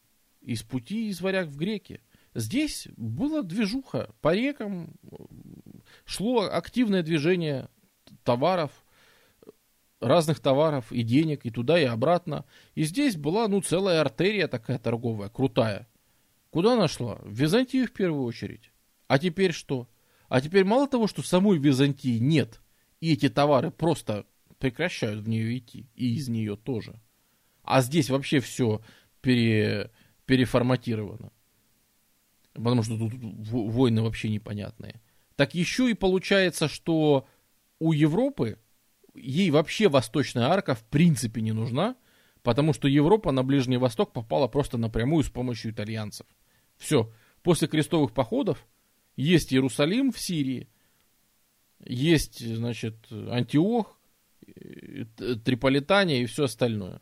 [0.42, 2.02] Из пути из варяг в греки.
[2.34, 4.94] Здесь была движуха по рекам,
[6.06, 7.70] шло активное движение
[8.24, 8.72] товаров,
[10.00, 12.46] разных товаров и денег, и туда, и обратно.
[12.76, 15.88] И здесь была, ну, целая артерия такая торговая, крутая.
[16.52, 17.16] Куда она шла?
[17.22, 18.72] В Византию в первую очередь.
[19.08, 19.90] А теперь что?
[20.30, 22.62] А теперь мало того, что самой Византии нет,
[23.02, 24.26] и эти товары просто
[24.60, 27.02] прекращают в нее идти, и из нее тоже–
[27.64, 28.82] а здесь вообще все
[29.22, 29.92] пере,
[30.26, 31.32] переформатировано.
[32.54, 35.02] Потому что тут войны вообще непонятные.
[35.36, 37.28] Так еще и получается, что
[37.80, 38.58] у Европы
[39.16, 41.96] ей вообще восточная арка в принципе не нужна,
[42.44, 46.28] потому что Европа на Ближний Восток попала просто напрямую с помощью итальянцев.
[46.78, 47.12] Все.
[47.44, 48.68] После крестовых походов
[49.16, 50.68] есть Иерусалим в Сирии,
[51.86, 53.98] есть, значит, Антиох,
[54.46, 55.06] э,
[55.46, 57.02] Триполитания и все остальное.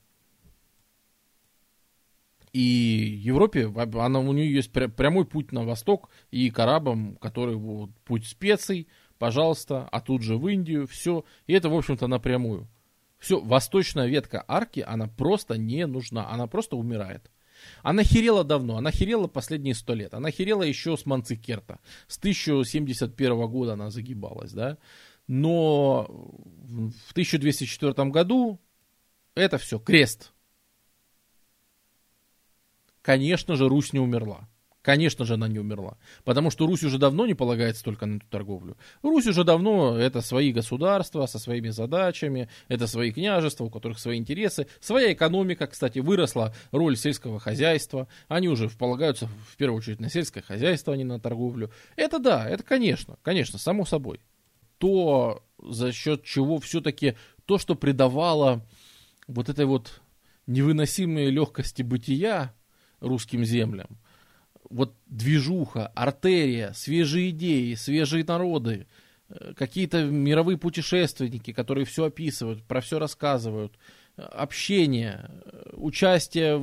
[2.54, 7.92] И Европе, она, у нее есть прямой путь на восток и к арабам, который вот,
[8.06, 8.88] путь специй,
[9.20, 11.26] пожалуйста, а тут же в Индию, все.
[11.46, 12.68] И это, в общем-то, напрямую.
[13.20, 17.32] Все, восточная ветка арки, она просто не нужна, она просто умирает.
[17.82, 20.14] Она херела давно, она херела последние сто лет.
[20.14, 21.80] Она херела еще с Манцикерта.
[22.08, 24.78] С 1071 года она загибалась, да.
[25.28, 28.60] Но в 1204 году
[29.36, 30.34] это все, крест.
[33.08, 34.50] Конечно же, Русь не умерла.
[34.82, 35.98] Конечно же, она не умерла.
[36.26, 38.76] Потому что Русь уже давно не полагается только на эту торговлю.
[39.02, 44.18] Русь уже давно это свои государства со своими задачами, это свои княжества, у которых свои
[44.18, 48.10] интересы, своя экономика, кстати, выросла роль сельского хозяйства.
[48.28, 51.72] Они уже полагаются в первую очередь на сельское хозяйство, а не на торговлю.
[51.96, 54.20] Это да, это конечно, конечно, само собой.
[54.80, 58.68] То, за счет чего все-таки то, что придавало
[59.28, 60.02] вот этой вот
[60.46, 62.54] невыносимой легкости бытия
[63.00, 63.88] русским землям,
[64.70, 68.88] вот движуха, артерия, свежие идеи, свежие народы,
[69.30, 73.78] э, какие-то мировые путешественники, которые все описывают, про все рассказывают,
[74.18, 76.58] э, общение, э, участие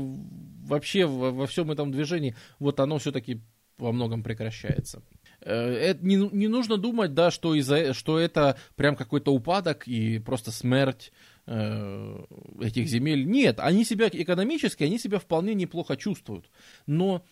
[0.67, 3.41] вообще во, во всем этом движении, вот оно все-таки
[3.79, 5.03] во многом прекращается.
[5.41, 10.53] Это не, не нужно думать, да, что, из-за, что это прям какой-то упадок и просто
[10.53, 11.13] смерть
[11.47, 13.27] этих земель.
[13.27, 16.51] Нет, они себя экономически, они себя вполне неплохо чувствуют.
[16.87, 17.25] Но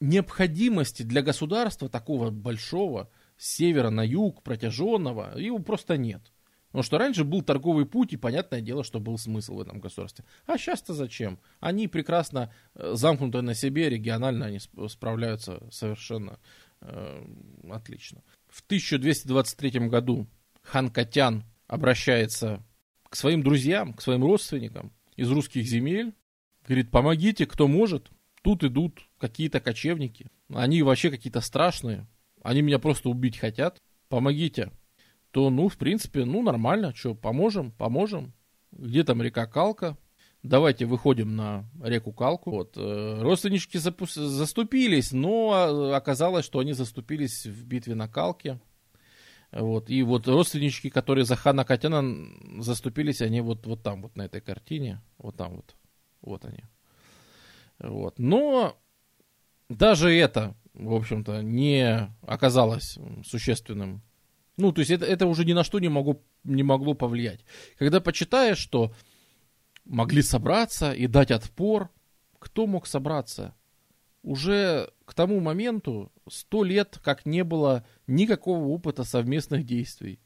[0.00, 6.32] необходимости для государства такого большого, с севера на юг, протяженного, его просто нет.
[6.68, 10.24] Потому что раньше был торговый путь, и понятное дело, что был смысл в этом государстве.
[10.46, 11.40] А сейчас-то зачем?
[11.58, 16.38] Они прекрасно э, замкнуты на себе, регионально они справляются совершенно
[16.80, 17.24] э,
[17.68, 18.22] отлично.
[18.48, 20.28] В 1223 году
[20.62, 22.62] хан Катян обращается
[23.10, 26.14] к своим друзьям, к своим родственникам из русских земель,
[26.66, 28.10] говорит, помогите, кто может,
[28.42, 30.26] Тут идут какие-то кочевники.
[30.52, 32.06] Они вообще какие-то страшные.
[32.42, 33.78] Они меня просто убить хотят.
[34.08, 34.72] Помогите.
[35.30, 36.94] То, ну, в принципе, ну, нормально.
[36.94, 37.70] Что, поможем?
[37.72, 38.32] Поможем.
[38.72, 39.96] Где там река Калка?
[40.42, 42.50] Давайте выходим на реку Калку.
[42.50, 42.76] Вот.
[42.76, 48.58] Э, родственнички заступились, но оказалось, что они заступились в битве на Калке.
[49.52, 49.90] Вот.
[49.90, 52.04] И вот родственнички, которые за хана Катяна
[52.62, 55.02] заступились, они вот, вот там, вот на этой картине.
[55.18, 55.76] Вот там вот.
[56.22, 56.64] Вот они.
[57.78, 58.18] Вот.
[58.18, 58.76] Но
[59.68, 64.02] даже это, в общем-то, не оказалось существенным.
[64.56, 67.44] Ну, то есть это, это уже ни на что не, могу, не могло повлиять.
[67.78, 68.92] Когда почитаешь, что
[69.84, 71.90] могли собраться и дать отпор,
[72.38, 73.54] кто мог собраться?
[74.22, 80.20] Уже к тому моменту сто лет как не было никакого опыта совместных действий.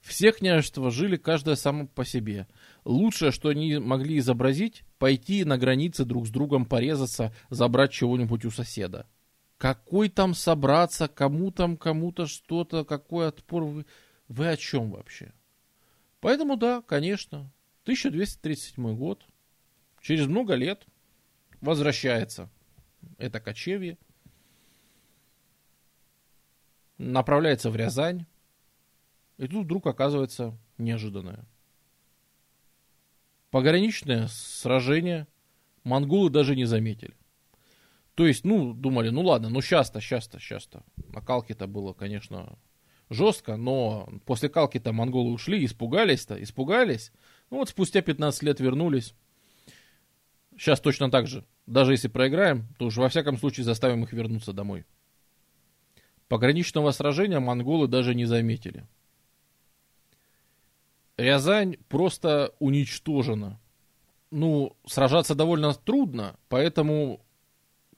[0.00, 2.46] Все княжества жили каждое само по себе.
[2.84, 8.50] Лучшее, что они могли изобразить, пойти на границе друг с другом порезаться, забрать чего-нибудь у
[8.50, 9.06] соседа.
[9.56, 13.86] Какой там собраться, кому там, кому-то что-то, какой отпор вы...
[14.28, 15.32] Вы о чем вообще?
[16.20, 17.52] Поэтому да, конечно,
[17.84, 19.26] 1237 год,
[20.00, 20.86] через много лет
[21.60, 22.50] возвращается
[23.18, 23.98] это кочевье,
[26.98, 28.26] направляется в Рязань,
[29.38, 31.44] и тут вдруг оказывается неожиданное.
[33.50, 35.26] Пограничное сражение
[35.84, 37.14] монголы даже не заметили.
[38.14, 40.84] То есть, ну, думали, ну ладно, ну сейчас-то, сейчас-то, сейчас-то.
[41.08, 42.58] На Калке-то было, конечно,
[43.10, 47.12] жестко, но после Калки-то монголы ушли, испугались-то, испугались.
[47.50, 49.14] Ну вот спустя 15 лет вернулись.
[50.56, 51.44] Сейчас точно так же.
[51.66, 54.84] Даже если проиграем, то уж во всяком случае заставим их вернуться домой.
[56.28, 58.86] Пограничного сражения монголы даже не заметили.
[61.16, 63.60] Рязань просто уничтожена.
[64.30, 67.24] Ну, сражаться довольно трудно, поэтому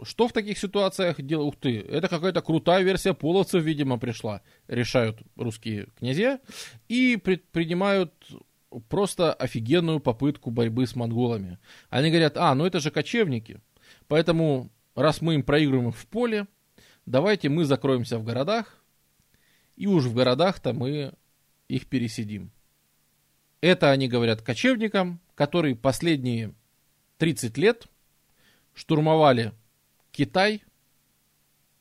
[0.02, 1.48] что в таких ситуациях делать?
[1.48, 4.42] Ух ты, это какая-то крутая версия половцев, видимо, пришла.
[4.68, 6.40] Решают русские князья
[6.88, 8.12] и предпринимают
[8.88, 11.58] просто офигенную попытку борьбы с монголами.
[11.88, 13.60] Они говорят, а, ну это же кочевники.
[14.08, 16.46] Поэтому, раз мы им проигрываем в поле,
[17.04, 18.82] давайте мы закроемся в городах,
[19.76, 21.12] и уж в городах-то мы
[21.68, 22.50] их пересидим.
[23.60, 26.54] Это они говорят кочевникам, которые последние
[27.18, 27.86] 30 лет
[28.74, 29.52] штурмовали
[30.12, 30.62] Китай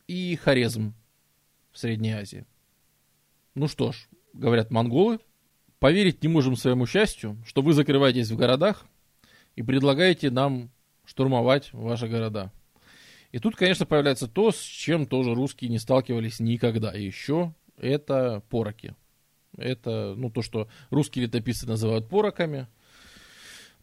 [0.07, 0.93] и Хорезм
[1.71, 2.45] в Средней Азии.
[3.53, 5.19] Ну что ж, говорят монголы,
[5.79, 8.85] поверить не можем своему счастью, что вы закрываетесь в городах
[9.55, 10.71] и предлагаете нам
[11.05, 12.51] штурмовать ваши города.
[13.31, 17.53] И тут, конечно, появляется то, с чем тоже русские не сталкивались никогда еще.
[17.77, 18.95] Это пороки.
[19.57, 22.67] Это, ну, то, что русские летописцы называют пороками.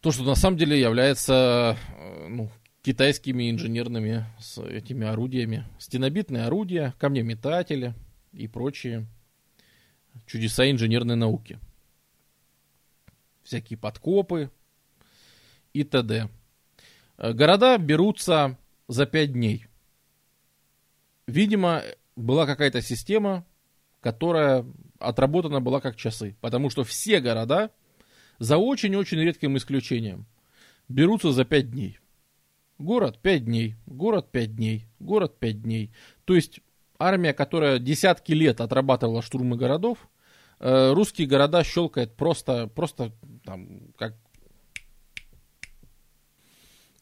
[0.01, 2.49] То, что на самом деле является, э, ну,
[2.81, 5.65] китайскими инженерными с этими орудиями.
[5.79, 7.93] Стенобитные орудия, камнеметатели
[8.33, 9.07] и прочие
[10.25, 11.59] чудеса инженерной науки.
[13.43, 14.49] Всякие подкопы
[15.73, 16.29] и т.д.
[17.17, 18.57] Э, города берутся
[18.87, 19.67] за пять дней.
[21.27, 21.83] Видимо,
[22.15, 23.45] была какая-то система,
[24.01, 24.65] которая
[24.99, 26.35] отработана была как часы.
[26.41, 27.71] Потому что все города,
[28.39, 30.25] за очень-очень редким исключением,
[30.87, 31.99] берутся за пять дней.
[32.77, 35.93] Город пять дней, город пять дней, город пять дней.
[36.25, 36.59] То есть
[36.99, 40.09] армия, которая десятки лет отрабатывала штурмы городов,
[40.65, 43.11] русские города щелкает просто, просто
[43.43, 44.15] там, как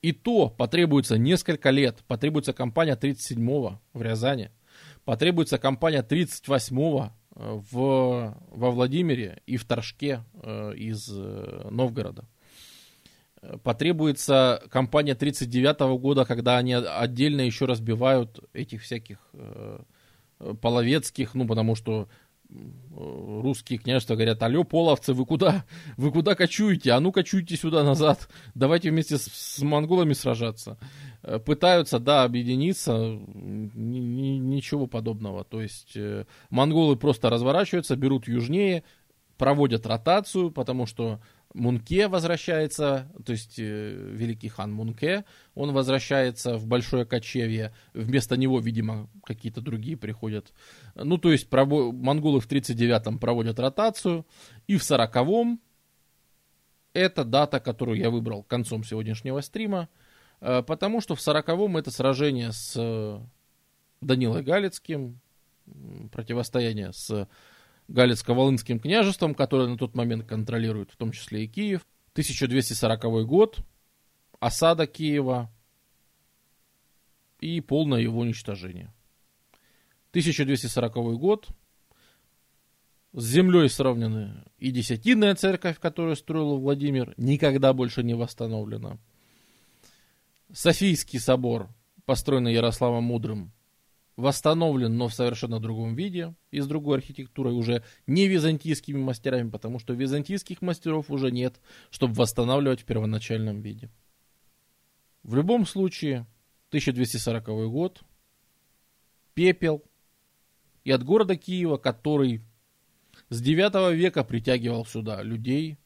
[0.01, 1.99] и то потребуется несколько лет.
[2.07, 4.51] Потребуется кампания 37-го в Рязани.
[5.06, 12.27] Потребуется кампания 38-го э, в, во Владимире и в Торжке э, из э, Новгорода.
[13.64, 19.80] Потребуется кампания 39-го года, когда они отдельно еще разбивают этих всяких э,
[20.61, 22.07] половецких, ну потому что
[22.95, 25.65] русские княжества говорят, алло, половцы, вы куда?
[25.97, 26.91] Вы куда кочуете?
[26.91, 28.30] А ну кочуйте сюда назад.
[28.55, 30.77] Давайте вместе с, с монголами сражаться.
[31.23, 35.43] Э, пытаются, да, объединиться, ни, ни, ничего подобного.
[35.43, 38.83] То есть э, монголы просто разворачиваются, берут южнее,
[39.38, 41.19] проводят ротацию, потому что
[41.53, 48.59] Мунке возвращается, то есть э, великий хан Мунке, он возвращается в Большое Кочевье, вместо него,
[48.59, 50.53] видимо, какие-то другие приходят.
[50.95, 54.25] Ну, то есть пробо- монголы в 39-м проводят ротацию,
[54.67, 55.59] и в 40-м,
[56.93, 59.89] это дата, которую я выбрал концом сегодняшнего стрима,
[60.39, 63.19] э, потому что в 40-м это сражение с э,
[63.99, 65.19] Данилой Галицким,
[66.11, 67.27] противостояние с
[67.92, 71.86] Галицко-Волынским княжеством, которое на тот момент контролирует в том числе и Киев.
[72.14, 73.60] 1240 год,
[74.40, 75.52] осада Киева
[77.40, 78.94] и полное его уничтожение.
[80.11, 81.48] 1240 год,
[83.14, 88.98] с землей сравнены и Десятинная церковь, которую строил Владимир, никогда больше не восстановлена.
[90.52, 91.70] Софийский собор,
[92.06, 93.52] построенный Ярославом Мудрым,
[94.17, 99.80] восстановлен, но в совершенно другом виде и с другой архитектурой, уже не византийскими мастерами, потому
[99.80, 101.59] что византийских мастеров уже нет,
[101.90, 103.90] чтобы восстанавливать в первоначальном виде.
[105.23, 106.27] В любом случае,
[106.69, 108.01] 1240 год,
[109.33, 109.83] пепел,
[110.83, 112.41] и от города Киева, который
[113.30, 115.77] с 9 века притягивал сюда людей,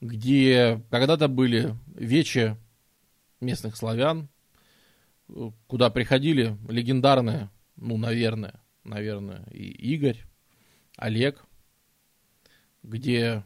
[0.00, 2.56] где когда-то были вечи
[3.40, 4.28] местных славян,
[5.66, 10.24] куда приходили легендарные, ну, наверное, наверное, и Игорь,
[10.96, 11.44] Олег,
[12.82, 13.44] где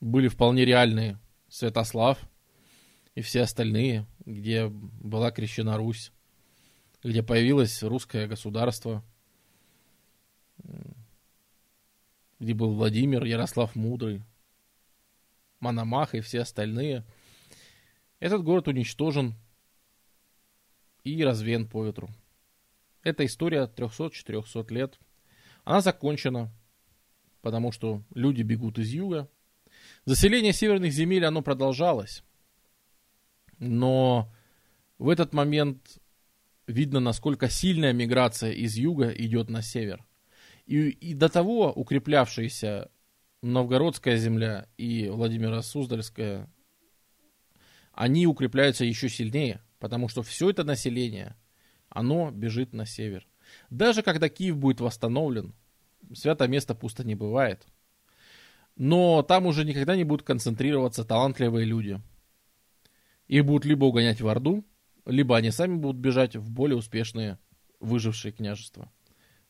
[0.00, 1.18] были вполне реальные
[1.48, 2.18] Святослав
[3.14, 6.12] и все остальные, где была крещена Русь,
[7.02, 9.04] где появилось русское государство,
[12.38, 14.22] где был Владимир, Ярослав Мудрый,
[15.60, 17.04] Мономах и все остальные.
[18.18, 19.34] Этот город уничтожен
[21.04, 22.10] и развеян по ветру.
[23.02, 24.98] Эта история 300-400 лет.
[25.64, 26.52] Она закончена,
[27.40, 29.28] потому что люди бегут из юга.
[30.04, 32.22] Заселение северных земель, оно продолжалось.
[33.58, 34.32] Но
[34.98, 35.98] в этот момент
[36.66, 40.04] видно, насколько сильная миграция из юга идет на север.
[40.66, 42.90] И, и до того укреплявшаяся
[43.42, 46.50] Новгородская земля и Владимира Суздальская,
[47.92, 51.34] они укрепляются еще сильнее– потому что все это население,
[51.88, 53.26] оно бежит на север.
[53.70, 55.54] Даже когда Киев будет восстановлен,
[56.14, 57.66] свято место пусто не бывает.
[58.76, 62.00] Но там уже никогда не будут концентрироваться талантливые люди.
[63.26, 64.64] Их будут либо угонять в Орду,
[65.04, 67.38] либо они сами будут бежать в более успешные
[67.80, 68.92] выжившие княжества.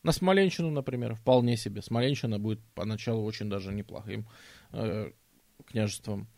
[0.03, 1.83] На Смоленщину, например, вполне себе.
[1.83, 4.27] Смоленщина будет поначалу очень даже неплохим
[4.73, 5.11] э,
[5.67, 6.29] княжеством.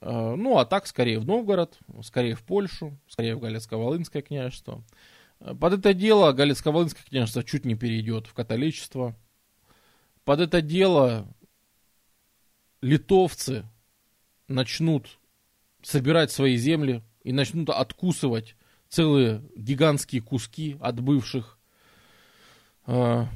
[0.00, 4.82] Э, ну, а так, скорее в Новгород, скорее в Польшу, скорее в Галицко-Волынское княжество.
[5.40, 9.14] Э, под это дело Галицко-Волынское княжество чуть не перейдет в католичество.
[10.24, 11.26] Под это дело
[12.80, 13.64] литовцы
[14.48, 15.18] начнут
[15.82, 18.56] собирать свои земли и начнут откусывать
[18.88, 21.58] целые гигантские куски от бывших
[22.86, 23.26] э,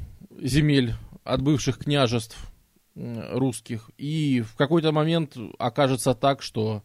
[0.40, 0.94] земель,
[1.24, 2.53] от бывших княжеств
[2.94, 3.90] русских.
[3.98, 6.82] И в какой-то момент окажется так, что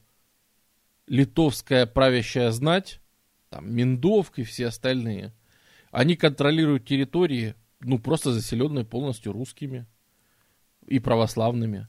[1.08, 3.00] литовская правящая знать
[3.50, 5.34] там, Миндовк и все остальные,
[5.92, 9.88] они контролируют территории, ну, просто заселенные полностью русскими
[10.86, 11.88] и православными.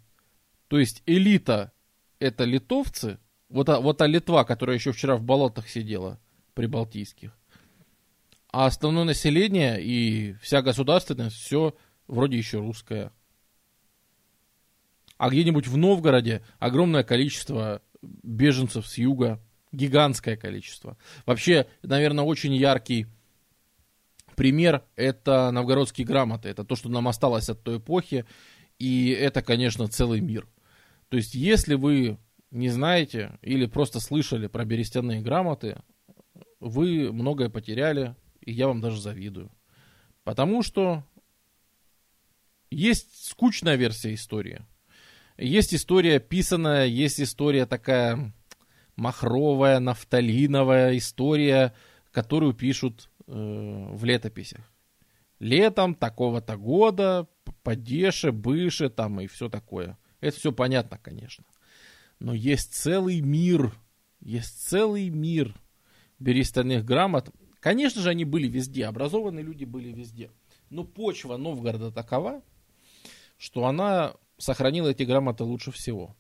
[0.69, 1.73] То есть элита
[2.19, 3.19] это литовцы,
[3.49, 6.21] вот, а, вот та Литва, которая еще вчера в болотах сидела,
[6.55, 7.37] прибалтийских,
[8.53, 11.75] а основное население и вся государственность все
[12.07, 13.13] вроде еще русское.
[15.21, 19.39] А где-нибудь в Новгороде огромное количество беженцев с юга,
[19.71, 20.97] гигантское количество.
[21.27, 23.07] Вообще, наверное, очень яркий
[24.35, 26.49] пример это новгородские грамоты.
[26.49, 28.25] Это то, что нам осталось от той эпохи.
[28.79, 30.49] И это, конечно, целый мир.
[31.11, 32.17] То есть, если вы
[32.51, 35.83] не знаете или просто слышали про берестяные грамоты,
[36.61, 39.53] вы многое потеряли, и я вам даже завидую.
[40.25, 41.05] Потому что
[42.71, 44.63] есть скучная версия истории.
[45.41, 48.35] Есть история писанная, есть история такая
[48.95, 51.73] махровая, нафталиновая история,
[52.13, 54.71] которую пишут э, в летописях.
[55.39, 57.27] Летом такого-то года,
[57.63, 59.97] Падеше, Быше там и все такое.
[60.21, 61.45] Это все понятно, конечно.
[62.19, 63.75] Но есть целый мир,
[64.21, 65.55] есть целый мир
[66.19, 67.31] берестяных грамот.
[67.61, 70.31] Конечно же, они были везде, образованные люди были везде.
[70.69, 72.43] Но почва Новгорода такова,
[73.39, 76.17] что она сохранила эти грамоты лучше всего.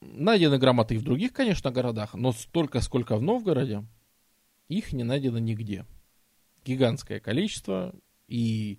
[0.00, 3.84] Найдены грамоты и в других, конечно, городах, но столько, сколько в Новгороде,
[4.68, 5.86] их не найдено нигде.
[6.64, 7.94] Гигантское количество,
[8.28, 8.78] и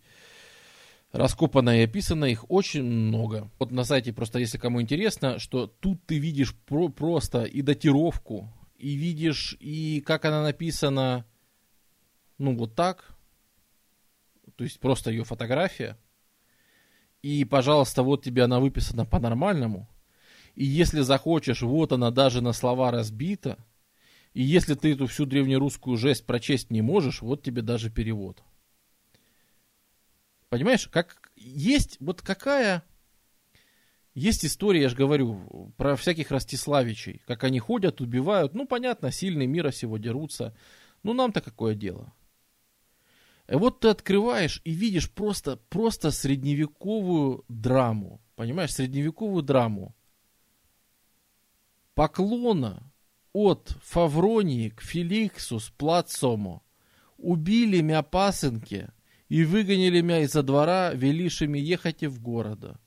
[1.11, 3.51] раскопано и описано их очень много.
[3.59, 8.53] Вот на сайте просто, если кому интересно, что тут ты видишь про просто и датировку,
[8.77, 11.25] и видишь, и как она написана,
[12.37, 13.17] ну вот так,
[14.55, 15.97] то есть просто ее фотография,
[17.21, 19.89] и, пожалуйста, вот тебе она выписана по-нормальному.
[20.55, 23.57] И если захочешь, вот она даже на слова разбита.
[24.33, 28.43] И если ты эту всю древнерусскую жесть прочесть не можешь, вот тебе даже перевод.
[30.49, 32.83] Понимаешь, как есть вот какая
[34.19, 38.53] есть история, я же говорю, про всяких Ростиславичей, как они ходят, убивают.
[38.53, 40.55] Ну, понятно, сильные мира сего дерутся.
[41.03, 42.11] Ну, нам-то какое дело?
[43.49, 48.21] И вот ты открываешь и видишь просто, просто средневековую драму.
[48.35, 49.95] Понимаешь, средневековую драму.
[51.95, 52.93] Поклона
[53.33, 56.63] от Фавронии к Феликсу с Плацому.
[57.17, 58.91] Убили мя пасынки
[59.29, 62.79] и выгонили мя из-за двора, велишими ехать в города.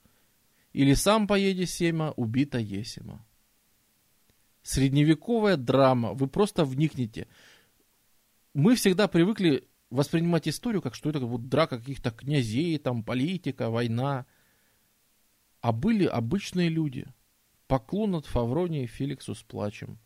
[0.73, 3.27] Или сам поеди сема, убита есема.
[4.63, 7.27] Средневековая драма, вы просто вникните.
[8.55, 14.27] Мы всегда привыкли воспринимать историю как что это вот драка каких-то князей, там политика, война.
[15.61, 17.07] А были обычные люди.
[17.69, 19.99] Поклон от Фавронии Феликсу с плачем.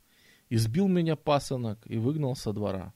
[0.51, 2.95] Избил меня пасынок и выгнал со двора.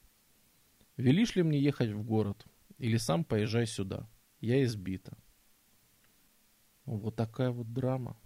[0.97, 2.44] Велишь ли мне ехать в город?
[2.78, 4.09] Или сам поезжай сюда?
[4.41, 5.17] Я избита.
[6.85, 8.17] Вот такая вот драма.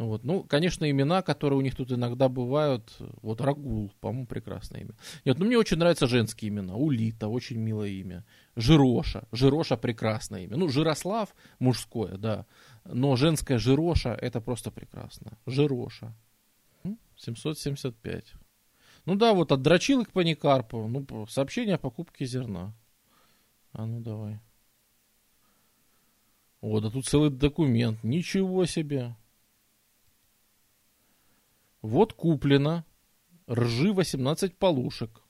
[0.00, 0.24] Вот.
[0.24, 2.96] Ну, конечно, имена, которые у них тут иногда бывают.
[3.20, 4.94] Вот Рагул, по-моему, прекрасное имя.
[5.26, 6.74] Нет, ну мне очень нравятся женские имена.
[6.74, 8.24] Улита, очень милое имя.
[8.56, 9.24] Жироша.
[9.30, 10.56] Жироша прекрасное имя.
[10.56, 12.46] Ну, Жирослав мужское, да.
[12.86, 15.36] Но женское Жироша это просто прекрасно.
[15.44, 16.14] Жироша.
[17.16, 18.32] 775.
[19.04, 20.88] Ну да, вот от дрочилок к Паникарпу.
[20.88, 22.72] Ну, сообщение о покупке зерна.
[23.72, 24.40] А ну давай.
[26.62, 28.02] Вот, а тут целый документ.
[28.02, 29.14] Ничего себе.
[31.82, 32.84] Вот куплено
[33.50, 35.22] ржи 18 полушек,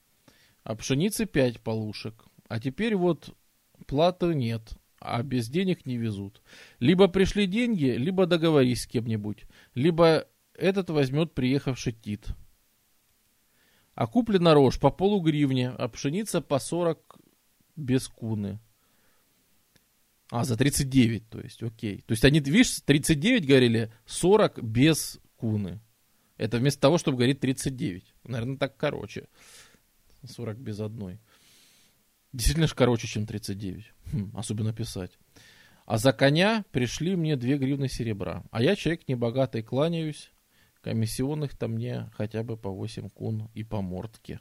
[0.63, 2.25] а пшеницы 5 полушек.
[2.47, 3.35] А теперь вот
[3.87, 6.41] платы нет, а без денег не везут.
[6.79, 12.27] Либо пришли деньги, либо договорись с кем-нибудь, либо этот возьмет приехавший Тит.
[13.95, 17.19] А куплена рожь по полугривне, а пшеница по 40
[17.75, 18.59] без куны.
[20.29, 22.01] А, за 39, то есть, окей.
[22.07, 25.81] То есть они, видишь, 39 говорили, 40 без куны.
[26.41, 28.15] Это вместо того, чтобы говорить 39.
[28.23, 29.27] Наверное, так короче.
[30.27, 31.19] 40 без одной.
[32.33, 33.93] Действительно же короче, чем 39.
[34.11, 35.11] Хм, особенно писать.
[35.85, 38.43] А за коня пришли мне две гривны серебра.
[38.49, 40.31] А я человек небогатый, кланяюсь.
[40.81, 44.39] Комиссионных-то мне хотя бы по 8 кун и по мордке.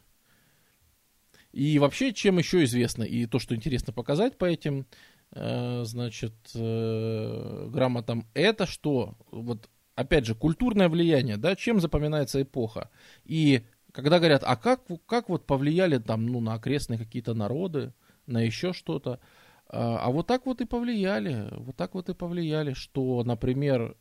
[1.52, 4.86] И вообще, чем еще известно, и то, что интересно показать по этим
[5.32, 9.14] Э, значит, э, грамотам, это что?
[9.30, 9.70] Вот,
[10.00, 12.90] опять же, культурное влияние, да, чем запоминается эпоха?
[13.24, 13.62] И
[13.92, 17.92] когда говорят, а как, как вот повлияли там, ну, на окрестные какие-то народы,
[18.26, 19.20] на еще что-то,
[19.68, 23.96] а, а вот так вот и повлияли, вот так вот и повлияли, что, например,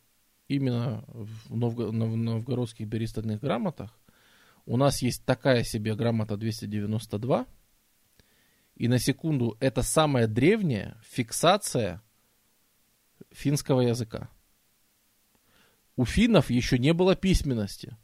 [0.48, 3.96] именно в, новго, в новгородских берестяных грамотах
[4.66, 7.46] у нас есть такая себе грамота 292,
[8.76, 12.02] и на секунду это самая древняя фиксация
[13.30, 14.30] финского языка.
[16.00, 17.94] У финнов еще не было письменности.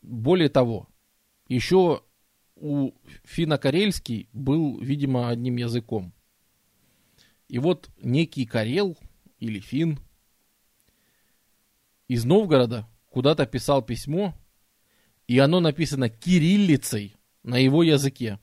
[0.00, 0.88] Более того,
[1.48, 2.02] еще
[2.56, 2.92] у
[3.24, 6.14] финно-карельский был, видимо, одним языком.
[7.48, 8.96] И вот некий карел
[9.38, 10.00] или фин
[12.06, 14.34] из Новгорода куда-то писал письмо,
[15.26, 18.40] и оно написано кириллицей на его языке.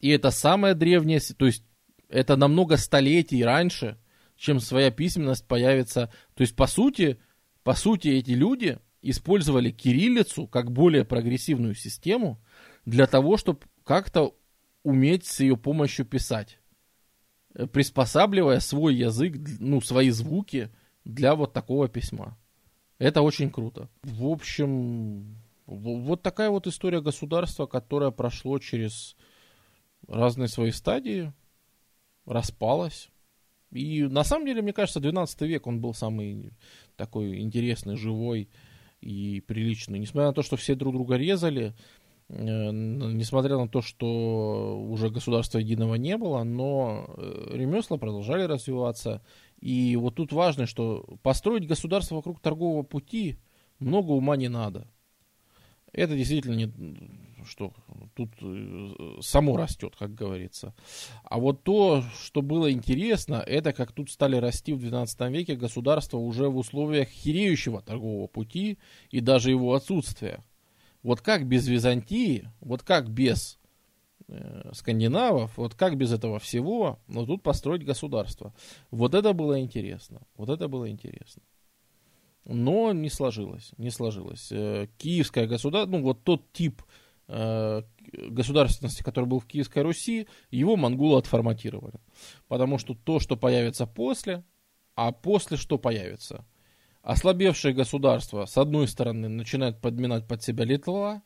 [0.00, 1.64] И это самое древнее, то есть
[2.12, 3.98] это намного столетий раньше,
[4.36, 6.12] чем своя письменность появится.
[6.34, 7.18] То есть, по сути,
[7.62, 12.40] по сути, эти люди использовали кириллицу как более прогрессивную систему
[12.84, 14.34] для того, чтобы как-то
[14.82, 16.58] уметь с ее помощью писать,
[17.54, 20.70] э, приспосабливая свой язык, ну, свои звуки
[21.04, 22.36] для вот такого письма.
[22.98, 23.88] Это очень круто.
[24.02, 29.16] В общем, вот такая вот история государства, которое прошло через
[30.06, 31.32] разные свои стадии,
[32.26, 33.10] распалось.
[33.72, 36.52] И на самом деле, мне кажется, 12 век он был самый
[36.96, 38.48] такой интересный, живой
[39.00, 39.98] и приличный.
[39.98, 41.74] Несмотря на то, что все друг друга резали,
[42.28, 49.22] э, несмотря на то, что уже государства единого не было, но э, ремесла продолжали развиваться.
[49.60, 53.38] И вот тут важно, что построить государство вокруг торгового пути
[53.78, 54.86] много ума не надо.
[55.92, 56.72] Это действительно не,
[57.44, 57.72] что
[58.14, 60.74] тут э, само растет, как говорится.
[61.24, 66.18] А вот то, что было интересно, это как тут стали расти в 12 веке государства
[66.18, 68.78] уже в условиях хиреющего торгового пути
[69.10, 70.44] и даже его отсутствия.
[71.02, 73.58] Вот как без Византии, вот как без
[74.28, 78.54] э, скандинавов, вот как без этого всего, но тут построить государство.
[78.90, 80.22] Вот это было интересно.
[80.36, 81.42] Вот это было интересно.
[82.44, 84.50] Но не сложилось, не сложилось.
[84.50, 86.82] Э, киевское государство, ну вот тот тип
[87.28, 92.00] государственности, который был в Киевской Руси, его монголы отформатировали.
[92.48, 94.44] Потому что то, что появится после,
[94.94, 96.44] а после что появится?
[97.02, 101.22] Ослабевшее государство, с одной стороны, начинает подминать под себя Литва,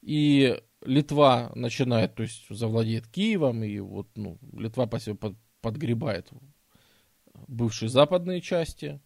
[0.00, 6.30] и Литва начинает, то есть завладеет Киевом, и вот ну, Литва по себе под, подгребает
[7.48, 9.00] бывшие западные части.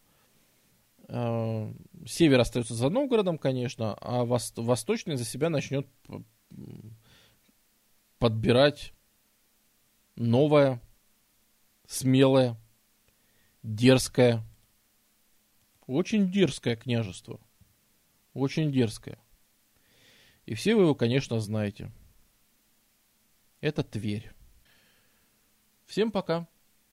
[1.12, 1.72] Э,
[2.06, 5.88] север остается за Новгородом, конечно, а вос, восточный за себя начнет
[8.20, 8.92] подбирать
[10.14, 10.80] новое,
[11.88, 12.56] смелое,
[13.64, 14.44] дерзкое,
[15.86, 17.40] очень дерзкое княжество.
[18.32, 19.18] Очень дерзкое.
[20.46, 21.90] И все вы его, конечно, знаете.
[23.60, 24.30] Это Тверь.
[25.86, 26.46] Всем пока.